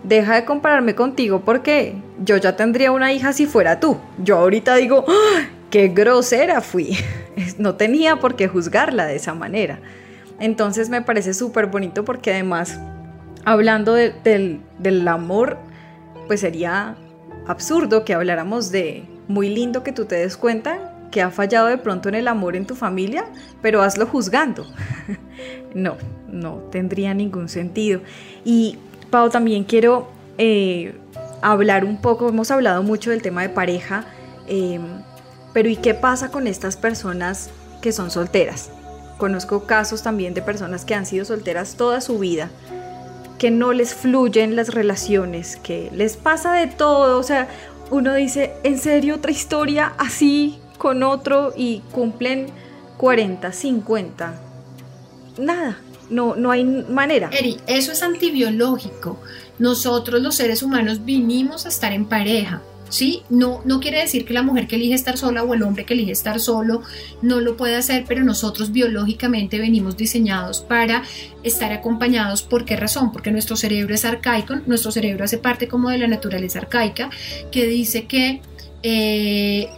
deja 0.07 0.35
de 0.35 0.45
compararme 0.45 0.95
contigo 0.95 1.41
porque 1.45 1.95
yo 2.25 2.37
ya 2.37 2.57
tendría 2.57 2.93
una 2.93 3.12
hija 3.12 3.33
si 3.33 3.47
fuera 3.47 3.81
tú. 3.81 3.99
Yo 4.23 4.39
ahorita 4.39 4.77
digo, 4.77 5.05
¡Ah! 5.09 5.49
qué 5.71 5.89
grosera 5.89 6.61
fui. 6.61 6.97
No 7.59 7.75
tenía 7.75 8.17
por 8.17 8.35
qué 8.35 8.49
juzgarla 8.49 9.05
de 9.05 9.17
esa 9.17 9.35
manera. 9.35 9.79
Entonces 10.41 10.89
me 10.89 11.03
parece 11.03 11.35
súper 11.35 11.67
bonito 11.67 12.03
porque 12.03 12.33
además, 12.33 12.81
hablando 13.45 13.93
del, 13.93 14.62
del 14.79 15.07
amor, 15.07 15.59
pues 16.29 16.41
sería 16.41 16.97
absurdo 17.47 18.07
que 18.07 18.15
habláramos 18.15 18.71
de 18.71 19.05
muy 19.29 19.51
lindo 19.51 19.83
que 19.83 19.93
tú 19.93 20.07
te 20.07 20.15
des 20.15 20.39
cuenta 20.39 20.96
que 21.16 21.22
ha 21.22 21.31
fallado 21.31 21.68
de 21.68 21.79
pronto 21.79 22.11
en 22.11 22.14
el 22.14 22.29
amor 22.29 22.57
en 22.57 22.66
tu 22.66 22.74
familia, 22.74 23.24
pero 23.62 23.81
hazlo 23.81 24.07
juzgando. 24.07 24.66
no, 25.74 25.96
no 26.29 26.57
tendría 26.70 27.14
ningún 27.14 27.48
sentido. 27.48 28.02
Y 28.44 28.76
Pau, 29.09 29.31
también 29.31 29.64
quiero 29.64 30.09
eh, 30.37 30.94
hablar 31.40 31.87
un 31.87 32.02
poco, 32.02 32.29
hemos 32.29 32.50
hablado 32.50 32.83
mucho 32.83 33.09
del 33.09 33.22
tema 33.22 33.40
de 33.40 33.48
pareja, 33.48 34.05
em, 34.46 34.83
pero 35.55 35.70
¿y 35.70 35.76
qué 35.76 35.94
pasa 35.94 36.31
con 36.31 36.46
estas 36.46 36.76
personas 36.76 37.48
que 37.81 37.92
son 37.92 38.11
solteras? 38.11 38.68
Conozco 39.16 39.64
casos 39.64 40.02
también 40.02 40.35
de 40.35 40.42
personas 40.42 40.85
que 40.85 40.94
han 40.94 41.07
sido 41.07 41.24
solteras 41.24 41.76
toda 41.76 42.02
su 42.02 42.18
vida, 42.18 42.50
que 43.38 43.50
no 43.50 43.72
les 43.72 43.94
fluyen 43.94 44.55
las 44.55 44.74
relaciones, 44.74 45.57
que 45.57 45.90
les 45.94 46.18
pasa 46.18 46.52
de 46.52 46.66
todo, 46.66 47.18
o 47.18 47.22
sea, 47.22 47.48
uno 47.90 48.12
dice, 48.12 48.52
¿en 48.64 48.76
serio 48.76 49.14
otra 49.14 49.31
historia 49.31 49.94
así? 49.96 50.61
Con 50.77 51.03
otro 51.03 51.53
y 51.57 51.81
cumplen 51.93 52.47
40, 52.97 53.53
50. 53.53 54.43
Nada, 55.39 55.79
no, 56.11 56.37
no 56.37 56.51
hay 56.51 56.65
manera. 56.65 57.31
Eri, 57.33 57.59
eso 57.67 57.93
es 57.93 58.03
antibiológico. 58.03 59.21
Nosotros 59.59 60.21
los 60.23 60.35
seres 60.35 60.62
humanos 60.62 61.05
vinimos 61.05 61.67
a 61.67 61.69
estar 61.69 61.93
en 61.93 62.07
pareja. 62.07 62.62
¿sí? 62.89 63.23
No, 63.29 63.62
no 63.65 63.81
quiere 63.81 64.01
decir 64.01 64.25
que 64.25 64.35
la 64.35 64.43
mujer 64.43 64.67
que 64.67 64.77
elige 64.77 64.95
estar 64.95 65.17
sola 65.17 65.43
o 65.43 65.55
el 65.55 65.62
hombre 65.62 65.85
que 65.85 65.95
elige 65.95 66.12
estar 66.12 66.41
solo 66.41 66.83
no 67.23 67.41
lo 67.41 67.57
puede 67.57 67.77
hacer, 67.77 68.05
pero 68.07 68.25
nosotros 68.25 68.73
biológicamente 68.73 69.59
venimos 69.59 69.97
diseñados 69.97 70.61
para 70.61 71.03
estar 71.43 71.73
acompañados. 71.73 72.43
¿Por 72.43 72.65
qué 72.65 72.77
razón? 72.77 73.12
Porque 73.12 73.31
nuestro 73.31 73.57
cerebro 73.57 73.95
es 73.95 74.05
arcaico, 74.05 74.57
nuestro 74.67 74.93
cerebro 74.93 75.25
hace 75.25 75.39
parte 75.39 75.69
como 75.69 75.91
de 75.91 75.99
la 75.99 76.09
naturaleza 76.09 76.61
arcaica, 76.61 77.11
que 77.51 77.67
dice 77.67 78.07
que... 78.07 78.41
Eh, 78.83 79.69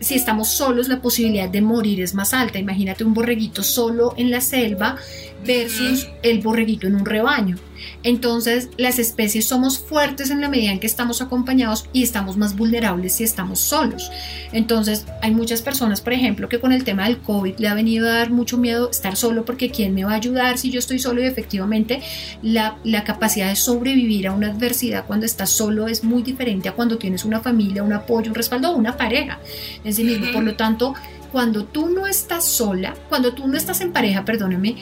si 0.00 0.14
estamos 0.14 0.48
solos, 0.48 0.88
la 0.88 1.02
posibilidad 1.02 1.48
de 1.48 1.60
morir 1.60 2.00
es 2.00 2.14
más 2.14 2.34
alta. 2.34 2.58
Imagínate 2.58 3.04
un 3.04 3.14
borreguito 3.14 3.62
solo 3.62 4.14
en 4.16 4.30
la 4.30 4.40
selva 4.40 4.96
versus 5.44 6.08
el 6.22 6.40
borreguito 6.40 6.86
en 6.86 6.96
un 6.96 7.04
rebaño. 7.04 7.56
Entonces, 8.02 8.68
las 8.76 8.98
especies 8.98 9.46
somos 9.46 9.78
fuertes 9.78 10.30
en 10.30 10.40
la 10.40 10.48
medida 10.48 10.72
en 10.72 10.80
que 10.80 10.86
estamos 10.86 11.20
acompañados 11.20 11.86
y 11.92 12.02
estamos 12.02 12.36
más 12.36 12.56
vulnerables 12.56 13.14
si 13.14 13.24
estamos 13.24 13.60
solos. 13.60 14.10
Entonces, 14.52 15.06
hay 15.22 15.32
muchas 15.32 15.62
personas, 15.62 16.00
por 16.00 16.12
ejemplo, 16.12 16.48
que 16.48 16.60
con 16.60 16.72
el 16.72 16.84
tema 16.84 17.04
del 17.04 17.18
COVID 17.18 17.58
le 17.58 17.68
ha 17.68 17.74
venido 17.74 18.08
a 18.08 18.12
dar 18.12 18.30
mucho 18.30 18.56
miedo 18.56 18.90
estar 18.90 19.16
solo 19.16 19.44
porque 19.44 19.70
¿quién 19.70 19.94
me 19.94 20.04
va 20.04 20.12
a 20.12 20.16
ayudar 20.16 20.58
si 20.58 20.70
yo 20.70 20.78
estoy 20.78 20.98
solo? 20.98 21.22
Y 21.22 21.26
efectivamente, 21.26 22.00
la, 22.42 22.78
la 22.84 23.04
capacidad 23.04 23.48
de 23.48 23.56
sobrevivir 23.56 24.28
a 24.28 24.32
una 24.32 24.48
adversidad 24.48 25.06
cuando 25.06 25.26
estás 25.26 25.50
solo 25.50 25.88
es 25.88 26.04
muy 26.04 26.22
diferente 26.22 26.68
a 26.68 26.72
cuando 26.72 26.98
tienes 26.98 27.24
una 27.24 27.40
familia, 27.40 27.82
un 27.82 27.92
apoyo, 27.92 28.30
un 28.30 28.34
respaldo 28.34 28.70
o 28.70 28.76
una 28.76 28.96
pareja 28.96 29.38
en 29.84 29.94
sí 29.94 30.04
mismo. 30.04 30.32
Por 30.32 30.44
lo 30.44 30.56
tanto, 30.56 30.94
cuando 31.32 31.64
tú 31.64 31.88
no 31.88 32.06
estás 32.06 32.44
sola, 32.44 32.94
cuando 33.08 33.34
tú 33.34 33.46
no 33.46 33.56
estás 33.56 33.80
en 33.80 33.92
pareja, 33.92 34.24
perdóname, 34.24 34.76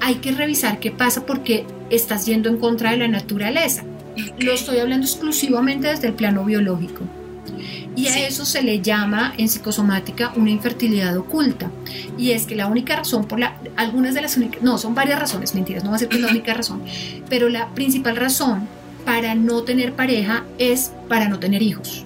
hay 0.00 0.16
que 0.16 0.32
revisar 0.32 0.80
qué 0.80 0.90
pasa 0.90 1.26
porque 1.26 1.64
estás 1.90 2.26
yendo 2.26 2.48
en 2.48 2.58
contra 2.58 2.90
de 2.90 2.98
la 2.98 3.08
naturaleza. 3.08 3.84
Lo 4.38 4.52
estoy 4.52 4.78
hablando 4.78 5.06
exclusivamente 5.06 5.88
desde 5.88 6.08
el 6.08 6.14
plano 6.14 6.44
biológico. 6.44 7.04
Y 7.96 8.06
a 8.06 8.26
eso 8.26 8.44
se 8.44 8.62
le 8.62 8.80
llama 8.80 9.34
en 9.38 9.48
psicosomática 9.48 10.32
una 10.36 10.50
infertilidad 10.50 11.16
oculta. 11.16 11.70
Y 12.16 12.30
es 12.30 12.46
que 12.46 12.54
la 12.54 12.68
única 12.68 12.94
razón 12.94 13.26
por 13.26 13.40
la, 13.40 13.56
algunas 13.76 14.14
de 14.14 14.22
las 14.22 14.36
únicas, 14.36 14.62
no, 14.62 14.78
son 14.78 14.94
varias 14.94 15.18
razones, 15.18 15.54
mentiras, 15.54 15.82
no 15.82 15.90
va 15.90 15.96
a 15.96 15.98
ser 15.98 16.08
que 16.08 16.18
la 16.18 16.28
única 16.28 16.54
razón, 16.54 16.82
pero 17.28 17.48
la 17.48 17.68
principal 17.74 18.16
razón 18.16 18.68
para 19.04 19.34
no 19.34 19.62
tener 19.62 19.94
pareja 19.94 20.44
es 20.58 20.92
para 21.08 21.28
no 21.28 21.38
tener 21.38 21.62
hijos. 21.62 22.04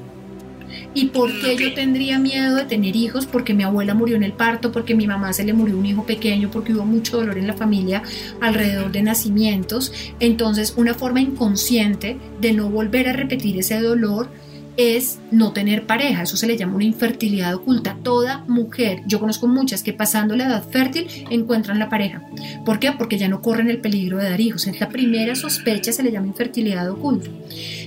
¿Y 0.95 1.07
por 1.07 1.31
qué 1.41 1.57
yo 1.57 1.73
tendría 1.73 2.19
miedo 2.19 2.57
de 2.57 2.65
tener 2.65 2.97
hijos? 2.97 3.27
Porque 3.27 3.55
mi 3.55 3.63
abuela 3.63 3.95
murió 3.95 4.17
en 4.17 4.23
el 4.23 4.33
parto, 4.33 4.73
porque 4.73 4.95
mi 4.95 5.07
mamá 5.07 5.33
se 5.33 5.45
le 5.45 5.55
murió 5.55 5.79
un 5.79 5.87
hijo 5.87 6.05
pequeño, 6.05 6.51
porque 6.51 6.75
hubo 6.75 6.85
mucho 6.85 7.17
dolor 7.17 7.39
en 7.39 7.47
la 7.47 7.55
familia 7.55 8.03
alrededor 8.41 8.93
de 8.93 9.03
nacimientos. 9.03 9.93
Entonces, 10.21 10.75
una 10.77 10.95
forma 10.95 11.21
inconsciente 11.21 12.19
de 12.41 12.53
no 12.53 12.69
volver 12.69 13.09
a 13.09 13.15
repetir 13.15 13.59
ese 13.59 13.81
dolor 13.81 14.29
es 14.77 15.19
no 15.31 15.53
tener 15.53 15.87
pareja, 15.87 16.23
eso 16.23 16.37
se 16.37 16.47
le 16.47 16.57
llama 16.57 16.77
una 16.77 16.85
infertilidad 16.85 17.55
oculta. 17.55 17.97
Toda 18.03 18.45
mujer, 18.49 19.03
yo 19.07 19.21
conozco 19.21 19.47
muchas 19.47 19.83
que 19.83 19.93
pasando 19.93 20.37
la 20.37 20.47
edad 20.47 20.65
fértil 20.69 21.07
encuentran 21.31 21.79
la 21.79 21.89
pareja. 21.89 22.23
¿Por 22.65 22.79
qué? 22.79 22.93
Porque 22.93 23.19
ya 23.19 23.29
no 23.29 23.43
corren 23.43 23.71
el 23.71 23.81
peligro 23.81 24.19
de 24.19 24.31
dar 24.31 24.41
hijos. 24.41 24.67
Es 24.67 24.81
la 24.81 24.89
primera 24.89 25.35
sospecha, 25.35 25.93
se 25.93 26.03
le 26.03 26.13
llama 26.13 26.27
infertilidad 26.27 26.91
oculta. 26.91 27.31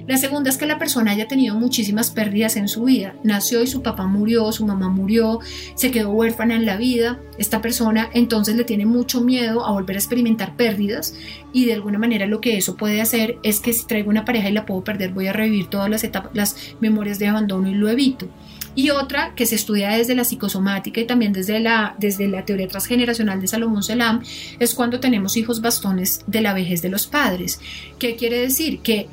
La 0.07 0.17
segunda 0.17 0.51
es 0.51 0.57
que 0.57 0.67
la 0.67 0.77
persona 0.77 1.11
haya 1.11 1.27
tenido 1.27 1.55
muchísimas 1.55 2.11
pérdidas 2.11 2.57
en 2.57 2.67
su 2.67 2.83
vida. 2.83 3.15
Nació 3.23 3.63
y 3.63 3.67
su 3.67 3.81
papá 3.81 4.05
murió, 4.05 4.51
su 4.51 4.65
mamá 4.65 4.87
murió, 4.87 5.39
se 5.73 5.89
quedó 5.89 6.11
huérfana 6.11 6.55
en 6.55 6.65
la 6.65 6.77
vida. 6.77 7.19
Esta 7.39 7.61
persona 7.61 8.09
entonces 8.13 8.55
le 8.55 8.65
tiene 8.65 8.85
mucho 8.85 9.21
miedo 9.21 9.65
a 9.65 9.71
volver 9.71 9.95
a 9.95 9.99
experimentar 9.99 10.55
pérdidas 10.55 11.15
y 11.55 11.63
de 11.63 11.73
alguna 11.73 11.97
manera 11.97 12.27
lo 12.27 12.41
que 12.41 12.57
eso 12.57 12.75
puede 12.75 12.99
hacer 12.99 13.37
es 13.41 13.61
que 13.61 13.71
si 13.71 13.87
traigo 13.87 14.09
una 14.09 14.25
pareja 14.25 14.49
y 14.49 14.51
la 14.51 14.65
puedo 14.65 14.83
perder, 14.83 15.13
voy 15.13 15.27
a 15.27 15.31
revivir 15.31 15.67
todas 15.67 15.89
las 15.89 16.03
etapas, 16.03 16.31
las 16.33 16.57
memorias 16.81 17.17
de 17.17 17.27
abandono 17.27 17.69
y 17.69 17.73
lo 17.73 17.87
evito. 17.87 18.27
Y 18.75 18.89
otra 18.89 19.33
que 19.35 19.45
se 19.45 19.55
estudia 19.55 19.91
desde 19.91 20.15
la 20.15 20.25
psicosomática 20.25 20.99
y 20.99 21.05
también 21.05 21.31
desde 21.31 21.61
la, 21.61 21.95
desde 21.97 22.27
la 22.27 22.43
teoría 22.43 22.67
transgeneracional 22.67 23.39
de 23.39 23.47
Salomón 23.47 23.83
Selam 23.83 24.21
es 24.59 24.73
cuando 24.73 24.99
tenemos 24.99 25.37
hijos 25.37 25.61
bastones 25.61 26.25
de 26.27 26.41
la 26.41 26.53
vejez 26.53 26.81
de 26.81 26.89
los 26.89 27.07
padres. 27.07 27.61
¿Qué 27.99 28.17
quiere 28.17 28.37
decir? 28.37 28.79
Que 28.79 29.07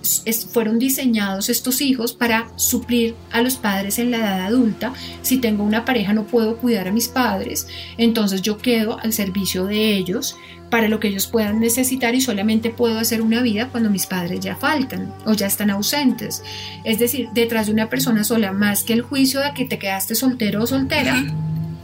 fueron 0.50 0.80
diseñados 0.80 1.48
estos 1.48 1.80
hijos 1.80 2.12
para 2.12 2.48
suplir 2.56 3.14
a 3.30 3.40
los 3.40 3.54
padres 3.54 4.00
en 4.00 4.10
la 4.10 4.16
edad 4.16 4.40
adulta. 4.46 4.94
Si 5.22 5.38
tengo 5.38 5.62
una 5.62 5.84
pareja 5.84 6.12
no 6.12 6.24
puedo 6.24 6.56
cuidar 6.56 6.88
a 6.88 6.92
mis 6.92 7.06
padres, 7.06 7.68
entonces 7.98 8.42
yo 8.42 8.58
quedo 8.58 8.98
al 8.98 9.12
servicio 9.12 9.66
de 9.66 9.94
ellos 9.94 10.34
para 10.72 10.88
lo 10.88 11.00
que 11.00 11.08
ellos 11.08 11.26
puedan 11.26 11.60
necesitar 11.60 12.14
y 12.14 12.22
solamente 12.22 12.70
puedo 12.70 12.98
hacer 12.98 13.20
una 13.20 13.42
vida 13.42 13.68
cuando 13.68 13.90
mis 13.90 14.06
padres 14.06 14.40
ya 14.40 14.56
faltan 14.56 15.12
o 15.26 15.34
ya 15.34 15.46
están 15.46 15.68
ausentes. 15.68 16.42
Es 16.82 16.98
decir, 16.98 17.28
detrás 17.34 17.66
de 17.66 17.74
una 17.74 17.90
persona 17.90 18.24
sola, 18.24 18.52
más 18.52 18.82
que 18.82 18.94
el 18.94 19.02
juicio 19.02 19.40
de 19.40 19.52
que 19.52 19.66
te 19.66 19.78
quedaste 19.78 20.14
soltero 20.14 20.62
o 20.62 20.66
soltera, 20.66 21.26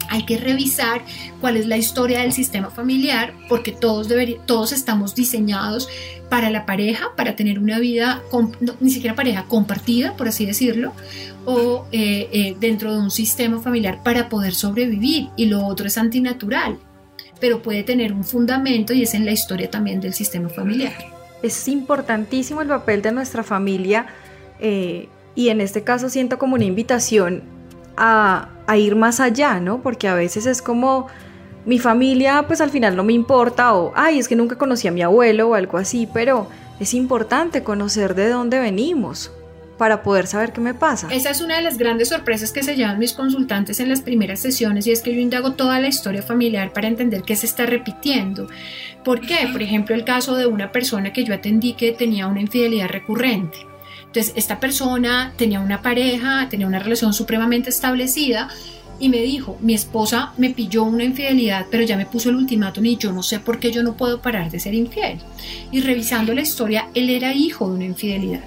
hay 0.08 0.24
que 0.24 0.38
revisar 0.38 1.02
cuál 1.38 1.58
es 1.58 1.66
la 1.66 1.76
historia 1.76 2.20
del 2.20 2.32
sistema 2.32 2.70
familiar, 2.70 3.34
porque 3.50 3.72
todos, 3.72 4.08
todos 4.46 4.72
estamos 4.72 5.14
diseñados 5.14 5.90
para 6.30 6.48
la 6.48 6.64
pareja, 6.64 7.08
para 7.14 7.36
tener 7.36 7.58
una 7.58 7.78
vida, 7.78 8.22
ni 8.80 8.90
siquiera 8.90 9.14
pareja, 9.14 9.44
compartida, 9.48 10.16
por 10.16 10.28
así 10.28 10.46
decirlo, 10.46 10.94
o 11.44 11.84
eh, 11.92 12.30
eh, 12.32 12.56
dentro 12.58 12.94
de 12.94 13.00
un 13.00 13.10
sistema 13.10 13.60
familiar 13.60 14.02
para 14.02 14.30
poder 14.30 14.54
sobrevivir. 14.54 15.28
Y 15.36 15.44
lo 15.44 15.66
otro 15.66 15.88
es 15.88 15.98
antinatural 15.98 16.78
pero 17.40 17.62
puede 17.62 17.82
tener 17.82 18.12
un 18.12 18.24
fundamento 18.24 18.92
y 18.92 19.02
es 19.02 19.14
en 19.14 19.24
la 19.24 19.32
historia 19.32 19.70
también 19.70 20.00
del 20.00 20.14
sistema 20.14 20.48
familiar. 20.48 20.92
es 21.42 21.68
importantísimo 21.68 22.62
el 22.62 22.68
papel 22.68 23.02
de 23.02 23.12
nuestra 23.12 23.42
familia 23.42 24.06
eh, 24.60 25.08
y 25.34 25.50
en 25.50 25.60
este 25.60 25.84
caso 25.84 26.08
siento 26.08 26.38
como 26.38 26.54
una 26.54 26.64
invitación 26.64 27.42
a, 27.96 28.48
a 28.66 28.76
ir 28.76 28.96
más 28.96 29.20
allá, 29.20 29.60
¿no? 29.60 29.80
Porque 29.82 30.08
a 30.08 30.14
veces 30.14 30.46
es 30.46 30.62
como 30.62 31.06
mi 31.64 31.78
familia 31.78 32.44
pues 32.46 32.60
al 32.60 32.70
final 32.70 32.96
no 32.96 33.04
me 33.04 33.12
importa 33.12 33.74
o, 33.74 33.92
ay, 33.94 34.18
es 34.18 34.26
que 34.26 34.36
nunca 34.36 34.56
conocí 34.56 34.88
a 34.88 34.92
mi 34.92 35.02
abuelo 35.02 35.50
o 35.50 35.54
algo 35.54 35.78
así, 35.78 36.08
pero 36.12 36.48
es 36.80 36.94
importante 36.94 37.62
conocer 37.62 38.14
de 38.14 38.28
dónde 38.28 38.58
venimos 38.58 39.32
para 39.78 40.02
poder 40.02 40.26
saber 40.26 40.52
qué 40.52 40.60
me 40.60 40.74
pasa. 40.74 41.08
Esa 41.10 41.30
es 41.30 41.40
una 41.40 41.56
de 41.56 41.62
las 41.62 41.78
grandes 41.78 42.08
sorpresas 42.10 42.52
que 42.52 42.62
se 42.62 42.76
llevan 42.76 42.98
mis 42.98 43.14
consultantes 43.14 43.80
en 43.80 43.88
las 43.88 44.02
primeras 44.02 44.40
sesiones 44.40 44.86
y 44.86 44.90
es 44.90 45.00
que 45.00 45.14
yo 45.14 45.20
indago 45.20 45.52
toda 45.52 45.80
la 45.80 45.88
historia 45.88 46.20
familiar 46.20 46.72
para 46.72 46.88
entender 46.88 47.22
qué 47.22 47.36
se 47.36 47.46
está 47.46 47.64
repitiendo. 47.64 48.48
¿Por 49.04 49.20
qué? 49.20 49.48
Por 49.50 49.62
ejemplo, 49.62 49.94
el 49.94 50.04
caso 50.04 50.36
de 50.36 50.46
una 50.46 50.72
persona 50.72 51.12
que 51.12 51.24
yo 51.24 51.32
atendí 51.32 51.72
que 51.74 51.92
tenía 51.92 52.26
una 52.26 52.40
infidelidad 52.40 52.88
recurrente. 52.88 53.58
Entonces, 54.06 54.32
esta 54.36 54.58
persona 54.58 55.32
tenía 55.36 55.60
una 55.60 55.80
pareja, 55.80 56.48
tenía 56.50 56.66
una 56.66 56.78
relación 56.78 57.14
supremamente 57.14 57.70
establecida 57.70 58.48
y 58.98 59.10
me 59.10 59.18
dijo, 59.18 59.56
mi 59.60 59.74
esposa 59.74 60.32
me 60.38 60.50
pilló 60.50 60.82
una 60.82 61.04
infidelidad, 61.04 61.66
pero 61.70 61.84
ya 61.84 61.96
me 61.96 62.06
puso 62.06 62.30
el 62.30 62.36
ultimátum 62.36 62.84
y 62.84 62.96
yo 62.96 63.12
no 63.12 63.22
sé 63.22 63.38
por 63.38 63.60
qué 63.60 63.70
yo 63.70 63.84
no 63.84 63.96
puedo 63.96 64.20
parar 64.20 64.50
de 64.50 64.58
ser 64.58 64.74
infiel. 64.74 65.18
Y 65.70 65.82
revisando 65.82 66.34
la 66.34 66.40
historia, 66.40 66.88
él 66.94 67.10
era 67.10 67.32
hijo 67.32 67.68
de 67.68 67.74
una 67.74 67.84
infidelidad 67.84 68.40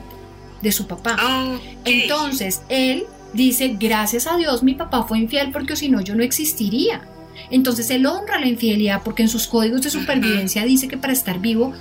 de 0.62 0.72
su 0.72 0.88
papá. 0.88 1.16
Ah, 1.20 1.58
Entonces, 1.86 2.62
él 2.70 3.06
dice, 3.34 3.76
gracias 3.80 4.28
a 4.28 4.38
Dios 4.38 4.64
mi 4.64 4.74
papá 4.74 5.04
fue 5.04 5.20
infiel 5.20 5.52
porque 5.52 5.76
si 5.76 5.90
no 5.90 6.02
yo 6.02 6.16
no 6.16 6.24
existiría. 6.24 7.02
Entonces 7.50 7.90
él 7.90 8.06
honra 8.06 8.40
la 8.40 8.48
infidelidad 8.48 9.02
porque 9.04 9.24
en 9.24 9.30
sus 9.30 9.48
códigos 9.48 9.82
de 9.82 9.90
supervivencia 9.90 10.64
dice 10.64 10.88
que 10.88 10.98
para 10.98 11.14
estar 11.14 11.40
vivo 11.40 11.74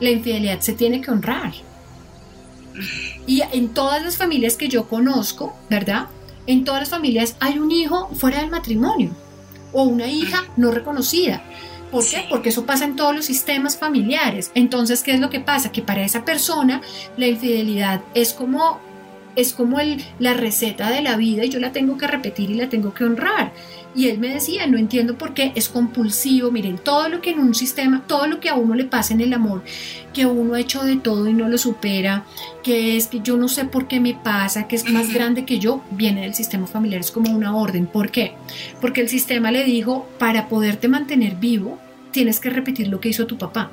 la 0.00 0.10
infidelidad 0.10 0.60
se 0.60 0.72
tiene 0.72 1.00
que 1.00 1.10
honrar. 1.10 1.52
Y 3.26 3.42
en 3.52 3.68
todas 3.70 4.02
las 4.02 4.16
familias 4.16 4.56
que 4.56 4.68
yo 4.68 4.88
conozco, 4.88 5.56
¿verdad? 5.68 6.06
En 6.46 6.64
todas 6.64 6.80
las 6.82 6.90
familias 6.90 7.36
hay 7.40 7.58
un 7.58 7.70
hijo 7.72 8.08
fuera 8.14 8.40
del 8.40 8.50
matrimonio 8.50 9.10
o 9.72 9.82
una 9.82 10.06
hija 10.06 10.44
no 10.56 10.70
reconocida. 10.70 11.42
¿Por 11.90 12.06
qué? 12.06 12.26
Porque 12.28 12.50
eso 12.50 12.66
pasa 12.66 12.84
en 12.84 12.96
todos 12.96 13.14
los 13.14 13.24
sistemas 13.24 13.76
familiares. 13.76 14.50
Entonces, 14.54 15.02
¿qué 15.02 15.12
es 15.12 15.20
lo 15.20 15.30
que 15.30 15.40
pasa? 15.40 15.72
Que 15.72 15.82
para 15.82 16.02
esa 16.02 16.24
persona 16.24 16.82
la 17.16 17.26
infidelidad 17.26 18.02
es 18.14 18.32
como 18.32 18.80
es 19.36 19.52
como 19.52 19.78
el, 19.78 20.04
la 20.18 20.34
receta 20.34 20.90
de 20.90 21.00
la 21.00 21.16
vida 21.16 21.44
y 21.44 21.48
yo 21.48 21.60
la 21.60 21.70
tengo 21.70 21.96
que 21.96 22.08
repetir 22.08 22.50
y 22.50 22.54
la 22.54 22.68
tengo 22.68 22.92
que 22.92 23.04
honrar. 23.04 23.52
Y 23.94 24.08
él 24.08 24.18
me 24.18 24.28
decía, 24.28 24.66
no 24.66 24.78
entiendo 24.78 25.16
por 25.16 25.34
qué 25.34 25.52
es 25.54 25.68
compulsivo. 25.68 26.50
Miren, 26.50 26.78
todo 26.78 27.08
lo 27.08 27.20
que 27.20 27.30
en 27.30 27.40
un 27.40 27.54
sistema, 27.54 28.04
todo 28.06 28.26
lo 28.26 28.38
que 28.38 28.48
a 28.48 28.54
uno 28.54 28.74
le 28.74 28.84
pasa 28.84 29.14
en 29.14 29.20
el 29.20 29.32
amor, 29.32 29.62
que 30.12 30.26
uno 30.26 30.54
ha 30.54 30.60
hecho 30.60 30.84
de 30.84 30.96
todo 30.96 31.26
y 31.26 31.32
no 31.32 31.48
lo 31.48 31.58
supera, 31.58 32.24
que 32.62 32.96
es 32.96 33.08
que 33.08 33.20
yo 33.20 33.36
no 33.36 33.48
sé 33.48 33.64
por 33.64 33.88
qué 33.88 33.98
me 33.98 34.14
pasa, 34.14 34.68
que 34.68 34.76
es 34.76 34.88
más 34.90 35.12
grande 35.12 35.44
que 35.44 35.58
yo, 35.58 35.82
viene 35.90 36.22
del 36.22 36.34
sistema 36.34 36.66
familiar, 36.66 37.00
es 37.00 37.10
como 37.10 37.32
una 37.32 37.56
orden. 37.56 37.86
¿Por 37.86 38.10
qué? 38.10 38.34
Porque 38.80 39.00
el 39.00 39.08
sistema 39.08 39.50
le 39.50 39.64
dijo, 39.64 40.06
para 40.18 40.48
poderte 40.48 40.88
mantener 40.88 41.36
vivo, 41.36 41.78
tienes 42.10 42.40
que 42.40 42.50
repetir 42.50 42.88
lo 42.88 43.00
que 43.00 43.08
hizo 43.08 43.26
tu 43.26 43.38
papá 43.38 43.70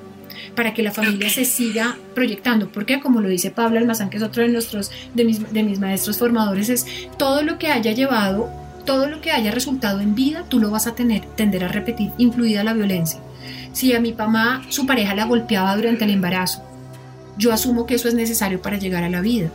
para 0.55 0.73
que 0.73 0.83
la 0.83 0.91
familia 0.91 1.29
se 1.29 1.45
siga 1.45 1.97
proyectando, 2.13 2.69
porque 2.69 2.99
como 2.99 3.21
lo 3.21 3.27
dice 3.27 3.51
Pablo 3.51 3.79
Almazán, 3.79 4.09
que 4.09 4.17
es 4.17 4.23
otro 4.23 4.43
de 4.43 4.49
nuestros 4.49 4.91
de 5.13 5.25
mis, 5.25 5.51
de 5.53 5.63
mis 5.63 5.79
maestros 5.79 6.17
formadores, 6.17 6.69
es 6.69 6.85
todo 7.17 7.41
lo 7.43 7.57
que 7.57 7.67
haya 7.67 7.91
llevado, 7.91 8.49
todo 8.85 9.07
lo 9.07 9.21
que 9.21 9.31
haya 9.31 9.51
resultado 9.51 9.99
en 9.99 10.15
vida, 10.15 10.45
tú 10.47 10.59
lo 10.59 10.71
vas 10.71 10.87
a 10.87 10.95
tener, 10.95 11.25
tender 11.35 11.63
a 11.63 11.67
repetir, 11.67 12.11
incluida 12.17 12.63
la 12.63 12.73
violencia. 12.73 13.19
Si 13.73 13.93
a 13.93 13.99
mi 13.99 14.13
mamá 14.13 14.63
su 14.69 14.85
pareja 14.85 15.15
la 15.15 15.25
golpeaba 15.25 15.75
durante 15.75 16.05
el 16.05 16.11
embarazo, 16.11 16.63
yo 17.37 17.51
asumo 17.51 17.85
que 17.85 17.95
eso 17.95 18.07
es 18.07 18.13
necesario 18.13 18.61
para 18.61 18.77
llegar 18.77 19.03
a 19.03 19.09
la 19.09 19.21
vida. 19.21 19.49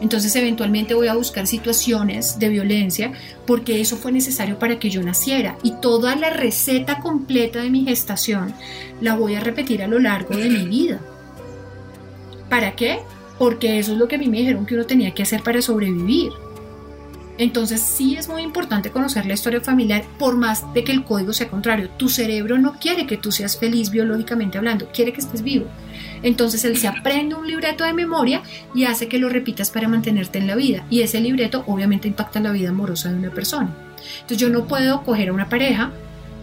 Entonces 0.00 0.34
eventualmente 0.36 0.94
voy 0.94 1.08
a 1.08 1.14
buscar 1.14 1.46
situaciones 1.46 2.38
de 2.38 2.48
violencia 2.50 3.12
porque 3.46 3.80
eso 3.80 3.96
fue 3.96 4.12
necesario 4.12 4.58
para 4.58 4.78
que 4.78 4.90
yo 4.90 5.02
naciera 5.02 5.56
y 5.62 5.72
toda 5.80 6.16
la 6.16 6.30
receta 6.30 7.00
completa 7.00 7.62
de 7.62 7.70
mi 7.70 7.84
gestación 7.84 8.52
la 9.00 9.16
voy 9.16 9.36
a 9.36 9.40
repetir 9.40 9.82
a 9.82 9.88
lo 9.88 9.98
largo 9.98 10.36
de 10.36 10.50
mi 10.50 10.66
vida. 10.66 11.00
¿Para 12.50 12.72
qué? 12.76 12.98
Porque 13.38 13.78
eso 13.78 13.92
es 13.92 13.98
lo 13.98 14.06
que 14.06 14.16
a 14.16 14.18
mí 14.18 14.28
me 14.28 14.38
dijeron 14.38 14.66
que 14.66 14.74
uno 14.74 14.84
tenía 14.84 15.12
que 15.14 15.22
hacer 15.22 15.42
para 15.42 15.62
sobrevivir. 15.62 16.30
Entonces 17.38 17.80
sí 17.80 18.16
es 18.16 18.28
muy 18.28 18.42
importante 18.42 18.90
conocer 18.90 19.26
la 19.26 19.34
historia 19.34 19.60
familiar 19.60 20.04
por 20.18 20.36
más 20.36 20.72
de 20.72 20.84
que 20.84 20.92
el 20.92 21.04
código 21.04 21.32
sea 21.32 21.48
contrario. 21.48 21.90
Tu 21.96 22.08
cerebro 22.08 22.58
no 22.58 22.78
quiere 22.78 23.06
que 23.06 23.16
tú 23.16 23.30
seas 23.30 23.58
feliz 23.58 23.90
biológicamente 23.90 24.58
hablando, 24.58 24.88
quiere 24.92 25.12
que 25.12 25.20
estés 25.20 25.42
vivo. 25.42 25.66
Entonces 26.22 26.64
él 26.64 26.76
se 26.76 26.88
aprende 26.88 27.34
un 27.34 27.46
libreto 27.46 27.84
de 27.84 27.92
memoria 27.92 28.42
y 28.74 28.84
hace 28.84 29.08
que 29.08 29.18
lo 29.18 29.28
repitas 29.28 29.70
para 29.70 29.88
mantenerte 29.88 30.38
en 30.38 30.46
la 30.46 30.54
vida. 30.54 30.84
Y 30.88 31.02
ese 31.02 31.20
libreto 31.20 31.64
obviamente 31.66 32.08
impacta 32.08 32.40
la 32.40 32.52
vida 32.52 32.70
amorosa 32.70 33.10
de 33.10 33.18
una 33.18 33.30
persona. 33.30 33.70
Entonces 34.14 34.38
yo 34.38 34.48
no 34.48 34.66
puedo 34.66 35.02
coger 35.02 35.28
a 35.28 35.32
una 35.32 35.48
pareja 35.48 35.92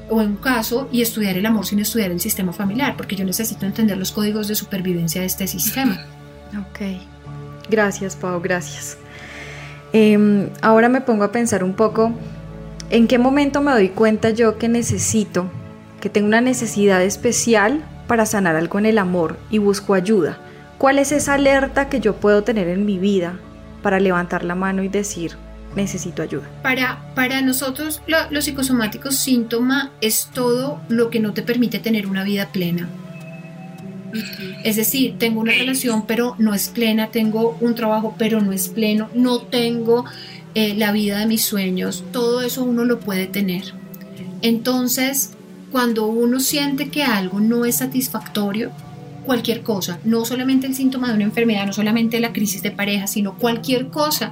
o 0.09 0.21
en 0.21 0.29
un 0.29 0.35
caso 0.37 0.89
y 0.91 1.01
estudiar 1.01 1.37
el 1.37 1.45
amor 1.45 1.65
sin 1.65 1.79
estudiar 1.79 2.11
el 2.11 2.19
sistema 2.19 2.53
familiar, 2.53 2.95
porque 2.97 3.15
yo 3.15 3.25
necesito 3.25 3.65
entender 3.65 3.97
los 3.97 4.11
códigos 4.11 4.47
de 4.47 4.55
supervivencia 4.55 5.21
de 5.21 5.27
este 5.27 5.47
sistema. 5.47 6.05
Ok. 6.59 6.99
Gracias, 7.69 8.15
Pau, 8.15 8.39
gracias. 8.41 8.97
Em, 9.93 10.49
ahora 10.61 10.89
me 10.89 11.01
pongo 11.01 11.23
a 11.23 11.31
pensar 11.31 11.63
un 11.63 11.73
poco 11.73 12.11
en 12.89 13.07
qué 13.07 13.19
momento 13.19 13.61
me 13.61 13.71
doy 13.71 13.89
cuenta 13.89 14.31
yo 14.31 14.57
que 14.57 14.67
necesito, 14.67 15.45
que 16.01 16.09
tengo 16.09 16.27
una 16.27 16.41
necesidad 16.41 17.01
especial 17.03 17.85
para 18.07 18.25
sanar 18.25 18.55
algo 18.55 18.79
en 18.79 18.87
el 18.87 18.97
amor 18.97 19.37
y 19.51 19.59
busco 19.59 19.93
ayuda. 19.93 20.37
¿Cuál 20.79 20.99
es 20.99 21.11
esa 21.11 21.35
alerta 21.35 21.89
que 21.89 21.99
yo 21.99 22.15
puedo 22.15 22.43
tener 22.43 22.67
en 22.67 22.85
mi 22.85 22.97
vida 22.97 23.39
para 23.81 23.99
levantar 23.99 24.43
la 24.43 24.55
mano 24.55 24.83
y 24.83 24.89
decir, 24.89 25.37
necesito 25.75 26.23
ayuda? 26.23 26.49
Para, 26.63 26.99
para 27.13 27.41
nosotros 27.41 28.01
los 28.07 28.45
psicosomáticos 28.45 29.15
síntoma 29.15 29.91
es 30.01 30.29
todo 30.33 30.81
lo 30.89 31.09
que 31.09 31.19
no 31.19 31.33
te 31.33 31.43
permite 31.43 31.79
tener 31.79 32.07
una 32.07 32.23
vida 32.23 32.49
plena. 32.51 32.89
Es 34.63 34.75
decir, 34.75 35.15
tengo 35.17 35.41
una 35.41 35.53
relación 35.53 36.05
pero 36.05 36.35
no 36.37 36.53
es 36.53 36.69
plena, 36.69 37.09
tengo 37.09 37.57
un 37.59 37.75
trabajo 37.75 38.15
pero 38.17 38.41
no 38.41 38.51
es 38.51 38.69
pleno, 38.69 39.09
no 39.13 39.41
tengo 39.41 40.05
eh, 40.55 40.75
la 40.75 40.91
vida 40.91 41.19
de 41.19 41.25
mis 41.25 41.43
sueños, 41.43 42.03
todo 42.11 42.41
eso 42.41 42.63
uno 42.63 42.85
lo 42.85 42.99
puede 42.99 43.27
tener. 43.27 43.73
Entonces, 44.41 45.31
cuando 45.71 46.05
uno 46.05 46.39
siente 46.39 46.89
que 46.89 47.03
algo 47.03 47.39
no 47.39 47.65
es 47.65 47.77
satisfactorio, 47.77 48.71
cualquier 49.25 49.61
cosa, 49.61 49.99
no 50.03 50.25
solamente 50.25 50.67
el 50.67 50.75
síntoma 50.75 51.07
de 51.07 51.15
una 51.15 51.23
enfermedad, 51.23 51.65
no 51.65 51.73
solamente 51.73 52.19
la 52.19 52.33
crisis 52.33 52.61
de 52.61 52.71
pareja, 52.71 53.07
sino 53.07 53.37
cualquier 53.37 53.87
cosa 53.87 54.31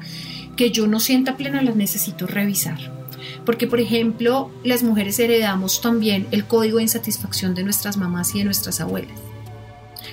que 0.56 0.72
yo 0.72 0.86
no 0.86 1.00
sienta 1.00 1.38
plena, 1.38 1.62
la 1.62 1.72
necesito 1.72 2.28
revisar. 2.28 2.78
Porque, 3.46 3.68
por 3.68 3.80
ejemplo, 3.80 4.52
las 4.64 4.84
mujeres 4.84 5.18
heredamos 5.20 5.82
también 5.82 6.28
el 6.32 6.46
código 6.46 6.78
de 6.78 6.84
insatisfacción 6.84 7.56
de 7.56 7.64
nuestras 7.64 7.98
mamás 7.98 8.36
y 8.36 8.40
de 8.40 8.46
nuestras 8.46 8.80
abuelas. 8.82 9.31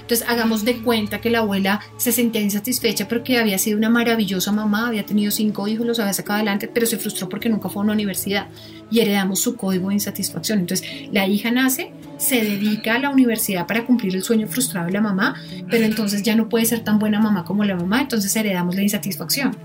Entonces 0.09 0.27
hagamos 0.27 0.65
de 0.65 0.79
cuenta 0.79 1.21
que 1.21 1.29
la 1.29 1.41
abuela 1.41 1.81
se 1.99 2.13
sentía 2.13 2.41
insatisfecha 2.41 3.07
porque 3.09 3.37
había 3.37 3.59
sido 3.59 3.77
una 3.77 3.91
maravillosa 3.91 4.51
mamá, 4.53 4.89
había 4.89 5.05
tenido 5.05 5.31
cinco 5.31 5.69
hijos, 5.69 5.87
los 5.87 5.99
había 5.99 6.15
sacado 6.15 6.37
adelante, 6.37 6.67
pero 6.67 6.87
se 6.87 6.97
frustró 6.97 7.29
porque 7.29 7.51
nunca 7.51 7.69
fue 7.69 7.83
a 7.83 7.85
una 7.85 7.93
universidad 7.93 8.47
y 8.91 9.01
heredamos 9.01 9.39
su 9.41 9.55
código 9.55 9.89
de 9.89 9.97
insatisfacción. 9.97 10.61
Entonces 10.61 10.89
la 11.13 11.27
hija 11.27 11.51
nace, 11.51 11.93
se 12.17 12.43
dedica 12.43 12.95
a 12.95 12.99
la 12.99 13.11
universidad 13.11 13.67
para 13.67 13.85
cumplir 13.85 14.17
el 14.17 14.23
sueño 14.23 14.49
frustrado 14.49 14.87
de 14.87 14.95
la 14.95 15.03
mamá, 15.03 15.35
pero 15.69 15.85
entonces 15.85 16.23
ya 16.23 16.35
no 16.35 16.49
puede 16.49 16.65
ser 16.65 16.81
tan 16.81 16.99
buena 16.99 17.21
mamá 17.21 17.45
como 17.45 17.65
la 17.65 17.77
mamá, 17.77 18.01
entonces 18.01 18.35
heredamos 18.35 18.77
la 18.77 18.83
insatisfacción. 18.83 19.59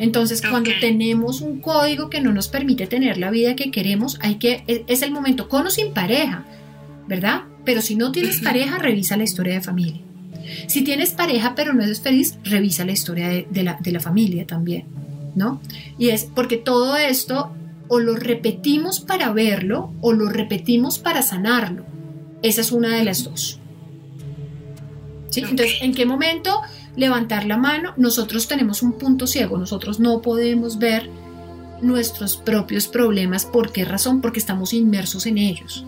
Entonces, 0.00 0.42
cuando 0.42 0.72
tenemos 0.80 1.40
un 1.40 1.60
código 1.60 2.10
que 2.10 2.20
no 2.20 2.32
nos 2.32 2.48
permite 2.48 2.88
tener 2.88 3.16
la 3.16 3.30
vida 3.30 3.54
que 3.54 3.70
queremos, 3.70 4.18
hay 4.22 4.36
que 4.40 4.64
es 4.66 5.02
el 5.02 5.12
momento 5.12 5.48
con 5.48 5.68
o 5.68 5.70
sin 5.70 5.92
pareja, 5.92 6.42
¿verdad? 7.06 7.42
Pero 7.64 7.80
si 7.80 7.96
no 7.96 8.12
tienes 8.12 8.40
pareja, 8.40 8.78
revisa 8.78 9.16
la 9.16 9.24
historia 9.24 9.54
de 9.54 9.60
familia. 9.60 10.02
Si 10.66 10.82
tienes 10.82 11.10
pareja 11.10 11.54
pero 11.54 11.72
no 11.72 11.82
eres 11.82 12.00
feliz, 12.00 12.38
revisa 12.44 12.84
la 12.84 12.92
historia 12.92 13.28
de, 13.28 13.62
la, 13.62 13.78
de 13.80 13.92
la 13.92 14.00
familia 14.00 14.46
también, 14.46 14.84
¿no? 15.34 15.60
Y 15.98 16.10
es 16.10 16.24
porque 16.24 16.56
todo 16.56 16.96
esto 16.96 17.52
o 17.88 17.98
lo 18.00 18.14
repetimos 18.16 19.00
para 19.00 19.32
verlo 19.32 19.92
o 20.00 20.12
lo 20.12 20.28
repetimos 20.28 20.98
para 20.98 21.22
sanarlo. 21.22 21.84
Esa 22.42 22.60
es 22.60 22.72
una 22.72 22.96
de 22.96 23.04
las 23.04 23.24
dos. 23.24 23.58
¿Sí? 25.30 25.40
Entonces, 25.40 25.78
¿en 25.80 25.94
qué 25.94 26.06
momento 26.06 26.60
levantar 26.96 27.46
la 27.46 27.56
mano? 27.56 27.94
Nosotros 27.96 28.46
tenemos 28.46 28.82
un 28.82 28.98
punto 28.98 29.26
ciego, 29.26 29.58
nosotros 29.58 29.98
no 29.98 30.22
podemos 30.22 30.78
ver 30.78 31.10
nuestros 31.82 32.36
propios 32.36 32.86
problemas. 32.86 33.46
¿Por 33.46 33.72
qué 33.72 33.84
razón? 33.84 34.20
Porque 34.20 34.38
estamos 34.38 34.72
inmersos 34.72 35.26
en 35.26 35.38
ellos. 35.38 35.84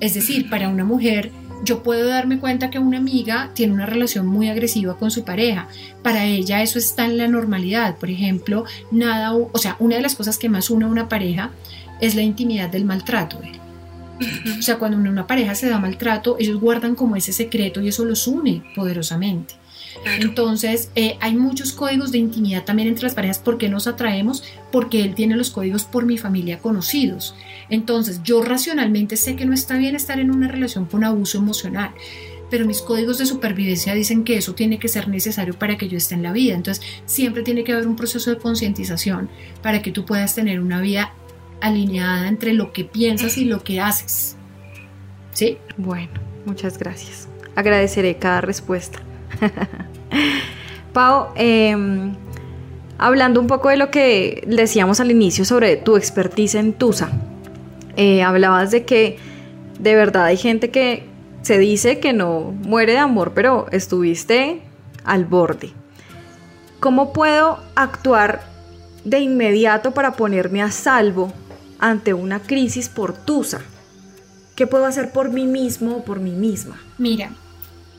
Es 0.00 0.14
decir, 0.14 0.48
para 0.48 0.68
una 0.68 0.84
mujer, 0.84 1.32
yo 1.64 1.82
puedo 1.82 2.08
darme 2.08 2.38
cuenta 2.38 2.70
que 2.70 2.78
una 2.78 2.98
amiga 2.98 3.50
tiene 3.54 3.72
una 3.72 3.86
relación 3.86 4.26
muy 4.26 4.48
agresiva 4.48 4.96
con 4.96 5.10
su 5.10 5.24
pareja. 5.24 5.68
Para 6.02 6.24
ella 6.24 6.62
eso 6.62 6.78
está 6.78 7.04
en 7.04 7.18
la 7.18 7.28
normalidad. 7.28 7.96
Por 7.96 8.10
ejemplo, 8.10 8.64
nada, 8.90 9.34
o 9.34 9.58
sea, 9.58 9.76
una 9.78 9.96
de 9.96 10.02
las 10.02 10.14
cosas 10.14 10.38
que 10.38 10.48
más 10.48 10.70
une 10.70 10.84
a 10.84 10.88
una 10.88 11.08
pareja 11.08 11.50
es 12.00 12.14
la 12.14 12.22
intimidad 12.22 12.68
del 12.68 12.84
maltrato. 12.84 13.40
O 14.58 14.62
sea, 14.62 14.78
cuando 14.78 14.96
una 14.96 15.26
pareja 15.26 15.54
se 15.54 15.68
da 15.68 15.78
maltrato, 15.78 16.36
ellos 16.38 16.60
guardan 16.60 16.94
como 16.94 17.16
ese 17.16 17.32
secreto 17.32 17.80
y 17.80 17.88
eso 17.88 18.04
los 18.04 18.26
une 18.26 18.62
poderosamente. 18.74 19.54
Entonces, 20.04 20.90
eh, 20.94 21.16
hay 21.20 21.34
muchos 21.34 21.72
códigos 21.72 22.12
de 22.12 22.18
intimidad 22.18 22.64
también 22.64 22.88
entre 22.88 23.04
las 23.04 23.14
parejas. 23.14 23.38
¿Por 23.38 23.58
qué 23.58 23.68
nos 23.68 23.86
atraemos? 23.86 24.42
Porque 24.72 25.02
él 25.02 25.14
tiene 25.14 25.36
los 25.36 25.50
códigos 25.50 25.84
por 25.84 26.04
mi 26.04 26.18
familia 26.18 26.58
conocidos. 26.58 27.34
Entonces, 27.68 28.22
yo 28.22 28.42
racionalmente 28.42 29.16
sé 29.16 29.36
que 29.36 29.46
no 29.46 29.52
está 29.52 29.76
bien 29.76 29.94
estar 29.96 30.18
en 30.18 30.30
una 30.30 30.48
relación 30.48 30.86
con 30.86 31.04
abuso 31.04 31.38
emocional, 31.38 31.92
pero 32.50 32.66
mis 32.66 32.80
códigos 32.80 33.18
de 33.18 33.26
supervivencia 33.26 33.94
dicen 33.94 34.24
que 34.24 34.36
eso 34.36 34.54
tiene 34.54 34.78
que 34.78 34.88
ser 34.88 35.08
necesario 35.08 35.54
para 35.54 35.76
que 35.76 35.88
yo 35.88 35.98
esté 35.98 36.14
en 36.14 36.22
la 36.22 36.32
vida. 36.32 36.54
Entonces, 36.54 36.84
siempre 37.04 37.42
tiene 37.42 37.64
que 37.64 37.72
haber 37.72 37.86
un 37.86 37.96
proceso 37.96 38.30
de 38.30 38.38
concientización 38.38 39.28
para 39.62 39.82
que 39.82 39.92
tú 39.92 40.04
puedas 40.04 40.34
tener 40.34 40.60
una 40.60 40.80
vida 40.80 41.12
alineada 41.60 42.28
entre 42.28 42.52
lo 42.52 42.72
que 42.72 42.84
piensas 42.84 43.36
y 43.36 43.44
lo 43.44 43.62
que 43.62 43.80
haces. 43.80 44.36
¿Sí? 45.32 45.58
Bueno, 45.76 46.12
muchas 46.46 46.78
gracias. 46.78 47.28
Agradeceré 47.54 48.16
cada 48.16 48.40
respuesta. 48.40 49.02
Pau, 50.92 51.32
em, 51.36 52.14
hablando 52.98 53.40
un 53.40 53.46
poco 53.46 53.68
de 53.68 53.76
lo 53.76 53.90
que 53.90 54.44
decíamos 54.46 55.00
al 55.00 55.10
inicio 55.10 55.44
sobre 55.44 55.76
tu 55.76 55.96
expertise 55.96 56.56
en 56.56 56.72
Tusa, 56.72 57.10
eh, 57.96 58.22
hablabas 58.22 58.70
de 58.70 58.84
que 58.84 59.18
de 59.78 59.94
verdad 59.94 60.24
hay 60.24 60.36
gente 60.36 60.70
que 60.70 61.04
se 61.42 61.58
dice 61.58 61.98
que 61.98 62.12
no 62.12 62.52
muere 62.62 62.92
de 62.92 62.98
amor, 62.98 63.32
pero 63.34 63.66
estuviste 63.70 64.60
al 65.04 65.24
borde. 65.24 65.72
¿Cómo 66.80 67.12
puedo 67.12 67.58
actuar 67.74 68.42
de 69.04 69.20
inmediato 69.20 69.92
para 69.92 70.12
ponerme 70.12 70.62
a 70.62 70.70
salvo 70.70 71.32
ante 71.78 72.14
una 72.14 72.40
crisis 72.40 72.88
por 72.88 73.12
Tusa? 73.14 73.60
¿Qué 74.54 74.66
puedo 74.66 74.86
hacer 74.86 75.12
por 75.12 75.30
mí 75.30 75.46
mismo 75.46 75.96
o 75.96 76.04
por 76.04 76.20
mí 76.20 76.32
misma? 76.32 76.80
Mira, 76.98 77.30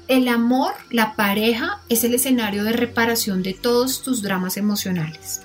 el 0.09 0.27
amor, 0.27 0.73
la 0.89 1.15
pareja, 1.15 1.81
es 1.87 2.03
el 2.03 2.15
escenario 2.15 2.63
de 2.63 2.73
reparación 2.73 3.43
de 3.43 3.53
todos 3.53 4.01
tus 4.01 4.23
dramas 4.23 4.57
emocionales. 4.57 5.41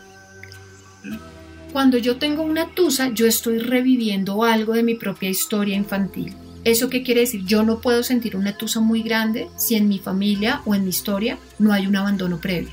Cuando 1.71 1.99
yo 1.99 2.17
tengo 2.17 2.43
una 2.43 2.71
tusa, 2.71 3.11
yo 3.13 3.27
estoy 3.27 3.59
reviviendo 3.59 4.43
algo 4.43 4.73
de 4.73 4.83
mi 4.83 4.95
propia 4.95 5.29
historia 5.29 5.77
infantil. 5.77 6.35
¿Eso 6.65 6.89
qué 6.89 7.03
quiere 7.03 7.21
decir? 7.21 7.45
Yo 7.45 7.63
no 7.63 7.81
puedo 7.81 8.03
sentir 8.03 8.37
una 8.37 8.57
tusa 8.57 8.81
muy 8.81 9.03
grande 9.03 9.49
si 9.57 9.75
en 9.75 9.87
mi 9.87 9.99
familia 9.99 10.63
o 10.65 10.75
en 10.75 10.85
mi 10.85 10.91
historia 10.91 11.39
no 11.59 11.75
hay 11.75 11.87
un 11.87 11.97
abandono 11.97 12.41
previo. 12.41 12.71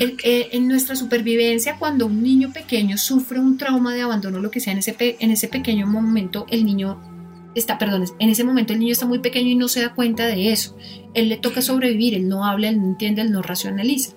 Eh, 0.00 0.48
en 0.52 0.68
nuestra 0.68 0.96
supervivencia, 0.96 1.76
cuando 1.78 2.06
un 2.06 2.22
niño 2.22 2.50
pequeño 2.52 2.96
sufre 2.96 3.40
un 3.40 3.58
trauma 3.58 3.94
de 3.94 4.02
abandono, 4.02 4.40
lo 4.40 4.50
que 4.50 4.60
sea, 4.60 4.72
en 4.72 4.78
ese, 4.78 4.96
en 4.98 5.30
ese 5.30 5.48
pequeño 5.48 5.86
momento, 5.86 6.46
el 6.48 6.64
niño 6.64 7.15
está, 7.58 7.78
perdón, 7.78 8.04
en 8.18 8.30
ese 8.30 8.44
momento 8.44 8.72
el 8.72 8.78
niño 8.78 8.92
está 8.92 9.06
muy 9.06 9.18
pequeño 9.18 9.48
y 9.48 9.56
no 9.56 9.68
se 9.68 9.80
da 9.80 9.94
cuenta 9.94 10.26
de 10.26 10.52
eso. 10.52 10.76
Él 11.14 11.28
le 11.28 11.36
toca 11.36 11.62
sobrevivir, 11.62 12.14
él 12.14 12.28
no 12.28 12.44
habla, 12.44 12.68
él 12.68 12.78
no 12.78 12.86
entiende, 12.86 13.22
él 13.22 13.32
no 13.32 13.42
racionaliza. 13.42 14.12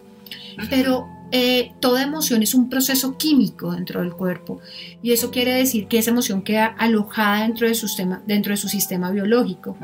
Pero 0.70 1.08
eh, 1.32 1.74
toda 1.80 2.04
emoción 2.04 2.42
es 2.42 2.54
un 2.54 2.70
proceso 2.70 3.16
químico 3.18 3.72
dentro 3.72 4.02
del 4.02 4.14
cuerpo 4.14 4.60
y 5.04 5.12
eso 5.12 5.30
quiere 5.30 5.54
decir 5.54 5.88
que 5.88 6.00
esa 6.00 6.10
emoción 6.10 6.42
queda 6.42 6.66
alojada 6.66 7.44
dentro 7.44 7.68
de 7.68 7.76
su 7.76 7.88
sistema, 7.88 8.24
dentro 8.26 8.52
de 8.52 8.58
su 8.58 8.68
sistema 8.68 9.12
biológico. 9.12 9.78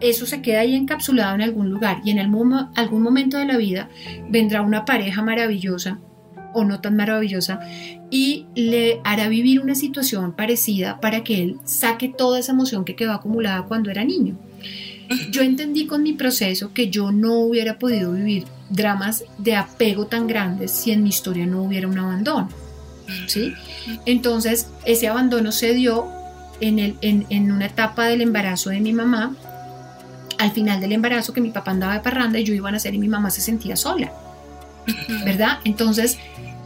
Eso 0.00 0.26
se 0.26 0.42
queda 0.42 0.60
ahí 0.60 0.74
encapsulado 0.74 1.34
en 1.34 1.42
algún 1.42 1.70
lugar 1.70 2.02
y 2.04 2.10
en 2.10 2.18
algún 2.18 3.02
momento 3.02 3.38
de 3.38 3.46
la 3.46 3.56
vida 3.56 3.88
vendrá 4.28 4.62
una 4.62 4.84
pareja 4.84 5.22
maravillosa 5.22 5.98
o 6.54 6.64
no 6.64 6.80
tan 6.80 6.96
maravillosa 6.96 7.60
y 8.10 8.46
le 8.54 9.00
hará 9.04 9.28
vivir 9.28 9.60
una 9.60 9.74
situación 9.74 10.32
parecida 10.32 11.00
para 11.00 11.24
que 11.24 11.42
él 11.42 11.56
saque 11.64 12.08
toda 12.08 12.38
esa 12.38 12.52
emoción 12.52 12.84
que 12.84 12.96
quedó 12.96 13.12
acumulada 13.12 13.62
cuando 13.62 13.90
era 13.90 14.04
niño. 14.04 14.36
Yo 15.30 15.42
entendí 15.42 15.86
con 15.86 16.02
mi 16.02 16.12
proceso 16.12 16.72
que 16.72 16.88
yo 16.88 17.12
no 17.12 17.34
hubiera 17.40 17.78
podido 17.78 18.12
vivir 18.12 18.44
dramas 18.70 19.24
de 19.38 19.56
apego 19.56 20.06
tan 20.06 20.26
grandes 20.26 20.70
si 20.70 20.90
en 20.90 21.02
mi 21.02 21.10
historia 21.10 21.46
no 21.46 21.62
hubiera 21.62 21.88
un 21.88 21.98
abandono. 21.98 22.48
¿sí? 23.26 23.54
Entonces, 24.06 24.68
ese 24.84 25.08
abandono 25.08 25.52
se 25.52 25.74
dio 25.74 26.08
en, 26.60 26.78
el, 26.78 26.96
en, 27.02 27.26
en 27.30 27.52
una 27.52 27.66
etapa 27.66 28.06
del 28.06 28.20
embarazo 28.22 28.70
de 28.70 28.80
mi 28.80 28.92
mamá, 28.92 29.34
al 30.38 30.52
final 30.52 30.80
del 30.80 30.92
embarazo 30.92 31.32
que 31.32 31.40
mi 31.40 31.50
papá 31.50 31.72
andaba 31.72 31.94
de 31.94 32.00
parranda 32.00 32.38
y 32.38 32.44
yo 32.44 32.54
iba 32.54 32.68
a 32.68 32.72
nacer 32.72 32.94
y 32.94 32.98
mi 32.98 33.08
mamá 33.08 33.30
se 33.30 33.40
sentía 33.40 33.76
sola. 33.76 34.12
¿Verdad? 35.24 35.58
Entonces, 35.64 36.18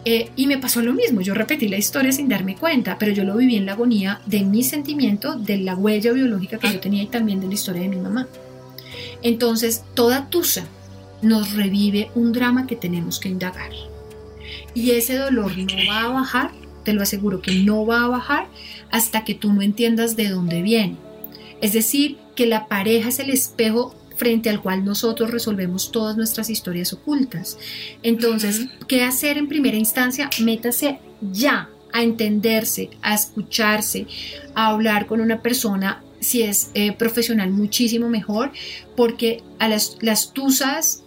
eh, 0.05 0.31
y 0.37 0.47
me 0.47 0.59
pasó 0.59 0.83
lo 0.83 0.93
mismo, 0.93 1.21
yo 1.21 1.35
repetí 1.35 1.67
la 1.67 1.79
historia 1.79 2.13
sin 2.13 2.29
darme 2.29 2.55
cuenta, 2.55 2.97
pero 2.97 3.13
yo 3.13 3.25
lo 3.25 3.37
viví 3.37 3.57
en 3.57 3.67
la 3.67 3.73
agonía 3.73 4.21
de 4.27 4.45
mi 4.45 4.63
sentimiento, 4.63 5.35
de 5.35 5.59
la 5.59 5.75
huella 5.75 6.13
biológica 6.13 6.59
que 6.59 6.73
yo 6.73 6.79
tenía 6.79 7.03
y 7.03 7.07
también 7.07 7.41
de 7.41 7.49
la 7.49 7.55
historia 7.55 7.83
de 7.83 7.89
mi 7.89 7.97
mamá. 7.97 8.29
Entonces, 9.23 9.83
toda 9.95 10.31
tusa 10.31 10.65
nos 11.23 11.55
revive 11.55 12.11
un 12.15 12.33
drama 12.33 12.69
que 12.69 12.77
tenemos 12.77 13.19
que 13.19 13.29
indagar. 13.29 13.73
Y 14.75 14.93
ese 14.93 15.17
dolor 15.17 15.59
no 15.59 15.91
va 15.91 16.05
a 16.05 16.09
bajar, 16.09 16.53
te 16.85 16.93
lo 16.93 17.03
aseguro 17.03 17.43
que 17.43 17.53
no 17.53 17.85
va 17.85 18.05
a 18.05 18.09
bajar 18.09 18.47
hasta 18.93 19.25
que 19.25 19.35
tú 19.35 19.53
no 19.53 19.63
entiendas 19.63 20.15
de 20.15 20.29
dónde 20.29 20.63
viene. 20.63 20.97
Es 21.61 21.73
decir, 21.73 22.19
que 22.37 22.47
la 22.47 22.69
pareja 22.69 23.09
es 23.09 23.19
el 23.19 23.31
espejo 23.31 23.95
frente 24.17 24.51
al 24.51 24.61
cual 24.61 24.85
nosotros 24.85 25.31
resolvemos 25.31 25.93
todas 25.93 26.17
nuestras 26.17 26.51
historias 26.51 26.93
ocultas. 26.93 27.59
Entonces, 28.03 28.67
¿qué 28.89 29.03
hacer 29.03 29.39
en 29.39 29.49
primera 29.49 29.77
instancia? 29.77 30.31
Métase 30.41 30.99
ya 31.21 31.69
a 31.93 32.03
entenderse, 32.03 32.91
a 33.03 33.15
escucharse, 33.15 34.07
a 34.55 34.69
hablar 34.69 35.07
con 35.07 35.21
una 35.21 35.41
persona 35.41 36.03
si 36.21 36.43
es 36.43 36.71
eh, 36.75 36.93
profesional 36.93 37.51
muchísimo 37.51 38.09
mejor, 38.09 38.53
porque 38.97 39.43
a 39.59 39.69
las, 39.69 39.97
las 40.01 40.33
tusas 40.33 41.03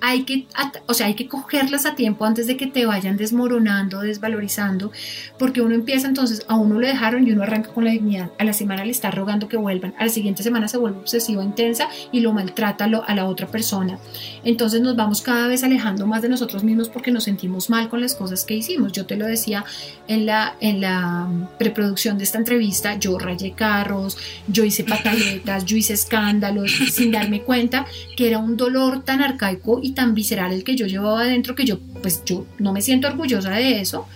hay 0.00 0.24
que, 0.24 0.46
o 0.86 0.94
sea, 0.94 1.06
hay 1.06 1.14
que 1.14 1.28
cogerlas 1.28 1.86
a 1.86 1.94
tiempo 1.94 2.24
antes 2.24 2.46
de 2.46 2.56
que 2.56 2.66
te 2.66 2.86
vayan 2.86 3.16
desmoronando, 3.16 4.00
desvalorizando, 4.00 4.92
porque 5.38 5.60
uno 5.60 5.74
empieza 5.74 6.06
entonces, 6.06 6.44
a 6.48 6.56
uno 6.56 6.78
le 6.80 6.88
dejaron 6.88 7.26
y 7.26 7.32
uno 7.32 7.42
arranca 7.42 7.70
con 7.70 7.84
la 7.84 7.90
dignidad, 7.90 8.30
a 8.38 8.44
la 8.44 8.52
semana 8.52 8.84
le 8.84 8.90
está 8.90 9.10
rogando 9.10 9.48
que 9.48 9.56
vuelvan, 9.56 9.94
a 9.98 10.04
la 10.04 10.10
siguiente 10.10 10.42
semana 10.42 10.68
se 10.68 10.78
vuelve 10.78 10.98
obsesiva, 10.98 11.42
intensa 11.42 11.88
y 12.12 12.20
lo 12.20 12.32
maltrata 12.32 12.84
a 12.84 13.14
la 13.14 13.26
otra 13.26 13.46
persona. 13.46 13.98
Entonces 14.44 14.80
nos 14.80 14.96
vamos 14.96 15.22
cada 15.22 15.48
vez 15.48 15.64
alejando 15.64 16.06
más 16.06 16.22
de 16.22 16.28
nosotros 16.28 16.62
mismos 16.62 16.88
porque 16.88 17.10
nos 17.10 17.24
sentimos 17.24 17.70
mal 17.70 17.88
con 17.88 18.00
las 18.00 18.14
cosas 18.14 18.44
que 18.44 18.54
hicimos. 18.54 18.92
Yo 18.92 19.06
te 19.06 19.16
lo 19.16 19.26
decía 19.26 19.64
en 20.08 20.26
la, 20.26 20.56
en 20.60 20.80
la 20.80 21.28
preproducción 21.58 22.18
de 22.18 22.24
esta 22.24 22.38
entrevista, 22.38 22.96
yo 22.98 23.18
rayé 23.18 23.52
carros, 23.52 24.16
yo 24.46 24.64
hice 24.64 24.84
pataletas, 24.88 25.64
yo 25.64 25.76
hice 25.76 25.94
escándalos 25.94 26.70
sin 26.92 27.10
darme 27.12 27.42
cuenta 27.42 27.86
que 28.16 28.28
era 28.28 28.38
un 28.38 28.56
dolor 28.56 29.02
tan 29.02 29.22
arcaico 29.22 29.80
y 29.86 29.92
tan 29.92 30.14
visceral 30.14 30.52
el 30.52 30.64
que 30.64 30.74
yo 30.74 30.86
llevaba 30.86 31.20
adentro 31.20 31.54
que 31.54 31.64
yo, 31.64 31.78
pues 32.02 32.24
yo 32.24 32.44
no 32.58 32.72
me 32.72 32.82
siento 32.82 33.06
orgullosa 33.06 33.50
de 33.50 33.80
eso, 33.80 34.08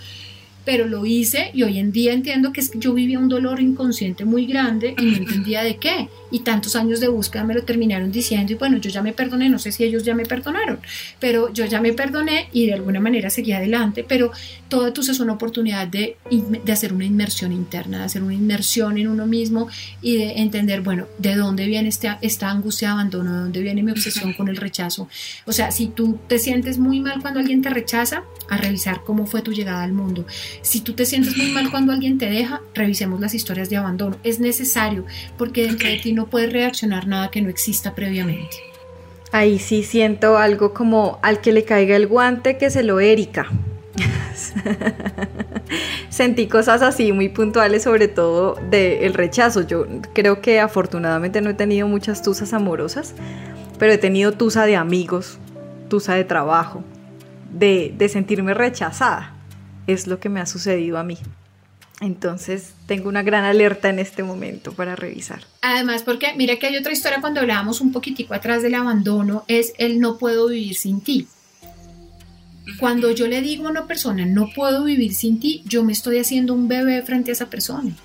pero 0.65 0.87
lo 0.87 1.05
hice 1.05 1.51
y 1.53 1.63
hoy 1.63 1.79
en 1.79 1.91
día 1.91 2.13
entiendo 2.13 2.51
que 2.53 2.61
es 2.61 2.69
que 2.69 2.79
yo 2.79 2.93
vivía 2.93 3.19
un 3.19 3.29
dolor 3.29 3.59
inconsciente 3.59 4.25
muy 4.25 4.45
grande 4.45 4.95
y 4.97 5.03
no 5.03 5.17
entendía 5.17 5.63
de 5.63 5.77
qué 5.77 6.09
y 6.31 6.39
tantos 6.39 6.75
años 6.75 6.99
de 6.99 7.09
búsqueda 7.09 7.43
me 7.43 7.53
lo 7.53 7.63
terminaron 7.63 8.11
diciendo 8.11 8.53
y 8.53 8.55
bueno, 8.55 8.77
yo 8.77 8.89
ya 8.89 9.01
me 9.01 9.13
perdoné, 9.13 9.49
no 9.49 9.59
sé 9.59 9.71
si 9.71 9.83
ellos 9.83 10.03
ya 10.03 10.15
me 10.15 10.25
perdonaron, 10.25 10.79
pero 11.19 11.51
yo 11.53 11.65
ya 11.65 11.81
me 11.81 11.93
perdoné 11.93 12.47
y 12.53 12.67
de 12.67 12.73
alguna 12.73 12.99
manera 12.99 13.29
seguí 13.29 13.51
adelante, 13.51 14.05
pero 14.07 14.31
todo 14.69 14.87
esto 14.87 15.01
es 15.01 15.19
una 15.19 15.33
oportunidad 15.33 15.87
de, 15.87 16.17
de 16.29 16.71
hacer 16.71 16.93
una 16.93 17.05
inmersión 17.05 17.51
interna, 17.51 17.99
de 17.99 18.03
hacer 18.05 18.23
una 18.23 18.33
inmersión 18.33 18.97
en 18.97 19.07
uno 19.07 19.25
mismo 19.25 19.67
y 20.01 20.17
de 20.17 20.39
entender, 20.39 20.81
bueno, 20.81 21.07
de 21.17 21.35
dónde 21.35 21.65
viene 21.65 21.89
este, 21.89 22.09
esta 22.21 22.49
angustia 22.49 22.89
de 22.89 22.93
abandono, 22.93 23.33
de 23.33 23.39
dónde 23.39 23.61
viene 23.61 23.83
mi 23.83 23.91
obsesión 23.91 24.33
con 24.33 24.47
el 24.47 24.55
rechazo. 24.55 25.09
O 25.45 25.51
sea, 25.51 25.71
si 25.71 25.87
tú 25.87 26.19
te 26.27 26.39
sientes 26.39 26.77
muy 26.77 27.01
mal 27.01 27.21
cuando 27.21 27.39
alguien 27.41 27.61
te 27.61 27.69
rechaza, 27.69 28.23
a 28.49 28.57
revisar 28.57 29.01
cómo 29.05 29.25
fue 29.25 29.41
tu 29.41 29.53
llegada 29.53 29.81
al 29.83 29.93
mundo. 29.93 30.25
Si 30.61 30.79
tú 30.79 30.93
te 30.93 31.05
sientes 31.05 31.35
muy 31.35 31.51
mal 31.51 31.71
cuando 31.71 31.91
alguien 31.91 32.17
te 32.17 32.29
deja, 32.29 32.61
revisemos 32.73 33.19
las 33.19 33.33
historias 33.33 33.69
de 33.69 33.77
abandono. 33.77 34.15
Es 34.23 34.39
necesario 34.39 35.05
porque 35.37 35.63
dentro 35.63 35.89
de 35.89 35.97
ti 35.97 36.13
no 36.13 36.21
no 36.21 36.27
puede 36.27 36.45
reaccionar 36.45 37.07
nada 37.07 37.31
que 37.31 37.41
no 37.41 37.49
exista 37.49 37.95
previamente. 37.95 38.57
Ahí 39.31 39.57
sí 39.57 39.81
siento 39.81 40.37
algo 40.37 40.71
como 40.71 41.17
al 41.23 41.41
que 41.41 41.51
le 41.51 41.63
caiga 41.63 41.95
el 41.95 42.05
guante 42.05 42.57
que 42.57 42.69
se 42.69 42.83
lo 42.83 42.99
erica. 42.99 43.47
Sentí 46.09 46.45
cosas 46.45 46.83
así 46.83 47.11
muy 47.11 47.29
puntuales, 47.29 47.81
sobre 47.81 48.07
todo 48.07 48.55
del 48.69 49.15
rechazo. 49.15 49.65
Yo 49.65 49.87
creo 50.13 50.41
que 50.41 50.59
afortunadamente 50.59 51.41
no 51.41 51.49
he 51.49 51.55
tenido 51.55 51.87
muchas 51.87 52.21
tusas 52.21 52.53
amorosas, 52.53 53.15
pero 53.79 53.91
he 53.91 53.97
tenido 53.97 54.33
tusa 54.33 54.67
de 54.67 54.75
amigos, 54.75 55.39
tusa 55.89 56.13
de 56.13 56.23
trabajo, 56.23 56.83
de, 57.51 57.95
de 57.97 58.09
sentirme 58.09 58.53
rechazada. 58.53 59.40
Es 59.91 60.07
lo 60.07 60.19
que 60.19 60.29
me 60.29 60.39
ha 60.39 60.45
sucedido 60.45 60.97
a 60.97 61.03
mí. 61.03 61.17
Entonces 62.01 62.73
tengo 62.87 63.09
una 63.09 63.21
gran 63.21 63.43
alerta 63.43 63.89
en 63.89 63.99
este 63.99 64.23
momento 64.23 64.73
para 64.73 64.95
revisar. 64.95 65.41
Además, 65.61 66.01
porque 66.01 66.33
mira 66.35 66.55
que 66.55 66.65
hay 66.67 66.77
otra 66.77 66.91
historia 66.93 67.21
cuando 67.21 67.39
hablábamos 67.41 67.79
un 67.79 67.91
poquitico 67.91 68.33
atrás 68.33 68.63
del 68.63 68.73
abandono, 68.73 69.43
es 69.47 69.73
el 69.77 69.99
no 69.99 70.17
puedo 70.17 70.47
vivir 70.47 70.75
sin 70.75 71.01
ti. 71.01 71.27
Cuando 72.79 73.11
yo 73.11 73.27
le 73.27 73.41
digo 73.41 73.67
a 73.67 73.71
una 73.71 73.85
persona 73.85 74.25
no 74.25 74.49
puedo 74.55 74.83
vivir 74.83 75.13
sin 75.13 75.39
ti, 75.39 75.61
yo 75.65 75.83
me 75.83 75.93
estoy 75.93 76.17
haciendo 76.19 76.53
un 76.53 76.67
bebé 76.67 77.01
frente 77.03 77.31
a 77.31 77.33
esa 77.33 77.49
persona. 77.49 77.95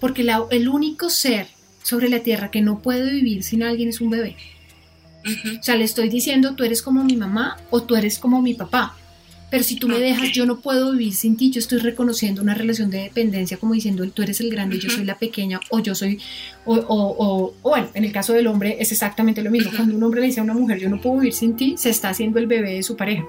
porque 0.00 0.26
el 0.50 0.68
único 0.68 1.08
ser 1.08 1.46
sobre 1.82 2.08
la 2.08 2.20
tierra 2.20 2.50
que 2.50 2.60
no 2.60 2.80
puede 2.80 3.10
vivir 3.10 3.42
sin 3.42 3.62
alguien 3.62 3.88
es 3.88 4.00
un 4.00 4.10
bebé. 4.10 4.36
O 5.58 5.62
sea, 5.62 5.76
le 5.76 5.84
estoy 5.84 6.08
diciendo, 6.10 6.54
tú 6.54 6.64
eres 6.64 6.82
como 6.82 7.04
mi 7.04 7.16
mamá 7.16 7.56
o 7.70 7.82
tú 7.82 7.96
eres 7.96 8.18
como 8.18 8.42
mi 8.42 8.52
papá. 8.54 8.96
Pero 9.54 9.62
si 9.62 9.76
tú 9.76 9.86
me 9.86 10.00
dejas, 10.00 10.32
yo 10.32 10.46
no 10.46 10.58
puedo 10.58 10.90
vivir 10.90 11.14
sin 11.14 11.36
ti. 11.36 11.52
Yo 11.52 11.60
estoy 11.60 11.78
reconociendo 11.78 12.42
una 12.42 12.54
relación 12.54 12.90
de 12.90 13.02
dependencia, 13.02 13.56
como 13.56 13.72
diciendo, 13.72 14.04
tú 14.10 14.22
eres 14.22 14.40
el 14.40 14.50
grande, 14.50 14.80
yo 14.80 14.90
soy 14.90 15.04
la 15.04 15.16
pequeña, 15.16 15.60
o 15.70 15.78
yo 15.78 15.94
soy, 15.94 16.18
o, 16.64 16.74
o, 16.74 17.14
o, 17.18 17.54
bueno, 17.62 17.86
en 17.94 18.02
el 18.02 18.10
caso 18.10 18.32
del 18.32 18.48
hombre 18.48 18.78
es 18.80 18.90
exactamente 18.90 19.44
lo 19.44 19.52
mismo. 19.52 19.70
Cuando 19.76 19.94
un 19.94 20.02
hombre 20.02 20.22
le 20.22 20.26
dice 20.26 20.40
a 20.40 20.42
una 20.42 20.54
mujer, 20.54 20.80
yo 20.80 20.90
no 20.90 21.00
puedo 21.00 21.18
vivir 21.18 21.34
sin 21.34 21.54
ti, 21.54 21.76
se 21.78 21.90
está 21.90 22.08
haciendo 22.08 22.40
el 22.40 22.48
bebé 22.48 22.72
de 22.72 22.82
su 22.82 22.96
pareja. 22.96 23.24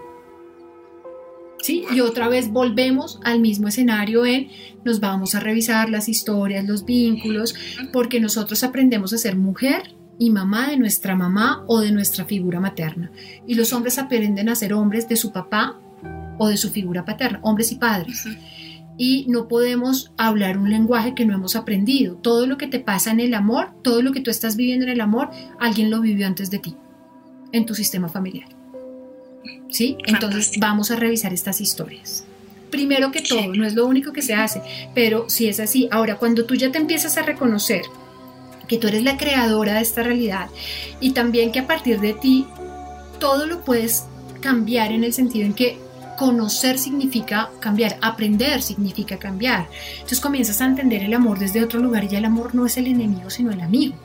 ¿Sí? 1.61 1.83
Y 1.93 1.99
otra 1.99 2.27
vez 2.27 2.49
volvemos 2.49 3.19
al 3.23 3.39
mismo 3.39 3.67
escenario 3.67 4.25
en 4.25 4.47
nos 4.83 4.99
vamos 4.99 5.35
a 5.35 5.41
revisar 5.41 5.91
las 5.91 6.09
historias, 6.09 6.65
los 6.65 6.85
vínculos, 6.85 7.53
porque 7.93 8.19
nosotros 8.19 8.63
aprendemos 8.63 9.13
a 9.13 9.19
ser 9.19 9.35
mujer 9.35 9.93
y 10.17 10.31
mamá 10.31 10.71
de 10.71 10.77
nuestra 10.77 11.15
mamá 11.15 11.63
o 11.67 11.81
de 11.81 11.91
nuestra 11.91 12.25
figura 12.25 12.59
materna. 12.59 13.11
Y 13.45 13.53
los 13.53 13.73
hombres 13.73 13.99
aprenden 13.99 14.49
a 14.49 14.55
ser 14.55 14.73
hombres 14.73 15.07
de 15.07 15.17
su 15.17 15.31
papá 15.31 15.81
o 16.37 16.47
de 16.47 16.57
su 16.57 16.71
figura 16.71 17.05
paterna, 17.05 17.39
hombres 17.43 17.71
y 17.71 17.75
padres. 17.75 18.25
Y 18.97 19.25
no 19.27 19.47
podemos 19.47 20.13
hablar 20.17 20.57
un 20.57 20.69
lenguaje 20.69 21.15
que 21.15 21.25
no 21.25 21.33
hemos 21.33 21.55
aprendido. 21.55 22.15
Todo 22.15 22.47
lo 22.47 22.57
que 22.57 22.67
te 22.67 22.79
pasa 22.79 23.11
en 23.11 23.19
el 23.19 23.33
amor, 23.33 23.71
todo 23.83 24.01
lo 24.01 24.11
que 24.13 24.21
tú 24.21 24.31
estás 24.31 24.55
viviendo 24.55 24.85
en 24.85 24.91
el 24.91 25.01
amor, 25.01 25.29
alguien 25.59 25.91
lo 25.91 25.99
vivió 25.99 26.27
antes 26.27 26.49
de 26.49 26.59
ti, 26.59 26.75
en 27.51 27.65
tu 27.65 27.75
sistema 27.75 28.07
familiar. 28.07 28.49
¿Sí? 29.69 29.97
Entonces 30.05 30.53
vamos 30.59 30.91
a 30.91 30.95
revisar 30.95 31.33
estas 31.33 31.59
historias. 31.59 32.25
Primero 32.71 33.11
que 33.11 33.21
todo, 33.21 33.53
no 33.53 33.65
es 33.65 33.75
lo 33.75 33.85
único 33.85 34.11
que 34.13 34.21
se 34.21 34.33
hace, 34.33 34.61
pero 34.93 35.29
si 35.29 35.47
es 35.47 35.59
así, 35.59 35.87
ahora 35.91 36.17
cuando 36.17 36.45
tú 36.45 36.55
ya 36.55 36.71
te 36.71 36.77
empiezas 36.77 37.17
a 37.17 37.21
reconocer 37.21 37.83
que 38.67 38.77
tú 38.77 38.87
eres 38.87 39.03
la 39.03 39.17
creadora 39.17 39.75
de 39.75 39.81
esta 39.81 40.03
realidad 40.03 40.49
y 40.99 41.11
también 41.11 41.51
que 41.51 41.59
a 41.59 41.67
partir 41.67 41.99
de 41.99 42.13
ti 42.13 42.45
todo 43.19 43.45
lo 43.45 43.63
puedes 43.63 44.05
cambiar 44.41 44.91
en 44.91 45.03
el 45.03 45.13
sentido 45.13 45.45
en 45.45 45.53
que 45.53 45.77
conocer 46.15 46.77
significa 46.77 47.49
cambiar, 47.59 47.97
aprender 48.01 48.61
significa 48.61 49.17
cambiar. 49.17 49.67
Entonces 49.93 50.19
comienzas 50.19 50.61
a 50.61 50.65
entender 50.65 51.03
el 51.03 51.13
amor 51.13 51.39
desde 51.39 51.63
otro 51.63 51.79
lugar 51.79 52.03
y 52.03 52.09
ya 52.09 52.17
el 52.19 52.25
amor 52.25 52.55
no 52.55 52.65
es 52.65 52.77
el 52.77 52.87
enemigo, 52.87 53.29
sino 53.29 53.51
el 53.51 53.61
amigo. 53.61 53.95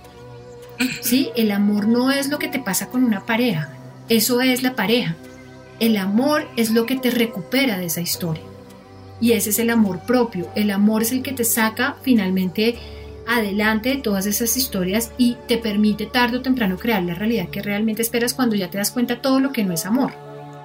¿Sí? 1.03 1.31
El 1.37 1.53
amor 1.53 1.87
no 1.87 2.11
es 2.11 2.29
lo 2.29 2.39
que 2.39 2.49
te 2.49 2.59
pasa 2.59 2.89
con 2.89 3.05
una 3.05 3.27
pareja, 3.27 3.69
eso 4.09 4.41
es 4.41 4.63
la 4.63 4.75
pareja. 4.75 5.15
El 5.79 5.97
amor 5.97 6.49
es 6.57 6.71
lo 6.71 6.85
que 6.85 6.97
te 6.97 7.11
recupera 7.11 7.79
de 7.79 7.87
esa 7.87 8.01
historia. 8.01 8.43
Y 9.21 9.33
ese 9.33 9.51
es 9.51 9.59
el 9.59 9.71
amor 9.71 10.01
propio. 10.01 10.49
El 10.55 10.71
amor 10.71 11.03
es 11.03 11.13
el 11.13 11.23
que 11.23 11.33
te 11.33 11.45
saca 11.45 11.97
finalmente 12.03 12.79
adelante 13.27 13.91
de 13.91 13.97
todas 13.97 14.27
esas 14.27 14.57
historias 14.57 15.13
y 15.17 15.37
te 15.47 15.59
permite 15.59 16.07
tarde 16.07 16.39
o 16.39 16.43
temprano 16.43 16.77
crear 16.77 17.03
la 17.03 17.15
realidad 17.15 17.49
que 17.49 17.63
realmente 17.63 18.03
esperas 18.03 18.35
cuando 18.35 18.57
ya 18.57 18.71
te 18.71 18.79
das 18.79 18.91
cuenta 18.91 19.23
todo 19.23 19.41
lo 19.41 19.53
que 19.53 19.65
no 19.65 19.73
es 19.73 19.87
amor. 19.87 20.13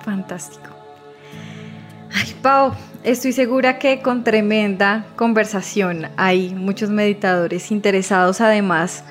Fantástico. 0.03 0.74
Ay, 2.17 2.33
Pau, 2.41 2.71
estoy 3.03 3.33
segura 3.33 3.77
que 3.77 4.01
con 4.01 4.23
tremenda 4.23 5.05
conversación 5.17 6.07
hay 6.15 6.55
muchos 6.55 6.89
meditadores 6.89 7.71
interesados 7.71 8.39
además 8.39 9.03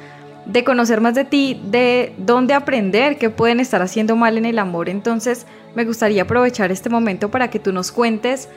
de 0.46 0.64
conocer 0.64 1.02
más 1.02 1.14
de 1.14 1.26
ti, 1.26 1.60
de 1.66 2.14
dónde 2.16 2.54
aprender, 2.54 3.18
qué 3.18 3.28
pueden 3.28 3.60
estar 3.60 3.82
haciendo 3.82 4.16
mal 4.16 4.38
en 4.38 4.46
el 4.46 4.58
amor. 4.58 4.88
Entonces, 4.88 5.46
me 5.74 5.84
gustaría 5.84 6.22
aprovechar 6.22 6.72
este 6.72 6.88
momento 6.88 7.30
para 7.30 7.50
que 7.50 7.58
tú 7.58 7.74
nos 7.74 7.92
cuentes 7.92 8.48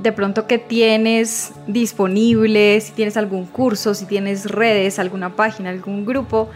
de 0.00 0.12
pronto 0.12 0.46
qué 0.46 0.58
tienes 0.58 1.50
disponible, 1.66 2.80
si 2.80 2.92
tienes 2.92 3.16
algún 3.16 3.44
curso, 3.44 3.94
si 3.94 4.06
tienes 4.06 4.48
redes, 4.48 5.00
alguna 5.00 5.34
página, 5.34 5.70
algún 5.70 6.06
grupo 6.06 6.48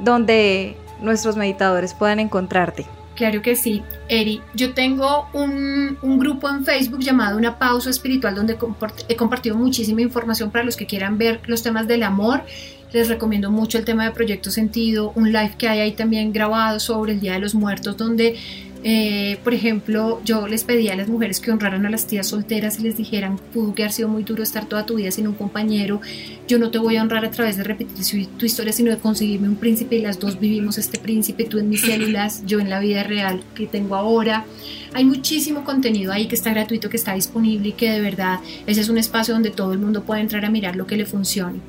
donde 0.00 0.76
nuestros 1.00 1.36
meditadores 1.36 1.94
puedan 1.94 2.18
encontrarte. 2.18 2.84
Claro 3.20 3.42
que 3.42 3.54
sí, 3.54 3.82
Eri. 4.08 4.40
Yo 4.54 4.72
tengo 4.72 5.28
un, 5.34 5.98
grupo 6.18 6.48
en 6.48 6.64
Facebook 6.64 7.00
llamado 7.00 7.36
Una 7.36 7.58
Pausa 7.58 7.90
Espiritual 7.90 8.34
donde 8.34 8.56
he 9.08 9.16
compartido 9.16 9.56
muchísima 9.56 10.00
información 10.00 10.50
para 10.50 10.64
los 10.64 10.74
que 10.74 10.86
quieran 10.86 11.18
ver 11.18 11.42
los 11.44 11.62
temas 11.62 11.86
del 11.86 12.02
amor. 12.02 12.40
Les 12.94 13.10
recomiendo 13.10 13.50
mucho 13.50 13.76
el 13.76 13.84
tema 13.84 14.04
de 14.04 14.12
Proyecto 14.12 14.50
Sentido, 14.50 15.12
un 15.16 15.32
live 15.32 15.52
que 15.58 15.68
hay 15.68 15.80
ahí 15.80 15.92
también 15.92 16.32
grabado 16.32 16.80
sobre 16.80 17.12
el 17.12 17.20
Día 17.20 17.34
de 17.34 17.40
los 17.40 17.54
Muertos 17.54 17.98
donde 17.98 18.36
eh, 18.82 19.38
por 19.44 19.52
ejemplo, 19.52 20.20
yo 20.24 20.46
les 20.46 20.64
pedía 20.64 20.94
a 20.94 20.96
las 20.96 21.08
mujeres 21.08 21.40
que 21.40 21.50
honraran 21.50 21.84
a 21.84 21.90
las 21.90 22.06
tías 22.06 22.28
solteras 22.28 22.80
y 22.80 22.82
les 22.82 22.96
dijeran, 22.96 23.38
pudo 23.52 23.74
que 23.74 23.82
haber 23.82 23.92
sido 23.92 24.08
muy 24.08 24.22
duro 24.22 24.42
estar 24.42 24.66
toda 24.66 24.86
tu 24.86 24.96
vida 24.96 25.10
sin 25.10 25.28
un 25.28 25.34
compañero, 25.34 26.00
yo 26.48 26.58
no 26.58 26.70
te 26.70 26.78
voy 26.78 26.96
a 26.96 27.02
honrar 27.02 27.24
a 27.24 27.30
través 27.30 27.56
de 27.56 27.64
repetir 27.64 28.26
tu 28.38 28.46
historia, 28.46 28.72
sino 28.72 28.90
de 28.90 28.98
conseguirme 28.98 29.48
un 29.48 29.56
príncipe 29.56 29.96
y 29.96 30.00
las 30.00 30.18
dos 30.18 30.40
vivimos 30.40 30.78
este 30.78 30.98
príncipe, 30.98 31.44
tú 31.44 31.58
en 31.58 31.68
mis 31.68 31.80
células, 31.90 32.44
yo 32.46 32.58
en 32.58 32.70
la 32.70 32.80
vida 32.80 33.02
real 33.02 33.42
que 33.54 33.66
tengo 33.66 33.96
ahora. 33.96 34.44
Hay 34.92 35.04
muchísimo 35.04 35.62
contenido 35.62 36.12
ahí 36.12 36.26
que 36.26 36.34
está 36.34 36.50
gratuito, 36.50 36.90
que 36.90 36.96
está 36.96 37.14
disponible 37.14 37.68
y 37.68 37.72
que 37.72 37.90
de 37.90 38.00
verdad 38.00 38.40
ese 38.66 38.80
es 38.80 38.88
un 38.88 38.98
espacio 38.98 39.34
donde 39.34 39.50
todo 39.50 39.72
el 39.72 39.78
mundo 39.78 40.02
puede 40.02 40.20
entrar 40.20 40.44
a 40.44 40.50
mirar 40.50 40.74
lo 40.74 40.86
que 40.86 40.96
le 40.96 41.06
funcione 41.06 41.60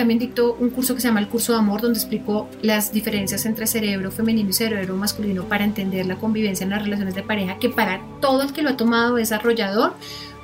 también 0.00 0.18
dictó 0.18 0.54
un 0.54 0.70
curso 0.70 0.94
que 0.94 1.02
se 1.02 1.08
llama 1.08 1.20
el 1.20 1.28
curso 1.28 1.52
de 1.52 1.58
amor, 1.58 1.82
donde 1.82 1.98
explicó 1.98 2.48
las 2.62 2.90
diferencias 2.90 3.44
entre 3.44 3.66
cerebro 3.66 4.10
femenino 4.10 4.48
y 4.48 4.54
cerebro 4.54 4.96
masculino 4.96 5.44
para 5.44 5.62
entender 5.62 6.06
la 6.06 6.16
convivencia 6.16 6.64
en 6.64 6.70
las 6.70 6.82
relaciones 6.82 7.14
de 7.14 7.22
pareja, 7.22 7.58
que 7.58 7.68
para 7.68 8.00
todo 8.18 8.40
el 8.40 8.54
que 8.54 8.62
lo 8.62 8.70
ha 8.70 8.76
tomado 8.78 9.18
es 9.18 9.30
arrollador, 9.30 9.92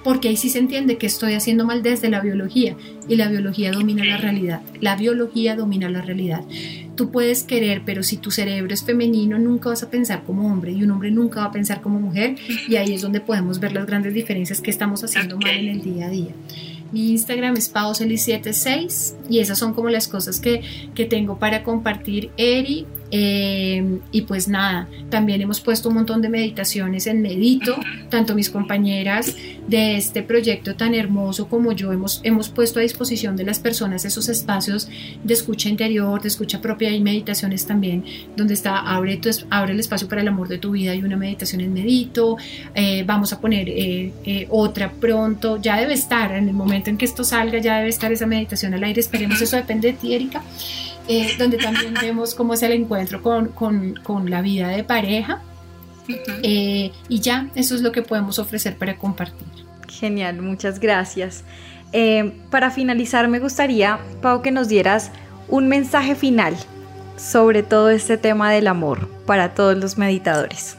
porque 0.05 0.29
ahí 0.29 0.37
sí 0.37 0.51
se 0.51 0.59
entiende 0.59 0.99
que 0.99 1.07
estoy 1.07 1.33
haciendo 1.33 1.65
mal 1.65 1.83
desde 1.83 2.11
la 2.11 2.21
biología 2.21 2.77
y 3.09 3.17
la 3.17 3.29
biología 3.29 3.73
domina 3.73 4.05
la 4.05 4.19
realidad. 4.19 4.61
La 4.79 4.95
biología 4.95 5.57
domina 5.57 5.89
la 5.89 6.03
realidad. 6.03 6.45
Tú 6.95 7.11
puedes 7.11 7.43
querer, 7.43 7.81
pero 7.87 8.03
si 8.03 8.19
tu 8.19 8.31
cerebro 8.31 8.75
es 8.75 8.85
femenino, 8.85 9.39
nunca 9.39 9.71
vas 9.71 9.83
a 9.83 9.89
pensar 9.89 10.23
como 10.25 10.53
hombre 10.53 10.73
y 10.73 10.83
un 10.83 10.91
hombre 10.91 11.11
nunca 11.11 11.41
va 11.41 11.47
a 11.47 11.53
pensar 11.53 11.81
como 11.81 11.99
mujer 11.99 12.37
y 12.69 12.77
ahí 12.77 12.93
es 12.93 13.01
donde 13.01 13.23
podemos 13.23 13.59
ver 13.59 13.73
las 13.73 13.87
grandes 13.87 14.13
diferencias 14.13 14.61
que 14.61 14.71
estamos 14.71 15.03
haciendo 15.03 15.39
mal 15.39 15.57
en 15.57 15.69
el 15.69 15.81
día 15.81 16.09
a 16.09 16.11
día. 16.11 16.35
Mi 16.97 17.11
Instagram 17.11 17.59
es 17.59 17.75
pauseli76 17.75 19.17
y 19.29 19.41
esas 19.41 19.59
son 19.59 19.75
como 19.75 19.91
las 19.91 20.09
cosas 20.09 20.41
que, 20.41 20.63
que 20.95 21.05
tengo 21.05 21.39
para 21.39 21.63
compartir, 21.63 22.31
Eri. 22.39 22.87
Eh, 23.11 23.99
y 24.13 24.23
pues 24.23 24.49
nada, 24.49 24.89
también 25.11 25.43
hemos 25.43 25.61
puesto 25.61 25.91
un 25.91 25.97
montón 25.97 26.23
de 26.23 26.31
meditaciones 26.31 27.07
en 27.07 27.21
Medito, 27.21 27.77
tanto 28.09 28.35
mis 28.35 28.49
compañeras 28.49 29.37
de 29.67 29.97
este 29.97 30.23
proyecto 30.23 30.77
tan 30.77 30.95
hermoso 30.95 31.49
como 31.49 31.73
yo 31.73 31.93
hemos, 31.93 32.21
hemos 32.23 32.49
puesto 32.49 32.79
a 32.79 32.83
disposición 32.83 33.37
de 33.37 33.45
las 33.45 33.59
personas 33.59 34.05
esos 34.05 34.29
espacios 34.29 34.89
de 35.23 35.35
escucha 35.35 35.69
interior, 35.69 36.21
de 36.23 36.29
escucha 36.29 36.61
propia 36.61 36.91
y 36.93 37.01
meditaciones 37.01 37.67
también, 37.67 38.05
donde 38.37 38.55
está 38.55 38.79
abre, 38.79 39.17
tu, 39.17 39.31
abre 39.51 39.73
el 39.73 39.81
espacio 39.81 40.09
para 40.09 40.23
el 40.23 40.29
amor 40.29 40.49
de 40.49 40.59
tu 40.59 40.73
vida 40.73 40.95
y 40.95 41.03
una 41.03 41.17
meditación 41.17 41.61
en 41.61 41.73
Medito. 41.73 42.37
Eh, 42.75 43.05
vamos 43.07 43.33
a 43.33 43.41
poner 43.41 43.69
eh, 43.69 44.47
otra 44.51 44.91
pronto, 44.91 45.61
ya 45.61 45.79
debe 45.79 45.95
estar 45.95 46.33
en 46.33 46.49
el 46.49 46.55
momento 46.55 46.91
en 46.91 46.97
que 46.97 47.05
esto 47.05 47.25
salga, 47.25 47.59
ya 47.59 47.79
debe 47.79 47.89
estar 47.89 48.13
esa 48.13 48.27
meditación 48.27 48.75
al 48.75 48.85
aire, 48.85 49.01
esperemos, 49.01 49.41
eso 49.41 49.57
depende 49.57 49.93
de 49.93 49.99
ti, 49.99 50.15
Erika. 50.15 50.43
Eh, 51.09 51.37
donde 51.39 51.57
también 51.57 51.95
vemos 52.01 52.35
cómo 52.35 52.55
es 52.55 52.63
el 52.65 52.73
encuentro 52.73 53.23
con, 53.23 53.49
con, 53.49 53.95
con 54.03 54.29
la 54.29 54.43
vida 54.43 54.69
de 54.69 54.83
pareja. 54.83 55.41
Eh, 56.43 56.93
y 57.09 57.21
ya, 57.21 57.51
eso 57.55 57.75
es 57.75 57.83
lo 57.83 57.93
que 57.93 58.03
podemos 58.03 58.39
ofrecer 58.39 58.77
para 58.77 58.97
compartir. 58.97 59.47
Genial, 59.89 60.41
muchas 60.41 60.81
gracias. 60.81 61.45
Eh, 61.93 62.33
para 62.51 62.71
finalizar, 62.71 63.29
me 63.29 63.39
gustaría, 63.39 64.01
Pau, 64.21 64.43
que 64.43 64.51
nos 64.51 64.69
dieras 64.69 65.11
un 65.49 65.69
mensaje 65.69 66.15
final 66.15 66.57
sobre 67.17 67.63
todo 67.63 67.91
este 67.91 68.19
tema 68.19 68.53
del 68.53 68.67
amor 68.67 69.09
para 69.27 69.55
todos 69.55 69.77
los 69.77 69.97
meditadores. 69.97 70.77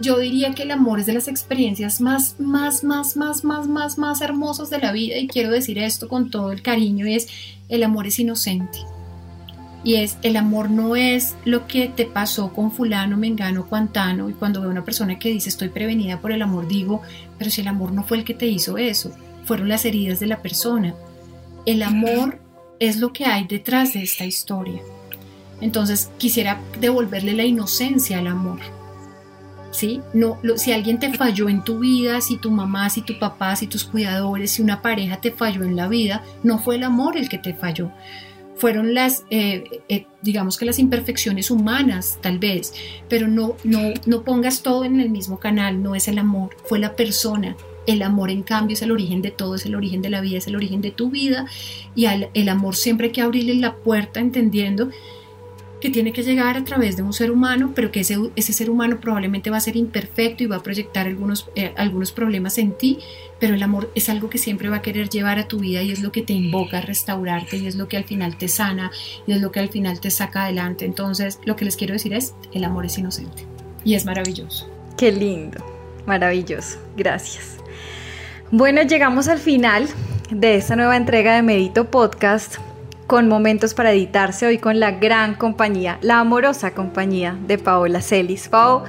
Yo 0.00 0.18
diría 0.18 0.52
que 0.54 0.62
el 0.62 0.70
amor 0.70 0.98
es 0.98 1.06
de 1.06 1.12
las 1.12 1.28
experiencias 1.28 2.00
más, 2.00 2.36
más, 2.40 2.82
más, 2.82 3.16
más, 3.16 3.44
más, 3.44 3.68
más, 3.68 3.98
más 3.98 4.20
hermosas 4.22 4.70
de 4.70 4.78
la 4.78 4.92
vida 4.92 5.18
y 5.18 5.28
quiero 5.28 5.50
decir 5.50 5.78
esto 5.78 6.08
con 6.08 6.30
todo 6.30 6.52
el 6.52 6.62
cariño 6.62 7.06
y 7.06 7.16
es 7.16 7.28
el 7.68 7.82
amor 7.82 8.06
es 8.06 8.18
inocente 8.18 8.78
y 9.82 9.96
es 9.96 10.18
el 10.22 10.36
amor 10.36 10.70
no 10.70 10.96
es 10.96 11.36
lo 11.44 11.66
que 11.66 11.88
te 11.88 12.04
pasó 12.04 12.52
con 12.52 12.70
fulano, 12.70 13.16
mengano, 13.16 13.66
cuantano 13.66 14.28
y 14.28 14.34
cuando 14.34 14.60
veo 14.60 14.70
una 14.70 14.84
persona 14.84 15.18
que 15.18 15.30
dice 15.30 15.48
estoy 15.48 15.68
prevenida 15.68 16.20
por 16.20 16.32
el 16.32 16.42
amor 16.42 16.68
digo, 16.68 17.02
pero 17.38 17.50
si 17.50 17.62
el 17.62 17.68
amor 17.68 17.92
no 17.92 18.04
fue 18.04 18.18
el 18.18 18.24
que 18.24 18.34
te 18.34 18.46
hizo 18.46 18.76
eso, 18.76 19.12
fueron 19.44 19.68
las 19.68 19.84
heridas 19.84 20.20
de 20.20 20.26
la 20.26 20.42
persona. 20.42 20.94
El 21.66 21.82
amor 21.82 22.38
es 22.78 22.98
lo 22.98 23.12
que 23.12 23.24
hay 23.26 23.46
detrás 23.46 23.92
de 23.92 24.02
esta 24.02 24.24
historia. 24.24 24.80
Entonces 25.60 26.10
quisiera 26.18 26.60
devolverle 26.80 27.34
la 27.34 27.44
inocencia 27.44 28.18
al 28.18 28.26
amor. 28.26 28.60
¿Sí? 29.72 30.00
No, 30.12 30.38
si 30.56 30.72
alguien 30.72 30.98
te 30.98 31.14
falló 31.14 31.48
en 31.48 31.62
tu 31.62 31.78
vida, 31.78 32.20
si 32.20 32.38
tu 32.38 32.50
mamá, 32.50 32.90
si 32.90 33.02
tu 33.02 33.18
papá, 33.20 33.54
si 33.54 33.68
tus 33.68 33.84
cuidadores, 33.84 34.50
si 34.52 34.62
una 34.62 34.82
pareja 34.82 35.20
te 35.20 35.30
falló 35.30 35.62
en 35.62 35.76
la 35.76 35.86
vida, 35.86 36.24
no 36.42 36.58
fue 36.58 36.74
el 36.74 36.82
amor 36.82 37.16
el 37.16 37.28
que 37.28 37.38
te 37.38 37.54
falló 37.54 37.92
fueron 38.60 38.94
las, 38.94 39.24
eh, 39.30 39.64
eh, 39.88 40.06
digamos 40.22 40.58
que 40.58 40.66
las 40.66 40.78
imperfecciones 40.78 41.50
humanas, 41.50 42.18
tal 42.20 42.38
vez, 42.38 42.74
pero 43.08 43.26
no, 43.26 43.56
no, 43.64 43.80
no 44.06 44.22
pongas 44.22 44.62
todo 44.62 44.84
en 44.84 45.00
el 45.00 45.10
mismo 45.10 45.38
canal, 45.38 45.82
no 45.82 45.94
es 45.94 46.08
el 46.08 46.18
amor, 46.18 46.50
fue 46.64 46.78
la 46.78 46.94
persona 46.94 47.56
El 47.86 48.02
amor, 48.02 48.30
en 48.30 48.42
cambio, 48.42 48.74
es 48.74 48.82
el 48.82 48.92
origen 48.92 49.22
de 49.22 49.30
todo, 49.30 49.54
es 49.54 49.64
el 49.64 49.74
origen 49.74 50.02
de 50.02 50.10
la 50.10 50.20
vida, 50.20 50.38
es 50.38 50.46
el 50.46 50.54
origen 50.54 50.82
de 50.82 50.90
tu 50.90 51.10
vida. 51.10 51.46
Y 51.96 52.04
el 52.04 52.48
amor 52.48 52.76
siempre 52.76 53.06
hay 53.06 53.12
que 53.12 53.22
abrirle 53.22 53.54
la 53.54 53.74
puerta 53.74 54.20
entendiendo 54.20 54.90
que 55.80 55.90
tiene 55.90 56.12
que 56.12 56.22
llegar 56.22 56.56
a 56.56 56.64
través 56.64 56.96
de 56.96 57.02
un 57.02 57.12
ser 57.12 57.30
humano, 57.30 57.72
pero 57.74 57.90
que 57.90 58.00
ese, 58.00 58.16
ese 58.36 58.52
ser 58.52 58.70
humano 58.70 59.00
probablemente 59.00 59.50
va 59.50 59.56
a 59.56 59.60
ser 59.60 59.76
imperfecto 59.76 60.44
y 60.44 60.46
va 60.46 60.56
a 60.56 60.62
proyectar 60.62 61.06
algunos, 61.06 61.48
eh, 61.54 61.72
algunos 61.76 62.12
problemas 62.12 62.58
en 62.58 62.72
ti, 62.72 62.98
pero 63.38 63.54
el 63.54 63.62
amor 63.62 63.90
es 63.94 64.08
algo 64.08 64.28
que 64.28 64.38
siempre 64.38 64.68
va 64.68 64.76
a 64.76 64.82
querer 64.82 65.08
llevar 65.08 65.38
a 65.38 65.48
tu 65.48 65.58
vida 65.58 65.82
y 65.82 65.90
es 65.90 66.00
lo 66.00 66.12
que 66.12 66.22
te 66.22 66.34
invoca 66.34 66.78
a 66.78 66.80
restaurarte 66.82 67.56
y 67.56 67.66
es 67.66 67.76
lo 67.76 67.88
que 67.88 67.96
al 67.96 68.04
final 68.04 68.36
te 68.36 68.48
sana 68.48 68.90
y 69.26 69.32
es 69.32 69.40
lo 69.40 69.50
que 69.50 69.60
al 69.60 69.70
final 69.70 70.00
te 70.00 70.10
saca 70.10 70.44
adelante. 70.44 70.84
Entonces, 70.84 71.38
lo 71.44 71.56
que 71.56 71.64
les 71.64 71.76
quiero 71.76 71.94
decir 71.94 72.12
es, 72.12 72.34
el 72.52 72.64
amor 72.64 72.86
es 72.86 72.98
inocente 72.98 73.46
y 73.84 73.94
es 73.94 74.04
maravilloso. 74.04 74.68
Qué 74.98 75.10
lindo, 75.10 75.64
maravilloso, 76.06 76.78
gracias. 76.96 77.56
Bueno, 78.50 78.82
llegamos 78.82 79.28
al 79.28 79.38
final 79.38 79.86
de 80.30 80.56
esta 80.56 80.76
nueva 80.76 80.96
entrega 80.96 81.34
de 81.34 81.42
Medito 81.42 81.90
Podcast 81.90 82.58
con 83.10 83.26
momentos 83.26 83.74
para 83.74 83.90
editarse 83.90 84.46
hoy 84.46 84.58
con 84.58 84.78
la 84.78 84.92
gran 84.92 85.34
compañía, 85.34 85.98
la 86.00 86.20
amorosa 86.20 86.74
compañía 86.74 87.36
de 87.48 87.58
Paola 87.58 88.02
Celis. 88.02 88.48
Pao, 88.48 88.84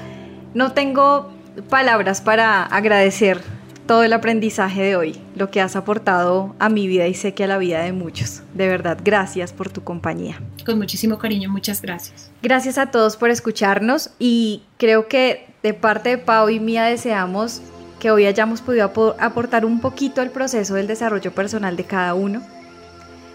no 0.53 0.74
tengo 0.74 1.32
palabras 1.72 2.22
para 2.22 2.63
agradecer 2.63 3.41
todo 3.88 4.03
el 4.03 4.13
aprendizaje 4.13 4.84
de 4.84 4.95
hoy, 4.95 5.19
lo 5.36 5.49
que 5.49 5.59
has 5.59 5.76
aportado 5.76 6.55
a 6.59 6.69
mi 6.69 6.86
vida 6.86 7.07
y 7.07 7.15
sé 7.15 7.34
que 7.34 7.45
a 7.45 7.47
la 7.47 7.57
vida 7.57 7.82
de 7.82 7.93
muchos. 7.93 8.43
De 8.53 8.67
verdad, 8.67 8.99
gracias 9.03 9.53
por 9.53 9.72
tu 9.72 9.84
compañía. 9.84 10.39
Con 10.67 10.78
muchísimo 10.78 11.17
cariño, 11.17 11.49
muchas 11.49 11.82
gracias. 11.82 12.30
Gracias 12.43 12.78
a 12.78 12.91
todos 12.91 13.17
por 13.17 13.32
escucharnos 13.32 14.11
y 14.19 14.61
creo 14.78 15.07
que 15.07 15.47
de 15.63 15.74
parte 15.74 16.09
de 16.09 16.17
Pau 16.19 16.47
y 16.47 16.59
mía 16.59 16.84
deseamos 16.84 17.63
que 17.99 18.11
hoy 18.11 18.28
hayamos 18.28 18.61
podido 18.61 18.86
aportar 19.19 19.65
un 19.65 19.82
poquito 19.82 20.22
al 20.22 20.30
proceso 20.30 20.76
del 20.76 20.86
desarrollo 20.86 21.32
personal 21.32 21.76
de 21.76 21.86
cada 21.86 22.13
uno. 22.13 22.43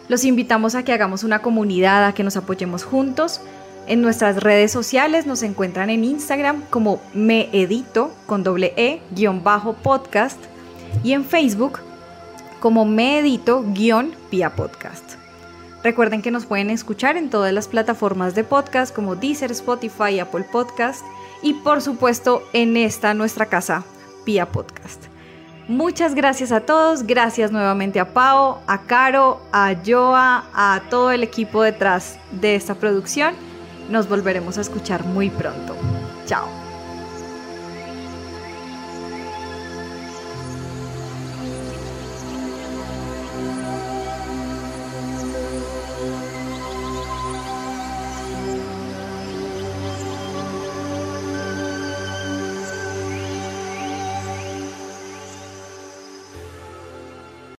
Los 0.08 0.24
invitamos 0.24 0.74
a 0.74 0.84
que 0.84 0.92
hagamos 0.92 1.24
una 1.24 1.40
comunidad, 1.40 2.04
a 2.06 2.14
que 2.14 2.22
nos 2.22 2.36
apoyemos 2.36 2.84
juntos. 2.84 3.40
En 3.86 4.02
nuestras 4.02 4.42
redes 4.42 4.72
sociales 4.72 5.26
nos 5.26 5.42
encuentran 5.42 5.90
en 5.90 6.04
Instagram 6.04 6.62
como 6.70 7.00
meedito 7.14 8.12
con 8.26 8.42
doble 8.42 8.72
e 8.76 9.00
guion 9.12 9.42
bajo 9.44 9.74
podcast 9.74 10.38
y 11.04 11.12
en 11.12 11.24
Facebook 11.24 11.80
como 12.60 12.84
meedito 12.84 13.64
guion 13.74 14.14
vía 14.30 14.54
podcast. 14.54 15.14
Recuerden 15.84 16.20
que 16.20 16.32
nos 16.32 16.46
pueden 16.46 16.70
escuchar 16.70 17.16
en 17.16 17.30
todas 17.30 17.52
las 17.52 17.68
plataformas 17.68 18.34
de 18.34 18.42
podcast 18.42 18.94
como 18.94 19.14
Deezer, 19.14 19.52
Spotify, 19.52 20.18
Apple 20.18 20.44
Podcast 20.50 21.04
y 21.42 21.54
por 21.54 21.80
supuesto 21.80 22.42
en 22.52 22.76
esta 22.76 23.14
nuestra 23.14 23.46
casa 23.46 23.84
Pia 24.24 24.46
Podcast. 24.46 25.05
Muchas 25.68 26.14
gracias 26.14 26.52
a 26.52 26.60
todos, 26.60 27.02
gracias 27.02 27.50
nuevamente 27.50 27.98
a 27.98 28.12
Pau, 28.12 28.58
a 28.68 28.82
Caro, 28.82 29.40
a 29.52 29.74
Joa, 29.84 30.44
a 30.54 30.82
todo 30.90 31.10
el 31.10 31.24
equipo 31.24 31.62
detrás 31.62 32.20
de 32.30 32.54
esta 32.54 32.76
producción. 32.76 33.34
Nos 33.90 34.08
volveremos 34.08 34.58
a 34.58 34.60
escuchar 34.60 35.04
muy 35.04 35.28
pronto. 35.28 35.74
Chao. 36.24 36.65